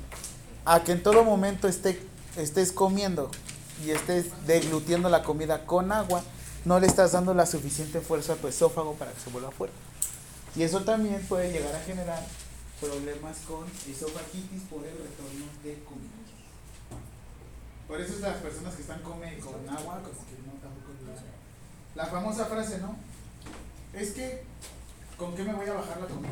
a 0.65 0.83
que 0.83 0.91
en 0.91 1.01
todo 1.01 1.23
momento 1.23 1.69
esté, 1.69 1.97
estés 2.35 2.73
comiendo 2.73 3.31
y 3.85 3.91
estés 3.91 4.25
deglutiendo 4.45 5.07
la 5.07 5.23
comida 5.23 5.65
con 5.65 5.93
agua, 5.93 6.21
no 6.65 6.81
le 6.81 6.87
estás 6.87 7.13
dando 7.13 7.33
la 7.33 7.45
suficiente 7.45 8.01
fuerza 8.01 8.33
a 8.33 8.35
tu 8.35 8.49
esófago 8.49 8.95
para 8.95 9.13
que 9.13 9.21
se 9.21 9.29
vuelva 9.29 9.51
fuerte. 9.51 9.77
Y 10.57 10.63
eso 10.63 10.81
también 10.81 11.25
puede 11.29 11.49
llegar 11.51 11.73
a 11.73 11.79
generar 11.79 12.21
problemas 12.81 13.37
con 13.47 13.63
esofagitis 13.89 14.63
por 14.69 14.79
el 14.83 14.91
retorno 14.91 15.45
de 15.63 15.81
comida. 15.85 16.14
Por 17.87 18.01
eso 18.01 18.13
es 18.13 18.21
las 18.21 18.37
personas 18.37 18.73
que 18.75 18.81
están 18.81 19.01
come 19.01 19.37
con 19.39 19.53
agua, 19.69 20.01
como 20.01 20.21
que 20.25 20.35
no 20.45 20.53
tampoco 20.61 20.91
les- 21.05 21.95
La 21.95 22.05
famosa 22.07 22.45
frase, 22.45 22.79
¿no? 22.79 22.95
Es 23.93 24.11
que, 24.11 24.43
¿con 25.17 25.35
qué 25.35 25.43
me 25.43 25.53
voy 25.53 25.67
a 25.69 25.73
bajar 25.73 25.99
la 26.01 26.07
comida? 26.07 26.29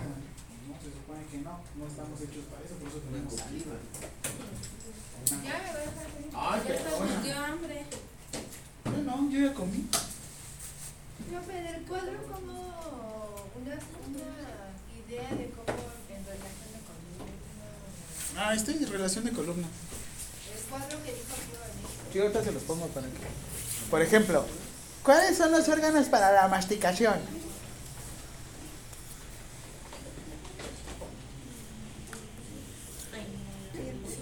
No, 0.68 0.76
se 0.82 0.90
supone 0.92 1.26
que 1.32 1.38
no, 1.40 1.60
no 1.78 1.88
estamos 1.88 2.20
hechos 2.22 2.46
para 2.52 2.64
eso, 2.66 2.76
por 2.76 2.88
eso 2.90 2.98
tenemos 3.00 3.34
saliva. 3.34 3.76
Ya 5.26 5.36
me 5.38 5.72
voy 5.72 5.82
a 5.82 5.86
dejar 5.86 6.08
feliz. 6.12 6.34
Ay, 6.36 6.62
Ya 6.68 7.06
nos 7.14 7.24
dio 7.24 7.38
hambre. 7.38 7.86
Yo 8.86 9.04
no, 9.04 9.30
yo 9.32 9.40
ya 9.48 9.54
comí. 9.54 9.88
Profe, 11.30 11.54
del 11.62 11.84
cuadro 11.84 12.18
como 12.32 12.54
una, 13.56 13.76
una 14.10 14.30
idea 15.08 15.30
de 15.30 15.50
cómo 15.56 15.78
en 16.10 16.26
relación 16.26 16.70
de 16.74 16.82
columna. 16.90 17.26
Ah, 18.38 18.54
estoy 18.54 18.76
en 18.84 18.92
relación 18.92 19.24
de 19.26 19.32
columna. 19.32 19.68
Ahorita 22.20 22.44
se 22.44 22.52
los 22.52 22.64
pongo 22.64 22.88
para 22.88 23.08
que. 23.08 23.14
Por 23.90 24.02
ejemplo, 24.02 24.46
¿cuáles 25.04 25.38
son 25.38 25.52
los 25.52 25.68
órganos 25.68 26.08
para 26.08 26.32
la 26.32 26.48
masticación? 26.48 27.16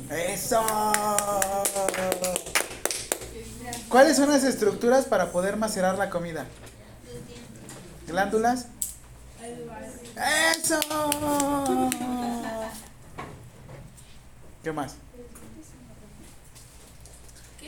¡Eso! 0.09 0.61
¿Cuáles 3.89 4.17
son 4.17 4.29
las 4.29 4.43
estructuras 4.43 5.05
para 5.05 5.31
poder 5.31 5.57
macerar 5.57 5.97
la 5.97 6.09
comida? 6.09 6.45
¿Glándulas? 8.07 8.67
¡Eso! 10.55 10.79
¿Qué 14.63 14.71
más? 14.71 14.95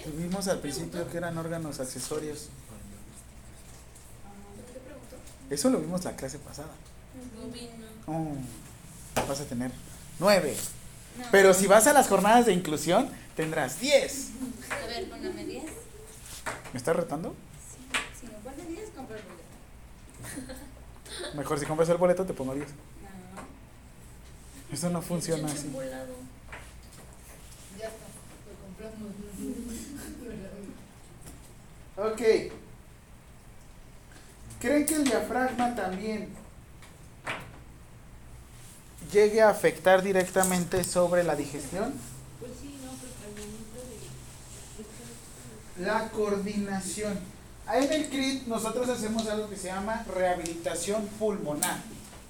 Vimos 0.06 0.48
al 0.48 0.60
principio 0.60 1.10
que 1.10 1.18
eran 1.18 1.38
órganos 1.38 1.80
accesorios. 1.80 2.50
Eso 5.50 5.70
lo 5.70 5.80
vimos 5.80 6.04
la 6.04 6.16
clase 6.16 6.40
pasada. 6.40 6.70
Oh, 8.08 8.34
vas 9.28 9.40
a 9.40 9.46
tener 9.46 9.72
nueve. 10.20 10.56
Pero 11.32 11.54
si 11.54 11.68
vas 11.68 11.88
a 11.88 11.94
las 11.94 12.08
jornadas 12.08 12.46
de 12.46 12.54
inclusión, 12.54 13.10
tendrás 13.36 13.80
diez. 13.80 14.30
A 14.70 14.86
ver, 14.88 15.10
póngame 15.10 15.46
10. 15.46 15.64
¿Me 16.74 16.78
estás 16.78 16.96
retando? 16.96 17.36
Si 18.20 18.26
me 18.26 18.34
pone 18.34 18.66
10, 18.66 18.90
compro 18.96 19.16
el 19.16 19.22
boleto. 19.24 21.38
Mejor 21.38 21.60
si 21.60 21.66
compras 21.66 21.90
el 21.90 21.98
boleto 21.98 22.26
te 22.26 22.34
pongo 22.34 22.56
diez. 22.56 22.70
No. 22.70 24.74
Eso 24.74 24.90
no 24.90 25.02
funciona 25.02 25.48
así. 25.48 25.68
volado. 25.68 26.14
ya 27.80 27.88
está, 27.88 28.06
lo 28.50 28.66
compramos. 28.66 29.14
Ok. 31.96 32.22
¿Creen 34.60 34.86
que 34.86 34.96
el 34.96 35.04
diafragma 35.04 35.76
también 35.76 36.30
llegue 39.12 39.42
a 39.42 39.50
afectar 39.50 40.02
directamente 40.02 40.84
sobre 40.84 41.24
la 41.24 41.36
digestión? 41.36 41.94
La 45.80 46.10
coordinación. 46.10 47.20
Ahí 47.68 47.86
en 47.86 47.94
el 47.94 48.10
CRIT 48.10 48.48
nosotros 48.48 48.90
hacemos 48.90 49.28
algo 49.28 49.50
que 49.50 49.56
se 49.56 49.68
llama 49.68 50.06
rehabilitación 50.14 51.06
pulmonar. 51.20 51.78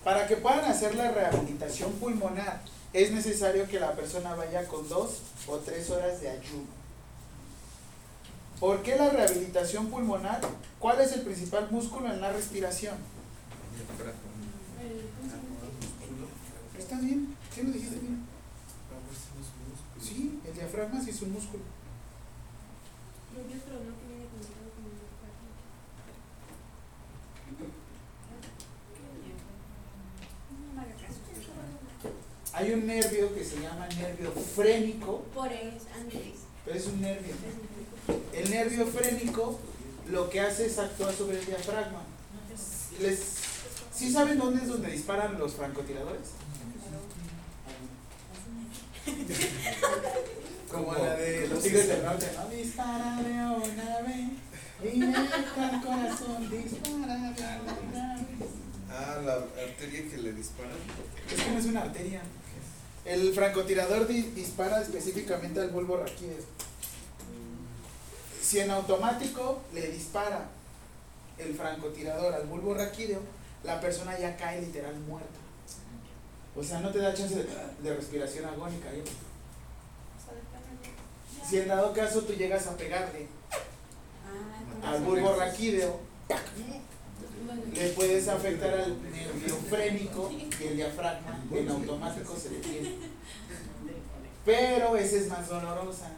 Para 0.04 0.28
que 0.28 0.36
puedan 0.36 0.66
hacer 0.66 0.96
la 0.96 1.12
rehabilitación 1.12 1.94
pulmonar 1.94 2.62
es 2.92 3.12
necesario 3.12 3.68
que 3.68 3.80
la 3.80 3.94
persona 3.94 4.36
vaya 4.36 4.68
con 4.68 4.88
dos 4.90 5.20
o 5.48 5.58
tres 5.58 5.90
horas 5.90 6.20
de 6.22 6.30
ayuno. 6.30 6.83
¿Por 8.64 8.82
qué 8.82 8.96
la 8.96 9.10
rehabilitación 9.10 9.88
pulmonar? 9.88 10.40
¿Cuál 10.80 11.02
es 11.02 11.12
el 11.12 11.24
principal 11.24 11.68
músculo 11.70 12.10
en 12.10 12.22
la 12.22 12.32
respiración? 12.32 12.96
¿Estás 16.80 17.02
bien? 17.02 17.36
¿Qué 17.54 17.64
lo 17.64 17.72
dijiste 17.72 18.00
bien? 18.00 18.24
Sí, 20.02 20.40
el 20.48 20.54
diafragma 20.54 21.02
sí 21.02 21.10
es 21.10 21.22
un 21.24 21.34
músculo. 21.34 21.62
Hay 32.54 32.72
un 32.72 32.88
nervio 32.88 33.36
que 33.36 33.44
se 33.44 33.60
llama 33.60 33.88
nervio 33.90 34.32
frénico, 34.32 35.24
Por 35.34 35.52
eso, 35.52 35.86
Andrés. 36.00 36.44
pero 36.64 36.78
es 36.78 36.88
un 36.88 37.02
nervio. 37.02 37.34
El 38.34 38.50
nervio 38.52 38.86
frénico 38.88 39.60
lo 40.10 40.30
que 40.30 40.40
hace 40.42 40.66
es 40.66 40.78
actuar 40.80 41.14
sobre 41.14 41.40
el 41.40 41.46
diafragma. 41.46 42.02
Les, 43.02 43.20
¿Sí 43.96 44.12
saben 44.12 44.38
dónde 44.38 44.62
es 44.64 44.68
donde 44.68 44.90
disparan 44.92 45.38
los 45.40 45.54
francotiradores? 45.54 46.30
Como 50.72 50.94
la 50.96 51.16
de 51.16 51.48
los 51.48 51.62
tigres 51.62 51.88
del 51.88 52.04
norte, 52.04 52.28
¿no? 52.36 52.48
Dispárame 52.50 53.46
una 53.56 54.00
vez, 54.02 54.30
y 54.84 55.02
el 55.02 55.82
corazón, 55.82 56.50
dispárame 56.50 57.06
una 57.06 58.16
vez. 58.16 58.50
Ah, 58.90 59.20
la 59.24 59.34
arteria 59.36 60.10
que 60.10 60.18
le 60.18 60.34
disparan. 60.34 60.72
Es 61.36 61.44
que 61.44 61.52
no 61.52 61.60
es 61.60 61.66
una 61.66 61.82
arteria. 61.82 62.22
El 63.06 63.34
francotirador 63.34 64.08
di- 64.08 64.32
dispara 64.36 64.82
específicamente 64.82 65.60
al 65.60 65.70
bulbo 65.70 65.98
raquídeo. 65.98 66.38
Si 68.44 68.60
en 68.60 68.72
automático 68.72 69.62
le 69.74 69.88
dispara 69.88 70.50
el 71.38 71.56
francotirador 71.56 72.34
al 72.34 72.46
bulbo 72.46 72.74
raquídeo, 72.74 73.22
la 73.64 73.80
persona 73.80 74.20
ya 74.20 74.36
cae 74.36 74.60
literal 74.60 74.96
muerta. 75.08 75.40
O 76.54 76.62
sea, 76.62 76.82
no 76.82 76.92
te 76.92 77.00
da 77.00 77.14
chance 77.14 77.36
de, 77.82 77.96
respiración 77.96 78.46
agónica. 78.46 78.94
¿eh? 78.94 79.04
Si 81.50 81.58
en 81.58 81.70
dado 81.70 81.94
caso 81.94 82.24
tú 82.24 82.34
llegas 82.34 82.68
a 82.68 82.76
pegarle 82.76 83.28
al 84.86 85.02
bulbo 85.04 85.36
raquídeo, 85.38 86.02
le 87.74 87.90
puedes 87.90 88.28
afectar 88.28 88.74
al 88.74 89.02
nervio 89.04 89.56
frénico 89.70 90.30
y 90.30 90.64
el 90.64 90.76
diafragma 90.76 91.42
en 91.50 91.70
automático 91.70 92.36
se 92.36 92.50
detiene. 92.50 92.92
Pero 94.46 94.98
esa 94.98 95.16
es 95.16 95.30
más 95.30 95.48
dolorosa, 95.48 96.12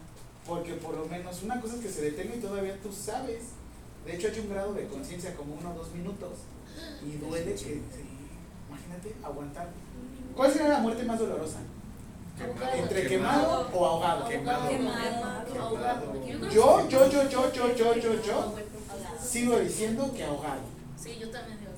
porque 0.45 0.73
por 0.73 0.95
lo 0.95 1.05
menos 1.05 1.41
una 1.43 1.59
cosa 1.59 1.75
es 1.75 1.81
que 1.81 1.89
se 1.89 2.01
detenga 2.01 2.35
y 2.35 2.39
todavía 2.39 2.77
tú 2.81 2.91
sabes 2.91 3.43
De 4.05 4.15
hecho, 4.15 4.27
hay 4.27 4.39
un 4.39 4.49
grado 4.49 4.73
de 4.73 4.85
conciencia 4.87 5.35
como 5.35 5.55
uno 5.55 5.71
o 5.71 5.73
dos 5.73 5.91
minutos. 5.91 6.45
Y 7.03 7.17
duele 7.17 7.53
que, 7.53 7.57
sí, 7.57 7.81
imagínate, 8.69 9.15
aguantar. 9.23 9.69
¿Cuál 10.35 10.51
sería 10.51 10.69
la 10.69 10.79
muerte 10.79 11.03
más 11.05 11.17
dolorosa? 11.17 11.59
¿Entre 12.75 13.07
quemado 13.07 13.69
o 13.73 13.85
ahogado? 13.85 14.27
Quemado. 14.27 14.69
Quemado. 14.69 15.45
Yo, 16.51 16.87
yo, 16.89 17.09
yo, 17.09 17.29
yo, 17.29 17.51
yo, 17.51 17.75
yo, 17.75 17.95
yo, 17.95 18.21
yo, 18.21 18.55
sigo 19.19 19.59
diciendo 19.59 20.11
que 20.13 20.23
ahogado. 20.23 20.61
Sí, 21.01 21.17
yo 21.19 21.31
también 21.31 21.59
digo. 21.59 21.71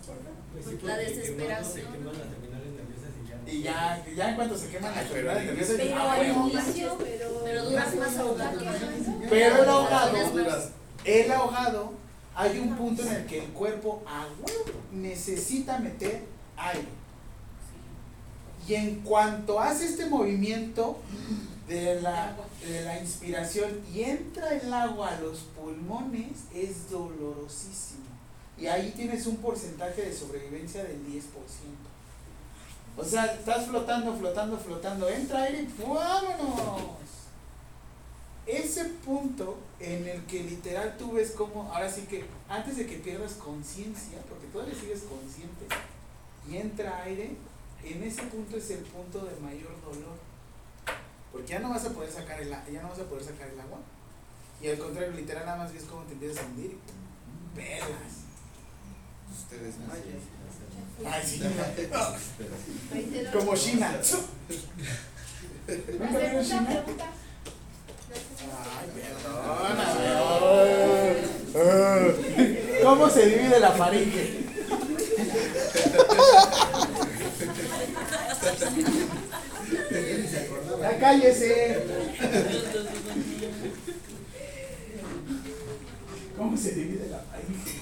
Pues 0.52 0.84
La 0.84 0.98
desesperación. 0.98 1.74
Se 1.74 1.82
queman 1.82 2.18
las 2.18 2.28
terminales 2.28 2.68
nerviosas 2.74 3.12
y 3.50 3.62
ya. 3.62 4.04
Y 4.12 4.16
ya, 4.16 4.30
en 4.30 4.36
cuanto 4.36 4.58
se 4.58 4.70
queman 4.70 4.94
las 4.96 5.06
pero 5.06 5.14
terminales 5.14 5.46
nerviosas, 5.46 5.76
Pero 5.78 5.96
ah, 5.98 6.16
bueno. 6.18 6.50
inicio, 6.50 6.98
pero. 7.00 7.42
Pero 7.44 7.70
duras 7.70 7.96
más 7.96 8.18
ahogado. 8.18 8.60
Pero 9.30 9.64
el 9.64 9.70
ahogado, 9.70 10.18
el 11.04 11.32
ahogado, 11.32 11.94
hay 12.36 12.60
un 12.60 12.76
punto 12.76 13.02
en 13.04 13.14
el 13.14 13.26
que 13.26 13.44
el 13.44 13.52
cuerpo 13.52 14.04
necesita 14.92 15.80
meter 15.80 16.24
aire. 16.58 16.88
Y 18.68 18.76
en 18.76 19.00
cuanto 19.00 19.60
hace 19.60 19.86
este 19.86 20.08
movimiento 20.08 20.98
de 21.68 22.02
la, 22.02 22.36
de 22.66 22.82
la 22.84 23.00
inspiración 23.00 23.82
y 23.94 24.02
entra 24.02 24.50
el 24.50 24.74
agua 24.74 25.16
a 25.16 25.22
los 25.22 25.40
pulmones, 25.56 26.44
es 26.54 26.90
dolorosísimo. 26.90 28.06
Y 28.58 28.68
ahí 28.68 28.92
tienes 28.96 29.26
un 29.28 29.38
porcentaje 29.38 30.02
de 30.02 30.14
sobrevivencia 30.14 30.84
del 30.84 30.98
10%. 31.06 31.22
O 32.98 33.04
sea, 33.04 33.26
estás 33.26 33.68
flotando, 33.68 34.16
flotando, 34.16 34.58
flotando, 34.58 35.08
entra 35.08 35.44
aire 35.44 35.62
y 35.62 35.82
¡vámonos! 35.82 36.98
Ese 38.48 38.86
punto 38.86 39.58
en 39.80 40.08
el 40.08 40.24
que 40.26 40.42
literal 40.44 40.96
tú 40.98 41.12
ves 41.12 41.32
como, 41.32 41.72
ahora 41.72 41.92
sí 41.92 42.02
que 42.04 42.26
antes 42.50 42.78
de 42.78 42.88
que 42.88 42.98
pierdas 42.98 43.34
conciencia, 43.34 44.20
porque 44.28 44.48
todavía 44.48 44.74
sigues 44.74 45.04
consciente, 45.04 45.68
y 46.50 46.58
entra 46.58 47.04
aire, 47.04 47.36
en 47.84 48.04
ese 48.04 48.24
punto 48.24 48.58
es 48.58 48.70
el 48.72 48.80
punto 48.80 49.20
de 49.20 49.36
mayor 49.42 49.80
dolor. 49.82 50.18
Porque 51.32 51.48
ya 51.48 51.60
no 51.60 51.70
vas 51.70 51.86
a 51.86 51.92
poder 51.92 52.12
sacar 52.12 52.42
el, 52.42 52.50
ya 52.50 52.82
no 52.82 52.90
vas 52.90 53.00
a 53.00 53.04
poder 53.04 53.24
sacar 53.24 53.50
el 53.50 53.60
agua. 53.60 53.80
Y 54.62 54.70
al 54.70 54.80
contrario, 54.80 55.12
literal 55.12 55.46
nada 55.46 55.58
más 55.58 55.74
ves 55.74 55.84
cómo 55.84 56.04
te 56.04 56.14
empiezas 56.14 56.44
a 56.44 56.48
hundir 56.48 56.72
y 56.72 57.56
pelas. 57.56 58.26
Ustedes 59.32 59.78
mayas. 59.80 60.24
Ay, 61.06 61.24
sí. 61.26 61.42
Como 63.34 63.56
China. 63.56 64.00
¿Nunca 66.00 66.18
vieron 66.20 66.46
China? 66.46 66.84
Ay, 68.70 68.88
perdóname. 68.96 69.78
¿Cómo 72.84 73.10
se 73.10 73.26
divide 73.26 73.60
la 73.60 73.72
faringe? 73.72 74.48
Ya 80.82 81.00
cállese. 81.00 81.84
¿Cómo 86.38 86.56
se 86.56 86.72
divide 86.72 87.10
la 87.10 87.20
faringe? 87.20 87.78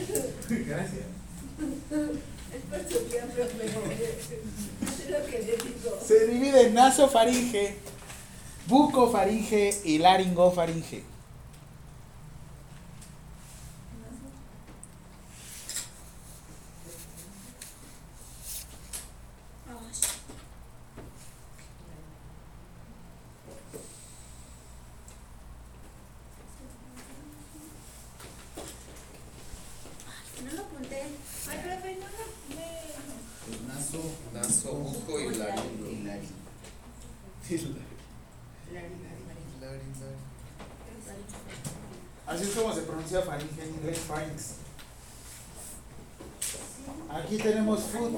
es 0.00 0.08
lo 0.08 0.16
que 0.16 0.20
le 0.20 0.39
digo. 5.56 6.00
Se 6.06 6.26
divide 6.26 6.66
en 6.66 6.74
nasofaringe, 6.74 7.76
bucofaringe 8.66 9.80
y 9.84 9.98
laringofaringe. 9.98 11.04
No 30.44 30.52
lo 30.52 30.62
apunté. 30.62 31.02
Ay, 31.50 31.58
profe, 31.62 31.96
no, 31.96 32.06
no, 32.06 32.24
me. 32.56 32.68
Naso, 33.68 34.00
naso, 34.32 34.72
buco 34.72 35.20
y 35.20 35.34
laringo. 35.34 35.80
Así 42.30 42.44
es 42.44 42.50
como 42.50 42.72
se 42.72 42.82
Aquí 47.10 47.36
tenemos 47.38 47.80
food. 47.80 48.12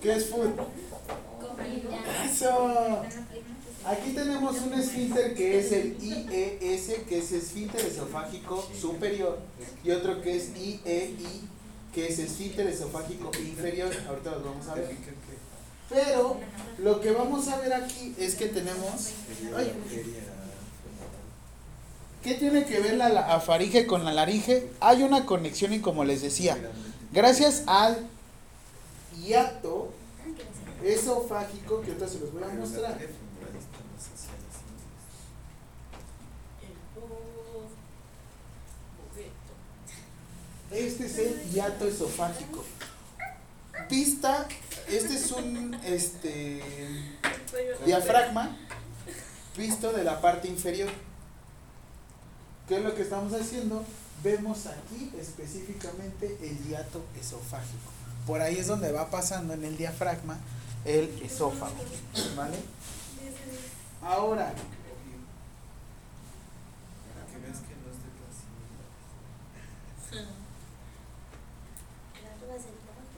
¿Qué 0.00 0.14
es 0.14 0.30
food? 0.30 0.50
Eso. 2.24 3.02
Aquí 3.84 4.12
tenemos 4.14 4.60
un 4.60 4.74
esfínter 4.74 5.34
que 5.34 5.58
es 5.58 5.72
el 5.72 5.96
IES, 6.02 7.00
que 7.08 7.18
es 7.18 7.32
esfínter 7.32 7.80
esofágico 7.84 8.66
superior, 8.78 9.38
y 9.82 9.90
otro 9.90 10.20
que 10.20 10.36
es 10.36 10.50
IEI, 10.56 11.42
que 11.94 12.08
es 12.08 12.18
esfínter 12.18 12.66
esofágico 12.66 13.30
inferior. 13.38 13.90
Ahorita 14.08 14.32
los 14.32 14.44
vamos 14.44 14.68
a 14.68 14.74
ver. 14.74 14.96
Pero 15.88 16.38
lo 16.78 17.00
que 17.00 17.10
vamos 17.10 17.48
a 17.48 17.58
ver 17.58 17.72
aquí 17.74 18.14
es 18.18 18.34
que 18.36 18.46
tenemos. 18.46 19.10
¿Qué 22.22 22.34
tiene 22.34 22.64
que 22.64 22.80
ver 22.80 22.96
la, 22.96 23.08
la 23.08 23.40
faringe 23.40 23.86
con 23.86 24.04
la 24.04 24.12
laringe? 24.12 24.70
Hay 24.80 25.02
una 25.02 25.24
conexión 25.24 25.72
y 25.72 25.80
como 25.80 26.04
les 26.04 26.20
decía, 26.20 26.58
gracias 27.12 27.62
al 27.66 28.06
hiato 29.22 29.90
esofágico, 30.84 31.80
que 31.80 31.88
ahorita 31.88 32.08
se 32.08 32.20
los 32.20 32.32
voy 32.32 32.42
a 32.42 32.48
mostrar. 32.48 32.98
Este 40.70 41.06
es 41.06 41.18
el 41.18 41.50
hiato 41.50 41.88
esofágico. 41.88 42.64
Pista, 43.88 44.46
este 44.88 45.14
es 45.14 45.32
un 45.32 45.74
este 45.84 46.62
diafragma 47.84 48.56
visto 49.56 49.92
de 49.92 50.04
la 50.04 50.20
parte 50.20 50.46
inferior. 50.48 50.90
¿Qué 52.70 52.76
es 52.76 52.84
lo 52.84 52.94
que 52.94 53.02
estamos 53.02 53.32
haciendo? 53.32 53.84
Vemos 54.22 54.66
aquí 54.66 55.10
específicamente 55.18 56.38
el 56.40 56.56
hiato 56.68 57.04
esofágico. 57.20 57.90
Por 58.28 58.40
ahí 58.40 58.58
es 58.58 58.68
donde 58.68 58.92
va 58.92 59.10
pasando 59.10 59.54
en 59.54 59.64
el 59.64 59.76
diafragma 59.76 60.38
el 60.84 61.10
esófago. 61.20 61.74
¿Vale? 62.36 62.58
Ahora, 64.00 64.54
que 67.32 67.38
veas 67.38 67.58
que 67.58 67.74
no 67.74 67.90
es 67.90 67.98
de 68.04 68.10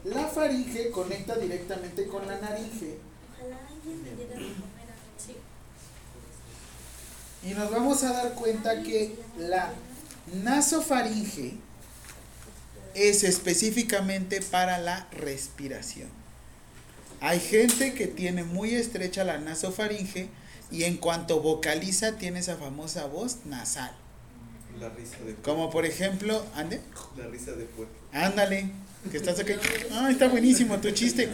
clase. 0.01 0.19
la 0.19 0.27
faringe 0.29 0.89
conecta 0.89 1.35
directamente 1.35 2.07
con 2.07 2.25
la 2.25 2.39
naringe 2.39 2.97
Ojalá 3.37 3.59
alguien 3.69 4.03
me 4.03 4.15
diera 4.15 4.33
de 4.33 4.53
comer 4.55 4.89
a 4.89 4.95
Sí. 5.21 5.37
Y 7.45 7.53
nos 7.53 7.69
vamos 7.71 8.03
a 8.03 8.13
dar 8.13 8.33
cuenta 8.33 8.81
que 8.83 9.15
la 9.37 9.73
nasofaringe 10.43 11.55
es 12.93 13.23
específicamente 13.23 14.41
para 14.41 14.77
la 14.77 15.07
respiración. 15.11 16.09
Hay 17.21 17.39
gente 17.39 17.93
que 17.93 18.07
tiene 18.07 18.43
muy 18.43 18.75
estrecha 18.75 19.23
la 19.23 19.37
nasofaringe 19.37 20.29
y 20.71 20.83
en 20.83 20.97
cuanto 20.97 21.41
vocaliza 21.41 22.13
tiene 22.17 22.39
esa 22.39 22.57
famosa 22.57 23.05
voz 23.05 23.37
nasal. 23.45 23.91
La 24.79 24.89
risa 24.89 25.17
de 25.25 25.35
Como 25.35 25.69
por 25.69 25.85
ejemplo, 25.85 26.45
ande, 26.55 26.81
La 27.15 27.27
risa 27.27 27.51
de 27.51 27.65
puerco. 27.65 27.93
ándale, 28.11 28.71
que 29.11 29.17
estás 29.17 29.39
acá. 29.39 29.53
Ah, 29.91 30.09
está 30.09 30.27
buenísimo 30.27 30.79
tu 30.79 30.89
chiste. 30.91 31.29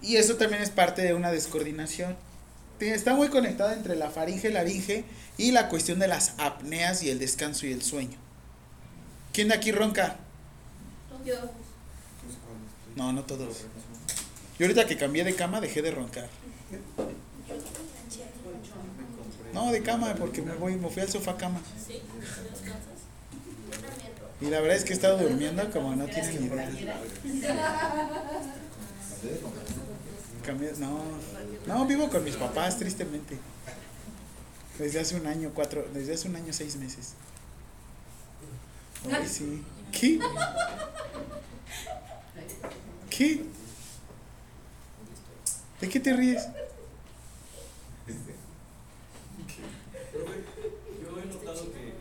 Y 0.00 0.16
eso 0.16 0.36
también 0.36 0.62
es 0.62 0.70
parte 0.70 1.02
de 1.02 1.14
una 1.14 1.32
descoordinación. 1.32 2.16
Está 2.80 3.14
muy 3.14 3.28
conectada 3.28 3.74
entre 3.74 3.96
la 3.96 4.10
faringe, 4.10 4.50
laringe 4.50 5.04
y 5.36 5.50
la 5.50 5.68
cuestión 5.68 5.98
de 5.98 6.08
las 6.08 6.34
apneas 6.38 7.02
y 7.02 7.10
el 7.10 7.18
descanso 7.18 7.66
y 7.66 7.72
el 7.72 7.82
sueño. 7.82 8.16
¿Quién 9.32 9.48
de 9.48 9.54
aquí 9.54 9.72
ronca? 9.72 10.16
Yo. 11.24 11.34
No, 12.96 13.12
no 13.12 13.24
todos. 13.24 13.64
Yo 14.58 14.66
ahorita 14.66 14.86
que 14.86 14.96
cambié 14.96 15.24
de 15.24 15.34
cama 15.34 15.60
dejé 15.60 15.82
de 15.82 15.90
roncar. 15.90 16.28
No, 19.52 19.72
de 19.72 19.82
cama, 19.82 20.14
porque 20.14 20.42
me 20.42 20.54
voy, 20.54 20.76
me 20.76 20.88
fui 20.88 21.02
al 21.02 21.08
sofá 21.08 21.36
cama. 21.36 21.60
Sí, 21.84 22.02
descansas. 22.20 22.98
Yo 23.70 23.78
también. 23.80 24.12
Y 24.40 24.46
la 24.50 24.60
verdad 24.60 24.76
es 24.76 24.84
que 24.84 24.92
he 24.92 24.94
estado 24.94 25.18
durmiendo 25.18 25.68
como 25.70 25.96
no 25.96 26.06
tienen 26.06 26.40
ni 26.40 26.46
idea. 26.46 27.00
Cambié, 30.48 30.72
no, 30.78 31.00
no, 31.66 31.86
vivo 31.86 32.08
con 32.08 32.24
mis 32.24 32.36
papás, 32.36 32.78
tristemente. 32.78 33.36
Desde 34.78 35.00
hace 35.00 35.16
un 35.16 35.26
año, 35.26 35.50
cuatro, 35.54 35.84
desde 35.92 36.14
hace 36.14 36.26
un 36.28 36.36
año, 36.36 36.52
seis 36.52 36.76
meses. 36.76 37.12
Ay, 39.12 39.28
sí. 39.28 39.62
¿Qué? 39.92 40.18
¿Qué? 43.10 43.44
¿De 45.80 45.88
qué 45.88 46.00
te 46.00 46.12
ríes? 46.14 46.42
Yo 51.02 51.20
he 51.20 51.26
notado 51.26 51.72
que 51.72 51.92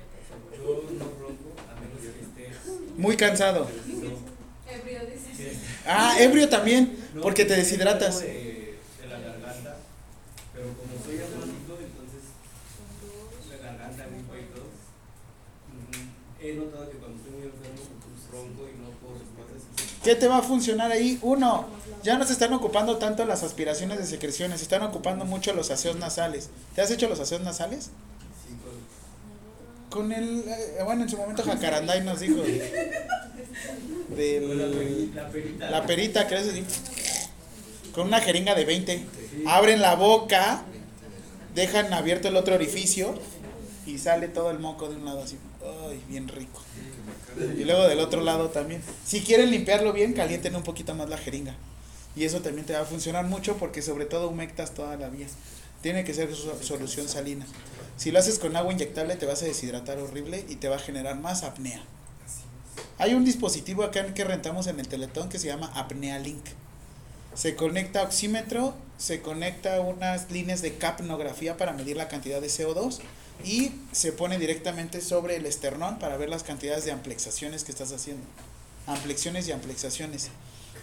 yo 0.58 0.84
no 0.98 1.06
ronco 1.20 1.50
a 1.70 1.80
menos 1.82 2.00
que 2.02 2.22
esté. 2.24 2.44
Muy 2.98 3.18
cansado. 3.18 3.68
Ebrio, 4.70 5.00
dices. 5.06 5.58
Ah, 5.86 6.16
ebrio 6.20 6.50
también, 6.50 6.98
porque 7.22 7.46
te 7.46 7.56
deshidratas. 7.56 8.20
tengo 8.20 8.34
De, 8.34 8.78
de 9.02 9.08
la 9.08 9.20
garganta, 9.20 9.78
pero 10.54 10.68
como 10.74 11.04
soy 11.06 11.16
asmático, 11.20 11.78
entonces 11.80 12.24
la 13.50 13.58
garganta, 13.58 14.06
gripa 14.08 14.36
y 14.38 14.44
todo. 14.54 14.68
mm, 15.72 16.44
He 16.44 16.54
notado 16.56 16.90
que 16.92 16.98
cuando 16.98 17.18
estoy 17.18 17.32
muy 17.34 17.44
enfermo, 17.44 17.82
pues 18.04 18.32
ronco 18.32 18.68
y 18.68 18.74
no 18.82 18.90
puedo 19.00 19.14
respirar 19.20 19.50
así. 19.56 19.97
¿Qué 20.08 20.16
te 20.16 20.30
va 20.30 20.38
a 20.38 20.42
funcionar 20.42 20.90
ahí? 20.90 21.20
Uno, 21.22 21.66
ya 22.02 22.18
no 22.18 22.24
se 22.26 22.32
están 22.32 22.54
ocupando 22.54 22.96
tanto 22.96 23.26
las 23.26 23.44
aspiraciones 23.44 23.98
de 23.98 24.06
secreciones, 24.06 24.60
se 24.60 24.64
están 24.64 24.82
ocupando 24.84 25.26
mucho 25.26 25.52
los 25.52 25.70
aseos 25.70 25.98
nasales. 25.98 26.50
¿Te 26.74 26.80
has 26.82 26.90
hecho 26.92 27.10
los 27.10 27.20
aseos 27.20 27.42
nasales? 27.42 27.88
Sí, 28.48 28.56
con- 29.90 30.14
el, 30.14 30.46
eh, 30.48 30.78
bueno, 30.86 31.04
en 31.04 31.10
su 31.10 31.18
momento 31.18 31.44
Jacaranday 31.44 32.06
nos 32.06 32.22
dijo 32.22 32.38
con 32.38 32.48
la, 35.14 35.30
perita. 35.30 35.70
la 35.72 35.86
perita 35.86 36.26
que 36.26 36.36
es 36.36 36.48
con 37.92 38.08
una 38.08 38.22
jeringa 38.22 38.56
de 38.56 38.64
20. 38.64 39.06
Abren 39.46 39.82
la 39.82 39.96
boca, 39.96 40.62
dejan 41.54 41.94
abierto 41.94 42.30
el 42.30 42.38
otro 42.38 42.56
orificio 42.56 43.14
y 43.86 43.98
sale 43.98 44.30
todo 44.30 44.52
el 44.52 44.60
moco 44.60 44.88
de 44.88 44.96
un 44.96 45.04
lado 45.04 45.22
así. 45.24 45.38
Ay, 45.64 46.04
bien 46.08 46.28
rico. 46.28 46.62
Y 47.58 47.64
luego 47.64 47.88
del 47.88 48.00
otro 48.00 48.22
lado 48.22 48.50
también. 48.50 48.82
Si 49.06 49.22
quieren 49.22 49.52
limpiarlo 49.52 49.94
bien, 49.94 50.14
calienten 50.14 50.56
un 50.56 50.64
poquito 50.64 50.94
más 50.96 51.10
la 51.10 51.18
jeringa. 51.18 51.56
Y 52.16 52.26
eso 52.26 52.42
también 52.42 52.66
te 52.66 52.74
va 52.74 52.82
a 52.82 52.86
funcionar 52.86 53.26
mucho 53.26 53.58
porque 53.58 53.82
sobre 53.82 54.06
todo 54.06 54.30
humectas 54.30 54.74
toda 54.74 54.96
la 54.98 55.10
vía. 55.10 55.28
Tiene 55.82 56.04
que 56.04 56.14
ser 56.14 56.34
solución 56.36 57.08
salina. 57.08 57.46
Si 57.96 58.12
lo 58.12 58.20
haces 58.20 58.40
con 58.40 58.56
agua 58.56 58.74
inyectable 58.74 59.16
te 59.16 59.26
vas 59.26 59.44
a 59.44 59.46
deshidratar 59.46 60.00
horrible 60.00 60.44
y 60.50 60.56
te 60.56 60.70
va 60.70 60.78
a 60.78 60.80
generar 60.80 61.20
más 61.20 61.44
apnea. 61.44 61.84
Hay 62.98 63.14
un 63.14 63.26
dispositivo 63.26 63.84
acá 63.84 64.14
que 64.14 64.24
rentamos 64.24 64.66
en 64.66 64.80
el 64.80 64.88
Teletón 64.88 65.30
que 65.30 65.38
se 65.38 65.48
llama 65.48 65.72
Apnea 65.76 66.18
Link. 66.18 66.44
Se 67.36 67.56
conecta 67.56 68.02
oxímetro, 68.02 68.74
se 68.98 69.22
conecta 69.22 69.80
unas 69.82 70.32
líneas 70.32 70.64
de 70.64 70.76
capnografía 70.76 71.58
para 71.58 71.74
medir 71.74 71.98
la 71.98 72.08
cantidad 72.08 72.42
de 72.42 72.48
CO2 72.48 73.00
y 73.44 73.72
se 73.92 74.12
pone 74.12 74.38
directamente 74.40 75.02
sobre 75.02 75.36
el 75.36 75.46
esternón 75.46 76.00
para 76.00 76.18
ver 76.18 76.30
las 76.30 76.44
cantidades 76.44 76.86
de 76.86 76.92
amplexaciones 76.92 77.64
que 77.64 77.72
estás 77.72 77.92
haciendo. 77.92 78.24
Amplexiones 78.88 79.48
y 79.48 79.52
amplexaciones. 79.52 80.30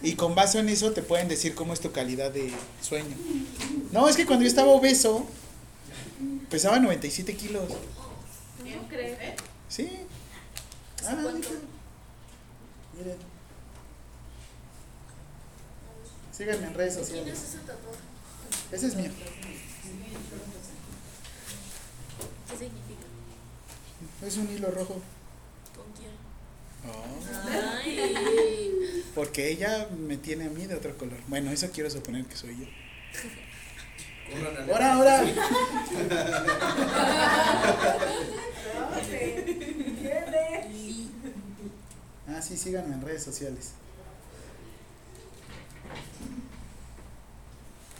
Y 0.01 0.15
con 0.15 0.35
base 0.35 0.59
en 0.59 0.69
eso 0.69 0.91
te 0.91 1.01
pueden 1.01 1.27
decir 1.27 1.55
cómo 1.55 1.73
es 1.73 1.79
tu 1.79 1.91
calidad 1.91 2.31
de 2.31 2.51
sueño. 2.81 3.15
No, 3.91 4.07
es 4.07 4.15
que 4.15 4.25
cuando 4.25 4.43
yo 4.43 4.49
estaba 4.49 4.69
obeso, 4.69 5.25
pesaba 6.49 6.79
97 6.79 7.35
kilos. 7.35 7.69
¿No 7.69 8.87
crees? 8.87 9.17
Sí. 9.69 9.89
Ah, 11.05 11.15
miren. 12.97 13.17
Síganme 16.31 16.67
en 16.67 16.73
redes 16.73 16.95
¿Quién 16.95 17.05
sociales. 17.05 17.37
es 17.39 17.49
ese 17.49 17.57
tatuaje? 17.59 17.99
Ese 18.71 18.87
es 18.87 18.95
mío. 18.95 19.11
¿Qué 22.49 22.57
significa? 22.57 23.05
Es 24.25 24.37
un 24.37 24.49
hilo 24.51 24.69
rojo. 24.71 25.01
¿Con 25.75 25.91
quién? 25.93 26.11
Oh, 26.87 27.05
Ay. 27.83 29.03
porque 29.15 29.49
ella 29.49 29.87
me 29.97 30.17
tiene 30.17 30.45
a 30.45 30.49
mí 30.49 30.65
de 30.67 30.75
otro 30.75 30.95
color. 30.97 31.17
Bueno, 31.27 31.51
eso 31.51 31.69
quiero 31.73 31.89
suponer 31.89 32.25
que 32.25 32.35
soy 32.35 32.55
yo. 32.59 32.65
Al- 34.35 34.83
Ahora, 34.83 35.23
Ah, 42.27 42.41
sí, 42.41 42.57
síganme 42.57 42.95
en 42.95 43.01
redes 43.01 43.23
sociales. 43.23 43.71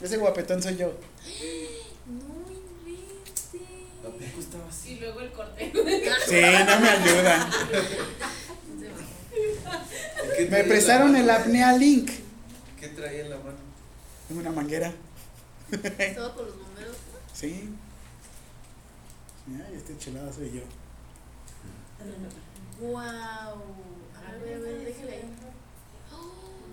Ese 0.00 0.16
guapetón 0.18 0.62
soy 0.62 0.76
yo. 0.76 0.92
No 4.18 4.24
inventes. 4.24 4.28
¿A 4.28 4.30
poco 4.30 4.40
estaba 4.40 4.68
así? 4.68 4.92
Y 4.92 5.00
luego 5.00 5.20
el 5.20 5.32
corte. 5.32 5.72
Sí, 6.26 6.40
no 6.66 6.80
me 6.80 6.88
ayudan. 6.88 7.50
¿Qué 10.36 10.48
Me 10.50 10.64
prestaron 10.64 11.16
el 11.16 11.28
apnea 11.30 11.72
link. 11.72 12.10
¿Qué 12.80 12.88
traía 12.88 13.22
en 13.22 13.30
la 13.30 13.36
mano? 13.36 13.56
Una 14.30 14.50
manguera. 14.50 14.92
Estaba 15.70 16.34
con 16.34 16.46
los 16.46 16.58
bomberos. 16.58 16.96
Sí. 17.32 17.70
Ay, 19.48 19.76
este 19.76 19.96
chulada 19.98 20.32
soy 20.32 20.52
yo. 20.52 20.62
Wow. 22.80 22.96
A 22.96 24.32
ver, 24.42 24.56
a 24.56 24.58
ver, 24.58 24.84
déjale 24.84 25.12
ahí. 25.12 25.22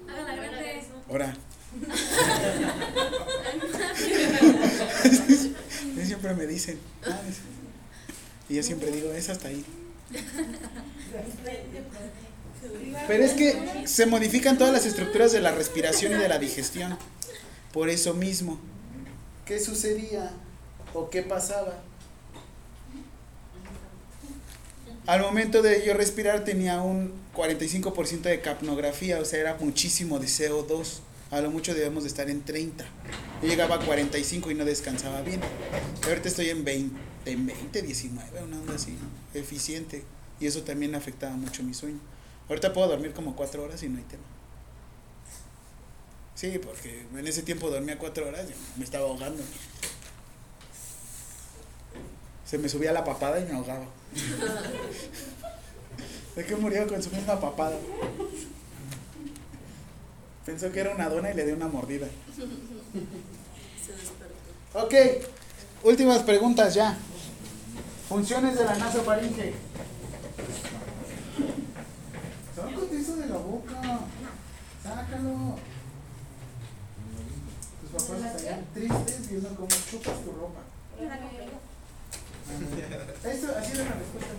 Háganla 0.10 0.32
a 0.32 0.36
ver, 0.36 0.52
grande. 0.52 0.88
Ahora. 1.10 1.34
Siempre 6.14 6.34
me 6.36 6.46
dicen. 6.48 6.78
"Ah, 7.06 7.20
es-". 7.28 7.40
Y 8.50 8.56
yo 8.56 8.64
siempre 8.64 8.92
digo, 8.92 9.12
es 9.12 9.30
hasta 9.30 9.48
ahí. 9.48 9.66
Pero 13.08 13.24
es 13.24 13.34
que 13.34 13.88
se 13.88 14.06
modifican 14.06 14.58
todas 14.58 14.72
las 14.74 14.86
estructuras 14.86 15.32
de 15.32 15.42
la 15.42 15.52
respiración 15.52 16.14
y 16.14 16.16
de 16.16 16.28
la 16.30 16.38
digestión. 16.40 16.98
Por 17.72 17.90
eso 17.90 18.14
mismo. 18.14 18.60
¿Qué 19.46 19.60
sucedía? 19.60 20.32
¿O 20.94 21.10
qué 21.10 21.24
pasaba? 21.24 21.80
Al 25.06 25.22
momento 25.22 25.62
de 25.62 25.84
yo 25.86 25.94
respirar 25.96 26.46
tenía 26.46 26.82
un 26.82 27.12
45% 27.36 28.22
de 28.22 28.40
capnografía, 28.40 29.20
o 29.20 29.26
sea, 29.26 29.40
era 29.40 29.58
muchísimo 29.60 30.20
de 30.20 30.28
CO2. 30.28 31.00
A 31.32 31.42
lo 31.42 31.50
mucho 31.52 31.74
debemos 31.74 32.04
de 32.04 32.10
estar 32.10 32.30
en 32.30 32.44
30. 32.44 32.86
Yo 33.44 33.50
llegaba 33.50 33.76
a 33.76 33.80
45 33.80 34.52
y 34.52 34.56
no 34.56 34.64
descansaba 34.64 35.22
bien. 35.22 35.42
Ahorita 36.08 36.30
estoy 36.30 36.50
en 36.50 36.64
20, 36.64 36.96
en 37.26 37.46
20, 37.46 37.82
19, 37.82 38.42
una 38.42 38.58
onda 38.58 38.76
así, 38.76 38.98
eficiente. 39.34 40.06
Y 40.40 40.48
eso 40.48 40.64
también 40.64 40.96
afectaba 40.96 41.36
mucho 41.36 41.62
mi 41.62 41.74
sueño. 41.74 42.00
Ahorita 42.48 42.72
puedo 42.72 42.88
dormir 42.88 43.12
como 43.12 43.36
4 43.36 43.62
horas 43.62 43.84
y 43.84 43.90
no 43.90 43.98
hay 43.98 44.06
tema. 44.06 44.24
Sí, 46.36 46.58
porque 46.64 47.06
en 47.14 47.28
ese 47.28 47.42
tiempo 47.42 47.70
dormía 47.70 48.00
4 48.00 48.26
horas 48.26 48.48
y 48.50 48.80
me 48.80 48.86
estaba 48.86 49.10
ahogando. 49.10 49.44
Se 52.46 52.58
me 52.58 52.70
subía 52.70 52.94
la 52.94 53.04
papada 53.04 53.42
y 53.42 53.44
me 53.44 53.58
ahogaba. 53.58 53.88
¿De 56.38 56.46
qué 56.46 56.56
murió 56.56 56.88
con 56.88 57.04
su 57.04 57.10
misma 57.10 57.42
papada? 57.42 57.78
Pensó 60.46 60.72
que 60.72 60.80
era 60.80 60.96
una 60.96 61.10
dona 61.10 61.32
y 61.32 61.34
le 61.34 61.46
dio 61.46 61.56
una 61.56 61.68
mordida. 61.68 62.08
Se 62.94 63.00
despertó. 63.94 64.86
Ok, 64.86 64.94
últimas 65.84 66.24
preguntas 66.24 66.74
ya. 66.74 66.98
Funciones 68.08 68.58
de 68.58 68.66
la 68.66 68.76
nasofaringe. 68.76 69.54
Sácate 72.56 73.00
eso 73.00 73.16
de 73.16 73.28
la 73.28 73.38
boca. 73.38 73.82
Sácalo. 74.84 75.56
Tus 77.82 77.92
papás 78.04 78.26
estarían 78.26 78.66
tristes 78.74 79.30
viendo 79.30 79.50
cómo 79.56 79.68
chupas 79.68 80.22
tu 80.24 80.32
ropa. 80.32 80.60
Esto, 83.24 83.48
así 83.58 83.72
es 83.72 83.78
la 83.78 83.84
respuesta. 83.86 84.34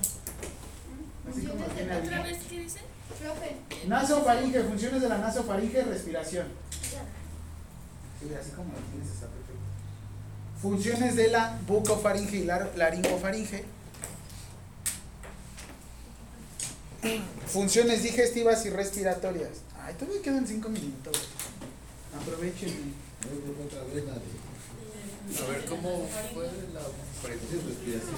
Así 1.31 1.47
como 1.47 1.65
tiene 1.65 1.97
¿Otra 1.97 2.23
vez 2.23 2.39
qué 2.49 2.61
dice? 2.61 2.81
Profe, 3.21 3.57
Nasofaringe, 3.89 4.63
funciones 4.65 5.03
de 5.03 5.09
la 5.09 5.19
nasofaringe, 5.19 5.83
respiración. 5.83 6.47
Sí, 8.25 8.35
así 8.35 8.51
como 8.53 8.73
lo 8.73 8.79
tienes 8.91 9.11
está 9.11 9.27
perfecto. 9.27 9.61
Funciones 10.63 11.15
de 11.15 11.29
la 11.29 11.59
bucofaringe 11.67 12.37
y 12.37 12.45
la 12.45 12.71
laringofaringe. 12.75 13.65
Funciones 17.47 18.03
digestivas 18.03 18.65
y 18.65 18.71
respiratorias. 18.71 19.51
Ay, 19.79 19.95
todavía 19.99 20.23
quedan 20.23 20.47
cinco 20.47 20.71
minutos. 20.71 21.29
Aprovechen. 22.19 22.95
A 25.43 25.51
ver, 25.51 25.65
¿cómo 25.67 26.09
fue 26.33 26.49
la 26.73 26.81
respiración? 27.29 28.17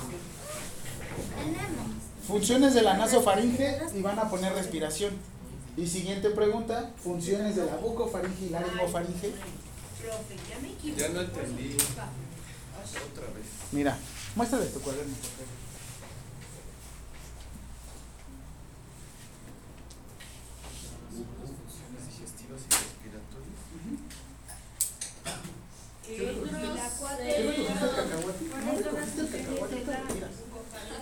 Funciones 2.29 2.75
de 2.75 2.83
la 2.83 2.97
nasofaringe 2.97 3.79
y 3.93 4.03
van 4.03 4.21
a 4.21 4.31
poner 4.31 4.53
respiración. 4.53 5.15
Y 5.77 5.87
siguiente 5.89 6.31
pregunta, 6.31 6.93
funciones 7.03 7.57
de 7.57 7.67
la 7.67 7.77
bucofaringe 7.77 8.47
y 8.47 8.49
laringofaringe. 8.51 9.33
Profe, 10.07 10.37
ya 10.49 10.59
me 10.63 10.69
equivoqué. 10.73 11.03
Ya 11.03 11.09
no 11.09 11.21
entendí. 11.21 11.77
Otra 11.77 13.27
vez. 13.35 13.47
Mira, 13.73 13.99
muéstrale 14.37 14.67
tu 14.67 14.81
cuaderno. 14.81 15.15
por 15.15 15.25
favor. 15.27 15.57
Digestivas 22.07 22.61
y 22.63 22.71
respiratorias. 22.71 23.61
La 26.77 26.89
cuatro 27.01 27.25
¿Qué 27.27 27.43
me 27.43 27.55
cogiste 27.57 27.85
el 27.85 27.95
cacahuate? 27.97 28.45
No, 28.47 28.73
me 28.73 28.83
cogiste 28.83 29.21
el 29.21 29.31
cacahuate, 29.31 29.77
te 29.77 29.91
lo 29.91 30.07
tiras. 30.15 30.35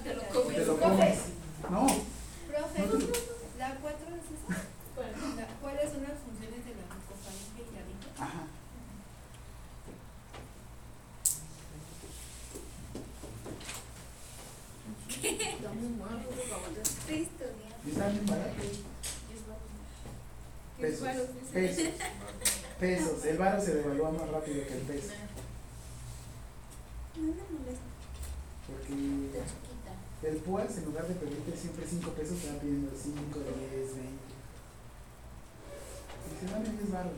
Te 0.04 0.64
lo 0.64 0.74
comes. 0.80 1.18
No, 1.70 1.86
Profe, 2.48 2.80
la 3.58 3.68
cuatro 3.80 4.06
es 4.16 4.26
esa. 4.32 4.48
La- 5.36 5.48
¿Cuáles 5.60 5.90
son 5.92 6.02
las 6.02 6.16
funciones 6.24 6.60
de 6.64 6.72
la 6.74 6.86
mucofaringe 6.94 7.60
y 7.60 7.74
la 7.74 7.82
rico? 7.84 8.08
ajá. 8.18 8.42
¿Y 17.86 17.90
están 17.90 18.12
bien 18.12 18.26
baratos? 18.26 18.80
Pesos. 20.80 21.08
Pesos. 21.52 21.84
Pesos. 22.80 23.24
El 23.24 23.38
varo 23.38 23.60
se 23.62 23.74
devalúa 23.76 24.10
más 24.10 24.28
rápido 24.28 24.66
que 24.66 24.72
el 24.74 24.80
peso. 24.80 25.12
Porque 28.66 30.28
el 30.28 30.36
PUAS, 30.38 30.78
en 30.78 30.84
lugar 30.86 31.06
de 31.06 31.14
pedirte 31.14 31.56
siempre 31.56 31.86
5 31.88 32.10
pesos, 32.12 32.38
te 32.40 32.48
va 32.52 32.58
pidiendo 32.60 32.90
5, 32.90 33.38
10, 33.38 33.94
20. 33.94 34.24
Dice, 36.24 36.46
dame 36.52 36.68
10 36.70 36.90
varos, 36.90 37.12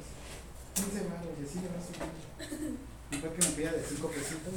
15 0.75 1.01
varos, 1.09 1.33
y 1.41 1.45
así 1.47 1.61
le 1.61 1.69
vas 1.69 1.87
subiendo. 1.87 2.79
Mejor 3.13 3.31
que 3.33 3.47
me 3.47 3.53
pida 3.55 3.73
de 3.73 3.83
5 3.85 4.09
pesitos. 4.09 4.55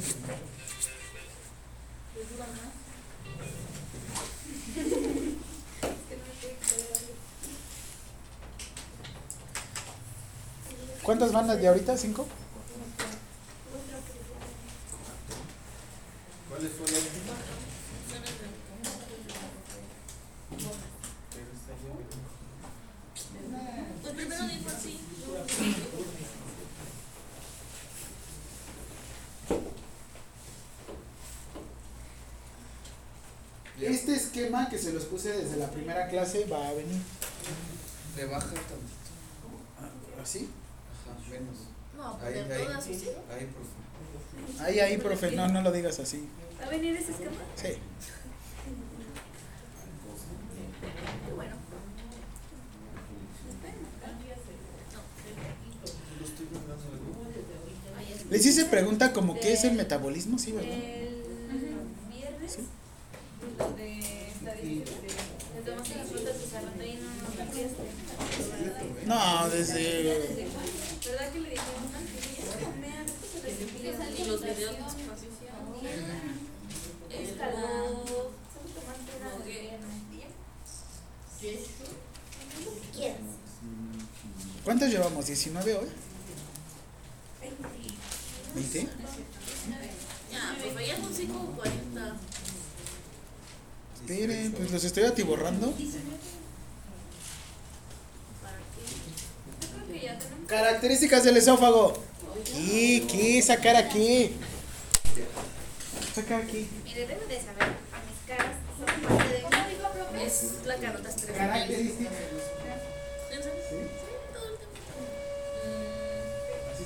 y- 4.76 4.90
¿Cuántas 11.10 11.32
van 11.32 11.48
de 11.48 11.66
ahorita? 11.66 11.96
¿Cinco? 11.98 12.24
Dijo 24.48 24.68
así. 24.68 25.00
Este 33.80 34.14
esquema 34.14 34.68
que 34.68 34.78
se 34.78 34.92
los 34.92 35.04
puse 35.04 35.32
desde 35.32 35.56
la 35.56 35.70
primera 35.70 36.08
clase 36.08 36.44
va 36.44 36.68
a 36.68 36.72
venir. 36.74 37.00
Le 38.16 38.26
baja 38.26 38.46
tantito. 38.46 39.10
¿Así? 40.22 40.50
Ajá, 41.08 41.18
menos. 41.30 41.56
No, 41.96 42.18
Ahí, 42.22 42.34
poner 42.42 42.52
ahí. 42.52 42.64
todas 42.64 42.78
así. 42.78 42.92
Ahí, 42.92 43.46
profe. 43.46 44.62
Ahí, 44.62 44.80
ahí, 44.80 44.96
profe, 44.98 45.30
no, 45.60 45.70
lo 45.70 45.72
digas 45.76 45.98
así. 46.00 46.26
¿Va 46.60 46.66
a 46.66 46.70
venir 46.70 46.96
ese 46.96 47.12
esquema? 47.12 47.32
Sí. 47.56 47.68
Bueno. 51.36 51.54
Les 58.30 58.46
hice 58.46 58.64
pregunta 58.66 59.12
como 59.12 59.38
qué 59.38 59.52
es 59.52 59.64
el 59.64 59.72
metabolismo, 59.72 60.38
sí, 60.38 60.52
¿verdad? 60.52 60.72
El 60.72 61.24
viernes, 62.12 62.52
Sí. 62.52 62.60
lo 63.58 63.72
de 63.74 63.98
estadísticas 64.28 65.02
de... 65.02 65.08
Le 65.56 65.62
tomaste 65.66 65.96
las 65.96 66.08
frutas 66.08 66.36
y 66.42 66.48
cerrando 66.48 66.82
ahí, 66.82 67.00
no 67.02 67.28
nos 67.28 67.36
cambiaste. 67.36 67.82
No, 69.06 69.48
desde... 69.50 70.48
¿Verdad 71.04 71.32
que 71.32 71.40
le 71.40 71.50
dijimos 71.50 71.94
antes? 71.96 72.30
Y 74.18 74.24
los 74.24 74.42
videos 74.42 74.78
nos 74.78 74.92
pasó. 74.94 75.26
El 77.10 77.24
Escaló. 77.24 78.30
¿Cuántos 84.64 84.88
llevamos? 84.90 85.18
¿19 85.30 85.78
hoy? 85.78 85.88
¿20? 88.56 88.88
Ya, 90.32 90.56
pues 90.74 90.86
ya 90.88 90.96
son 90.96 91.14
5 91.14 91.38
o 91.38 91.56
40. 91.56 92.16
Esperen, 93.94 94.52
pues 94.52 94.72
los 94.72 94.82
estoy 94.82 95.04
atiborrando. 95.04 95.70
¿Para 95.70 95.78
qué? 98.74 98.82
Yo 99.60 99.68
creo 99.68 99.86
que 99.86 100.00
ya 100.04 100.18
tenemos. 100.18 100.48
Características 100.48 101.22
del 101.22 101.36
esófago. 101.36 102.02
Aquí, 102.40 103.40
sacar 103.40 103.76
aquí. 103.76 104.32
Sacar 106.12 106.42
aquí. 106.42 106.68
Mire, 106.82 107.06
debe 107.06 107.26
de 107.26 107.40
saber, 107.40 107.62
a 107.62 108.02
mis 108.02 108.18
caras 108.26 108.56
son 108.76 110.66
la 110.66 110.76
carota 110.76 111.08
estrella. 111.08 111.38
Características. 111.38 112.59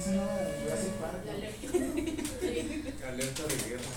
Se 0.05 0.11
llama 0.11 0.29
Jurassic 0.63 0.93
Park. 1.01 1.21
Alerta 3.09 3.43
de 3.43 3.57
guerra. 3.69 3.91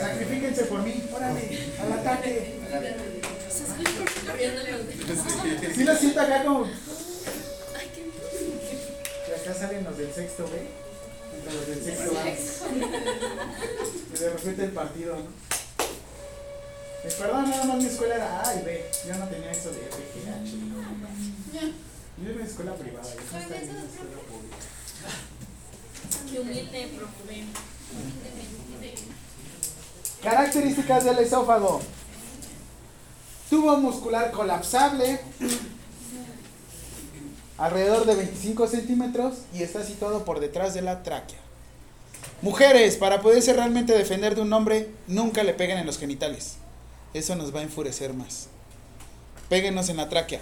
Sacrifíquense 0.00 0.62
por 0.64 0.80
mí, 0.80 1.04
órale, 1.12 1.58
al 1.78 1.92
ataque. 1.92 2.58
Sí 5.74 5.84
lo 5.84 5.94
siento 5.94 6.20
acá 6.20 6.42
como... 6.44 6.66
Y 9.26 9.32
acá 9.32 9.54
salen 9.54 9.84
los 9.84 9.98
del 9.98 10.12
sexto 10.14 10.44
B. 10.44 10.50
Los 11.52 11.66
del 11.66 11.84
sexto 11.84 12.18
A. 12.18 12.26
Y 14.14 14.18
de 14.18 14.30
repente 14.30 14.64
el 14.64 14.72
partido, 14.72 15.16
¿no? 15.16 15.28
Eh, 17.02 17.10
perdón, 17.18 17.50
nada 17.50 17.64
más 17.64 17.76
mi 17.76 17.86
escuela 17.86 18.14
era 18.14 18.48
A 18.48 18.54
y 18.54 18.62
B. 18.62 18.90
Yo 19.06 19.14
no 19.16 19.28
tenía 19.28 19.50
eso 19.50 19.70
de 19.70 19.80
FGH. 19.80 21.89
Yo 22.18 22.28
era 22.28 22.34
una 22.36 22.44
escuela 22.44 22.74
privada, 22.74 23.08
yo 23.08 23.14
no 23.14 23.38
estaba 23.38 23.60
en 23.60 23.70
una 23.70 23.80
escuela 23.80 24.20
pública. 24.28 24.56
Qué 26.30 26.40
humilde, 26.40 26.92
profe. 26.96 27.44
Características 30.22 31.04
del 31.04 31.18
esófago. 31.18 31.80
Tubo 33.48 33.76
muscular 33.78 34.30
colapsable. 34.30 35.20
Alrededor 37.56 38.06
de 38.06 38.14
25 38.14 38.66
centímetros 38.66 39.38
y 39.52 39.62
está 39.62 39.84
situado 39.84 40.24
por 40.24 40.40
detrás 40.40 40.74
de 40.74 40.82
la 40.82 41.02
tráquea. 41.02 41.38
Mujeres, 42.42 42.96
para 42.96 43.20
poderse 43.20 43.52
realmente 43.52 43.92
defender 43.92 44.34
de 44.34 44.40
un 44.40 44.52
hombre, 44.52 44.90
nunca 45.06 45.42
le 45.42 45.52
peguen 45.52 45.78
en 45.78 45.86
los 45.86 45.98
genitales. 45.98 46.56
Eso 47.12 47.34
nos 47.34 47.54
va 47.54 47.60
a 47.60 47.64
enfurecer 47.64 48.14
más. 48.14 48.48
Péguenos 49.48 49.88
en 49.88 49.98
la 49.98 50.08
tráquea. 50.08 50.40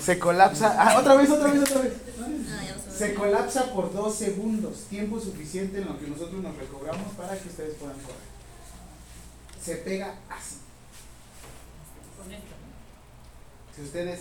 Se 0.00 0.18
colapsa. 0.18 0.76
Ah, 0.78 0.98
otra 0.98 1.14
vez, 1.14 1.30
otra 1.30 1.50
vez, 1.52 1.62
otra 1.62 1.82
vez. 1.82 1.92
Ah. 2.20 2.92
Se 2.96 3.14
colapsa 3.14 3.72
por 3.72 3.92
dos 3.92 4.14
segundos, 4.14 4.84
tiempo 4.88 5.18
suficiente 5.20 5.78
en 5.78 5.86
lo 5.86 5.98
que 5.98 6.06
nosotros 6.06 6.42
nos 6.42 6.56
recobramos 6.56 7.12
para 7.14 7.36
que 7.36 7.48
ustedes 7.48 7.74
puedan 7.74 7.96
correr. 7.96 8.34
Se 9.62 9.76
pega 9.76 10.14
así. 10.28 10.56
Si 13.74 13.82
ustedes. 13.82 14.20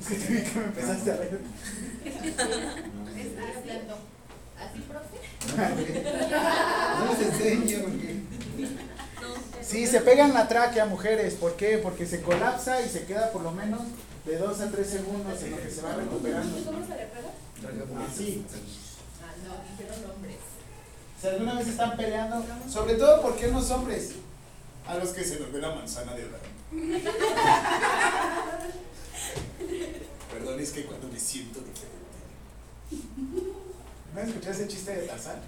Es 0.00 0.06
que 0.06 0.14
te 0.16 0.32
vi 0.32 0.42
que 0.42 0.58
me 0.58 0.64
empezaste 0.64 1.10
a 1.10 1.14
hablando. 1.14 1.40
¿Así, 4.58 4.80
profe? 4.88 5.18
No 6.98 7.04
les 7.12 7.20
enseño. 7.28 7.78
porque-. 7.84 8.22
Sí, 9.64 9.86
se 9.86 10.00
pega 10.00 10.24
en 10.24 10.34
la 10.34 10.48
tráquea, 10.48 10.86
mujeres. 10.86 11.34
¿Por 11.34 11.54
qué? 11.56 11.78
Porque 11.78 12.06
se 12.06 12.22
colapsa 12.22 12.80
y 12.82 12.88
se 12.88 13.04
queda 13.04 13.30
por 13.30 13.42
lo 13.42 13.52
menos 13.52 13.80
de 14.24 14.36
2 14.36 14.60
a 14.60 14.70
3 14.70 14.86
segundos 14.86 15.42
en 15.42 15.50
lo 15.52 15.62
que 15.62 15.70
se 15.70 15.82
va 15.82 15.94
recuperando. 15.94 16.64
¿Cómo 16.64 16.84
se 16.84 16.96
le 16.96 17.06
pega? 17.06 17.30
Así. 18.06 18.44
Ah, 19.22 19.34
no, 19.46 19.54
dijeron 19.70 20.10
hombres. 20.10 20.36
Si 21.20 21.26
alguna 21.28 21.54
vez 21.54 21.68
están 21.68 21.96
peleando, 21.96 22.44
sobre 22.68 22.94
todo 22.94 23.22
porque 23.22 23.48
los 23.48 23.70
hombres, 23.70 24.12
a 24.86 24.94
los 24.96 25.10
que 25.10 25.22
se 25.24 25.38
nos 25.38 25.52
ve 25.52 25.60
la 25.60 25.74
manzana 25.74 26.14
de 26.14 26.22
Adán. 26.22 26.40
Perdón, 30.32 30.58
es 30.60 30.70
que 30.72 30.84
cuando 30.84 31.08
me 31.08 31.20
siento 31.20 31.60
diferente. 31.60 31.92
¿No 34.14 34.20
escuchaste 34.20 34.64
ese 34.64 34.68
chiste 34.68 34.94
de 34.94 35.06
Tarzán? 35.06 35.40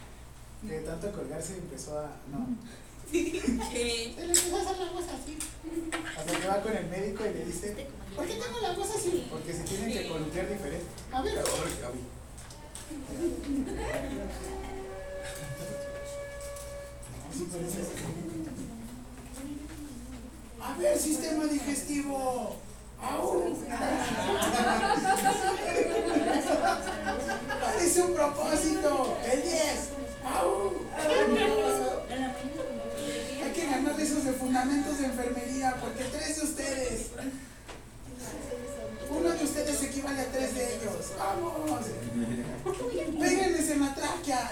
Que 0.66 0.80
de 0.80 0.86
tanto 0.86 1.10
colgarse 1.12 1.56
empezó 1.56 1.98
a. 1.98 2.12
No. 2.30 2.46
¿Qué? 3.14 4.12
Él 4.18 4.30
empezó 4.30 4.56
a 4.56 4.60
hacer 4.60 4.76
la 4.78 4.90
voz 4.90 5.04
así. 5.04 5.38
Hasta 6.18 6.40
que 6.40 6.48
va 6.48 6.60
con 6.60 6.76
el 6.76 6.86
médico 6.88 7.24
y 7.24 7.32
le 7.32 7.44
dice, 7.44 7.86
¿por 8.16 8.26
qué 8.26 8.32
tengo 8.34 8.58
la 8.60 8.72
voz 8.72 8.90
así? 8.90 9.28
Porque 9.30 9.52
se 9.52 9.62
tienen 9.62 9.92
que 9.92 10.08
colocar 10.08 10.48
diferente. 10.48 10.86
A 11.12 11.22
ver. 11.22 11.38
A 20.60 20.78
ver, 20.78 20.98
sistema 20.98 21.44
digestivo. 21.44 22.56
¡Au! 23.00 23.54
Parece 27.60 28.02
un 28.02 28.14
propósito. 28.14 29.18
El 29.30 29.42
10. 29.42 29.90
¡Au! 30.24 30.72
Que 33.54 33.66
ganar 33.66 34.00
esos 34.00 34.24
de 34.24 34.32
fundamentos 34.32 34.98
de 34.98 35.06
enfermería 35.06 35.76
porque 35.80 36.04
tres 36.04 36.36
de 36.36 36.42
ustedes. 36.42 37.10
Uno 39.08 39.30
de 39.30 39.44
ustedes 39.44 39.82
equivale 39.82 40.20
a 40.22 40.32
tres 40.32 40.54
de 40.56 40.74
ellos. 40.74 41.12
¡Vamos! 41.16 41.86
Péguenles 43.20 43.70
en 43.70 43.80
la 43.80 43.94
tráquea. 43.94 44.50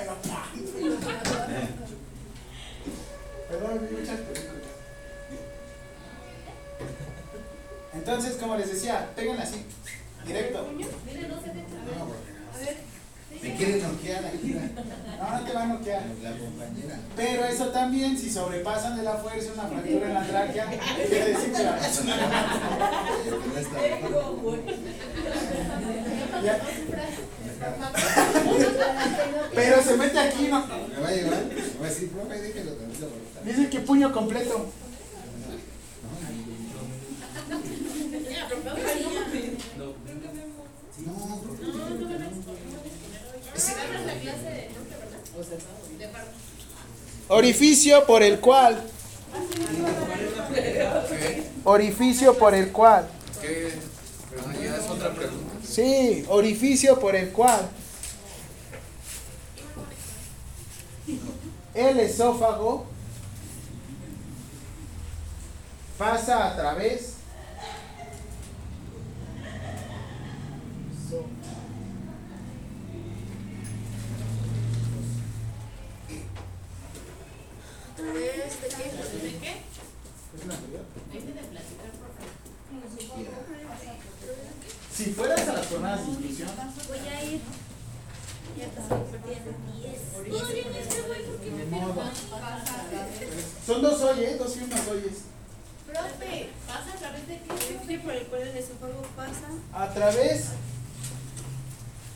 Perdón, 3.48 3.88
muchas 3.90 4.20
películas. 4.20 4.62
Entonces, 7.94 8.36
como 8.36 8.56
les 8.56 8.68
decía, 8.72 9.10
péguenle 9.16 9.42
así, 9.42 9.64
directo. 10.24 10.58
A 10.58 10.62
ver, 12.58 12.76
Me 13.40 13.56
quiere 13.56 13.82
noquear 13.82 14.24
aquí 14.24 14.54
no, 15.22 15.38
no 15.38 15.44
te 15.44 15.52
va 15.52 15.62
a 15.62 15.66
noquear. 15.66 16.02
la 16.22 16.30
compañera. 16.30 16.98
Pero 17.16 17.44
eso 17.44 17.66
también, 17.66 18.18
si 18.18 18.30
sobrepasan 18.30 18.96
de 18.96 19.02
la 19.02 19.14
fuerza 19.14 19.52
una 19.54 19.68
fractura 19.68 20.06
en 20.08 20.14
la 20.14 20.26
tráquea, 20.26 20.66
quiere 20.66 21.32
decir 21.32 21.52
que 21.52 21.62
la 21.62 21.76
persona 21.76 22.16
Pero 29.54 29.82
se 29.82 29.96
mete 29.96 30.18
aquí, 30.18 30.48
¿no? 30.48 30.66
Me 30.66 31.00
va 31.00 31.08
a 31.08 31.12
llevar, 31.12 31.44
me 31.44 31.80
va 31.80 31.86
a 31.86 31.88
decir, 31.88 32.10
profe, 32.10 32.40
déjelo 32.40 32.72
acá. 32.72 32.82
Dice 33.44 33.68
que 33.68 33.80
puño 33.80 34.12
completo. 34.12 34.66
Ya, 38.30 38.46
pero 38.48 38.62
vamos 38.64 38.84
a 38.84 38.94
ir. 38.94 39.58
No, 39.78 39.92
porque 39.92 40.12
No, 41.04 41.12
no 41.26 41.36
me 41.36 41.42
Agarras 41.52 42.00
la 42.00 42.06
clase 42.06 42.10
de 42.10 42.18
nombre, 42.18 42.18
¿verdad? 42.18 42.30
De 42.30 43.40
parto. 43.40 43.51
Orificio 47.28 48.06
por 48.06 48.22
el 48.22 48.40
cual. 48.40 48.82
Orificio 51.64 52.36
por 52.38 52.54
el 52.54 52.70
cual. 52.72 53.08
Sí, 55.64 56.24
orificio 56.28 57.00
por 57.00 57.16
el 57.16 57.30
cual. 57.30 57.68
El 61.74 62.00
esófago 62.00 62.86
pasa 65.96 66.48
a 66.48 66.56
través. 66.56 67.21
¿Otra 78.02 78.12
vez 78.14 78.60
de 78.60 78.68
qué? 78.68 78.74
¿De 78.74 79.38
qué? 79.38 79.62
Deje 81.12 81.26
de 81.26 81.42
platicar, 81.42 81.90
por 82.00 82.10
favor. 82.16 82.32
Si 84.92 85.04
fueras 85.12 85.48
a 85.48 85.52
las 85.52 85.66
jornadas 85.68 86.06
de 86.06 86.12
inclusión, 86.12 86.48
Voy 86.88 86.98
a 86.98 87.24
ir. 87.24 87.40
Ya 88.58 88.64
estoy 88.66 88.82
perdiendo 89.20 89.50
10. 89.80 90.12
Todavía 90.28 90.64
no 90.70 90.76
estoy, 90.76 91.02
güey, 91.06 91.22
¿por 91.24 91.36
qué 91.40 91.50
me 91.50 91.64
Ni 91.64 91.70
modo. 91.70 91.94
pierdo? 91.94 92.10
son 93.66 93.82
dos 93.82 94.00
hoy, 94.02 94.24
¿eh? 94.24 94.36
Dos 94.36 94.56
y 94.56 94.60
unos 94.64 94.88
hoyes. 94.88 95.18
profe, 95.86 96.50
¿Pasa 96.66 96.92
a 96.92 96.98
través 96.98 97.28
de 97.28 97.38
qué? 97.38 97.98
por 98.00 98.12
el 98.12 98.26
cual 98.26 98.42
el 98.42 98.56
esófago 98.56 99.02
pasa. 99.16 99.48
A 99.72 99.94
través 99.94 100.46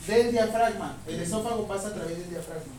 del 0.06 0.32
diafragma. 0.32 0.96
El 1.06 1.20
esófago 1.22 1.66
pasa 1.68 1.88
a 1.88 1.94
través 1.94 2.18
del 2.18 2.30
diafragma. 2.30 2.72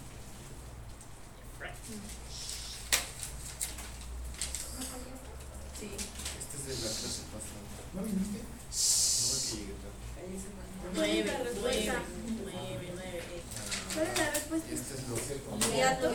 Sí. 5.80 5.90
Este 5.94 6.56
es 6.58 6.64
de 6.68 6.74
la 6.74 6.91
clase 6.95 7.22
pasada. 7.32 7.62
¿No 7.94 8.02
viniste? 8.04 8.40
No 8.41 8.45
es 8.74 9.44
que 9.49 9.58
llegué 9.58 9.76
tarde. 9.82 10.02
Nueve, 10.95 11.24
nueve, 11.26 11.52
nueve, 11.62 12.86
nueve. 12.94 13.22
¿Cuál 13.94 14.08
es 14.08 14.14
la 14.18 14.28
respuesta? 14.32 14.68
Este 14.74 14.94
es 14.95 15.02
lo 15.08 15.16
Hiato 15.76 16.08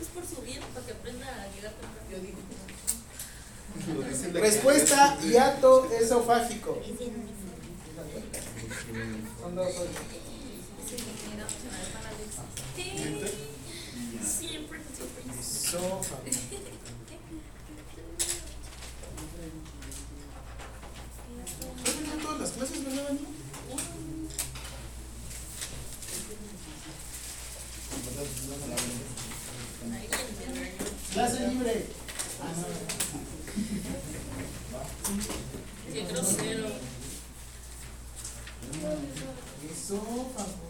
Es 0.00 0.08
por 0.14 0.24
su 0.26 0.42
bien, 0.42 0.60
para 0.74 0.86
que 0.86 0.92
aprenda 0.92 1.26
a 1.26 1.46
llegar 1.54 1.72
temprano. 1.74 2.00
Dice 4.10 4.32
la 4.32 4.40
Respuesta, 4.40 5.18
que- 5.20 5.28
hiato 5.28 5.90
esofágico. 5.92 6.82
Son 9.40 9.54
dos. 9.54 9.68
Sí, 12.76 12.84
Esófago. 15.70 16.02
¿No 22.06 22.22
todas 22.24 22.40
las 22.40 22.50
clases. 22.50 22.78
Clase 31.12 31.48
libre. 31.48 31.86
Qué 35.92 36.04
grosero. 36.04 36.68
Esófago. 39.70 40.69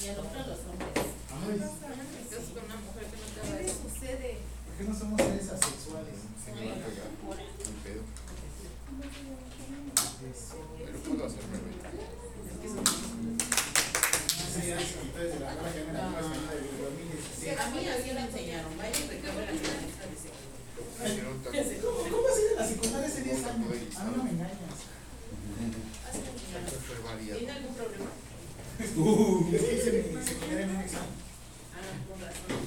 Y 0.00 0.08
al 0.08 0.18
otro 0.18 0.38
los 0.40 0.60
hombres. 0.64 0.96
Ay, 1.30 1.58
casas 1.60 2.48
con 2.54 2.64
una 2.64 2.76
mujer 2.80 3.04
que 3.10 3.16
no 3.20 3.26
te 3.34 3.40
va 3.40 3.46
a 3.54 3.58
¿Qué 3.58 3.64
decir. 3.64 3.80
sucede? 3.84 4.30
¿por 4.64 4.72
qué 4.76 4.82
no 4.88 4.94
somos 4.98 5.20
seres 5.20 5.48
asexuales? 5.50 6.16
Se 6.40 6.48
me 6.56 6.60
va 6.66 6.72
a 6.72 6.80
pegar 6.80 7.08
el 7.10 7.74
pedo. 7.84 8.02
Pero 10.80 10.98
puedo 11.04 11.22
hacérmelo. 11.26 11.68
Sí, 14.50 14.60
ya, 14.66 14.76
ustedes 14.80 15.30
de 15.34 15.40
la 15.40 15.46
hora 15.54 15.70
que 15.72 15.84
me 15.84 15.92
la 15.92 16.10
pasan 16.10 16.42
de 16.48 16.56
2016. 16.60 17.60
A 17.60 17.66
mí 17.70 17.80
así 17.88 18.08
me 18.12 18.20
enseñaron. 18.24 18.72
Vaya 18.76 18.98
y 18.98 19.06
recabe 19.08 19.40
la 19.46 19.52
finalista 19.52 20.02
de 20.08 20.14
ese. 20.16 20.30
Quiero 21.14 21.30
un 21.30 21.40
taco. 21.44 21.56
¿Cómo, 21.56 22.00
cómo 22.10 22.26
así 22.28 22.42
de 22.48 22.54
la 22.56 22.66
secundaria 22.66 23.08
hace 23.08 23.22
10 23.22 23.44
años? 23.44 23.68
A 24.00 24.04
mí 24.04 24.10
no 24.16 24.24
me 24.24 24.30
engañas. 24.30 24.80
Taco 26.50 26.72
fue 26.88 26.98
variado. 27.04 27.36
¿Tiene 27.38 27.52
algún 27.52 27.74
problema? 27.74 28.10
Uh, 28.80 29.54
es 29.54 29.60
que 29.62 29.74
hice 29.76 29.90
mi 29.92 30.24
secundaria 30.24 30.64
en 30.64 30.70
un 30.74 30.80
examen. 30.80 31.14
Ah, 31.76 31.84
con 32.08 32.16
razón. 32.20 32.64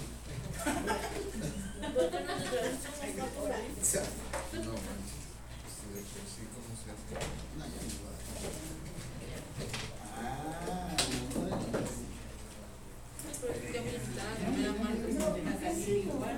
¿Por 1.94 2.06
qué 2.10 2.20
no 2.22 2.34
te 2.34 2.46
traes 2.50 2.78
una 2.86 3.08
captura? 3.18 3.58
No, 3.58 4.72
manches. 4.78 5.22
Pues 5.74 5.94
de 5.94 6.02
por 6.06 6.26
sí, 6.30 6.42
¿cómo 6.54 6.72
se 6.78 6.88
hace? 6.94 7.14
No, 7.58 7.66
ya 7.66 7.82
no 7.82 7.98
va. 8.06 8.14
Ah, 10.16 10.96
Pero 13.42 13.54
es 13.54 13.60
que 13.74 13.80
me 13.82 13.90
invitaban 13.98 14.34
a 14.34 14.46
comer 14.46 14.68
a 14.70 14.72
Marcos 14.72 15.10
en 15.10 15.46
la 15.46 15.56
casa 15.58 15.90
igual. 15.90 16.38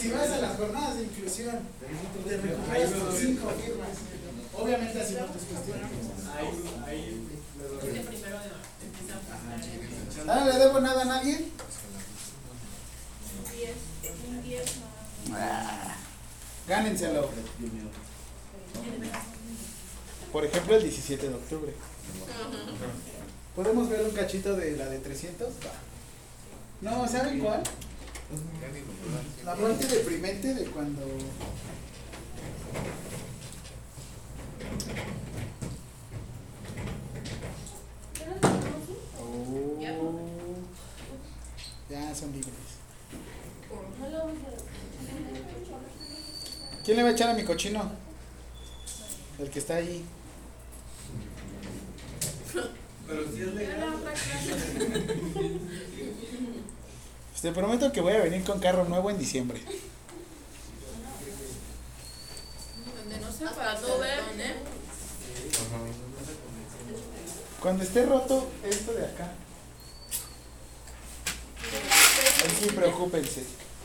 Si 0.00 0.06
vas 0.10 0.30
a 0.30 0.38
las 0.38 0.56
jornadas 0.56 0.96
de 0.96 1.02
inclusión, 1.04 1.56
te 1.78 2.36
recuperas 2.36 2.92
tus 2.92 3.14
cinco 3.20 3.46
firmas. 3.60 3.94
Obviamente 4.54 5.00
haciendo 5.00 5.26
tus 5.26 5.42
cuestiones. 5.42 5.90
Es 7.82 7.88
que 7.94 8.00
primero 8.00 8.38
empieza 8.82 9.14
a 9.14 9.20
pasar. 9.20 10.28
¿Ah, 10.28 10.40
no 10.40 10.46
le 10.52 10.58
debo 10.58 10.80
nada 10.80 11.02
a 11.02 11.04
nadie? 11.04 11.34
Un 13.38 13.44
10. 13.56 13.70
Un 14.28 14.42
10 14.42 14.64
más. 15.30 15.40
Ah, 15.40 15.96
Gánenselo. 16.68 17.30
Por 20.32 20.44
ejemplo, 20.44 20.76
el 20.76 20.82
17 20.82 21.28
de 21.28 21.34
octubre. 21.34 21.72
¿Podemos 23.54 23.88
ver 23.88 24.02
un 24.02 24.10
cachito 24.12 24.54
de 24.56 24.76
la 24.76 24.86
de 24.88 24.96
300? 25.22 25.54
Va. 25.64 26.90
No, 26.90 27.06
¿saben 27.06 27.38
cuál? 27.38 27.62
La 29.44 29.54
parte 29.54 29.86
deprimente 29.86 30.52
de 30.52 30.64
cuando... 30.64 31.00
Oh, 39.20 39.78
Ya. 41.88 42.14
son 42.14 42.32
libres. 42.32 42.52
¿Quién 46.84 46.96
le 46.96 47.02
va 47.04 47.10
a 47.10 47.12
echar 47.12 47.30
a 47.30 47.34
mi 47.34 47.44
cochino? 47.44 47.92
El 49.38 49.50
que 49.50 49.60
está 49.60 49.76
ahí. 49.76 50.04
Pero 53.06 53.30
si 53.32 53.42
es 53.42 53.54
legal. 53.54 53.92
Te 57.42 57.50
prometo 57.50 57.90
que 57.90 58.00
voy 58.00 58.12
a 58.12 58.20
venir 58.20 58.44
con 58.44 58.60
carro 58.60 58.84
nuevo 58.84 59.10
en 59.10 59.18
diciembre. 59.18 59.60
Donde 62.96 63.18
no 63.18 63.32
se 63.32 63.44
para 63.46 63.80
no 63.80 63.98
ver, 63.98 64.20
¿eh? 64.38 64.54
Cuando 67.60 67.82
esté 67.82 68.06
roto 68.06 68.48
esto 68.64 68.92
de 68.94 69.06
acá. 69.06 69.32
Ahí 72.44 72.56
sí, 72.60 72.66
preocúpense. 72.66 73.44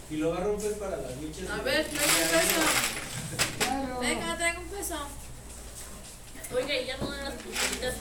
Y 0.09 0.17
lo 0.17 0.29
va 0.31 0.37
a 0.37 0.41
romper 0.41 0.73
para 0.77 0.97
las 0.97 1.15
michas. 1.17 1.49
A 1.49 1.61
ver, 1.63 1.85
traigo 1.85 2.11
un 2.23 2.29
peso. 2.29 2.61
Claro. 3.59 3.99
Venga, 3.99 4.37
traigo 4.37 4.61
un 4.61 4.67
peso. 4.67 4.95
Oiga, 6.55 6.75
y 6.75 6.85
ya 6.85 6.97
no 6.97 7.09
dan 7.09 7.25
las 7.25 7.33
pulseritas. 7.33 7.95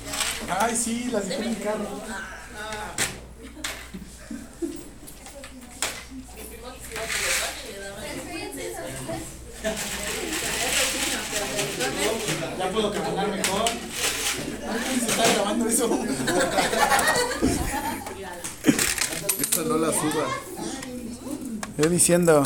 Ay, 0.48 0.76
sí, 0.76 1.08
las 1.10 1.28
dejé 1.28 1.42
en 1.42 1.50
mi 1.50 1.56
carro. 1.56 1.88
Ah, 2.08 2.94
Mi 6.36 6.42
primo 6.42 6.72
que 6.72 6.80
se 6.80 6.92
iba 6.94 7.02
a 7.02 7.08
celebrar 7.08 7.52
y 7.64 7.72
le 7.72 7.78
daban 7.80 8.04
eso. 8.58 8.82
Ya 12.59 12.70
puedo 12.70 12.93
caminar 12.93 13.28
mejor. 13.28 13.64
Ay, 14.68 15.01
se 15.01 15.06
está 15.06 15.34
grabando 15.34 15.68
eso. 15.68 15.90
Esta 19.40 19.62
no 19.62 19.78
la 19.78 19.88
suba. 19.88 20.26
Yo 21.78 21.88
diciendo. 21.88 22.44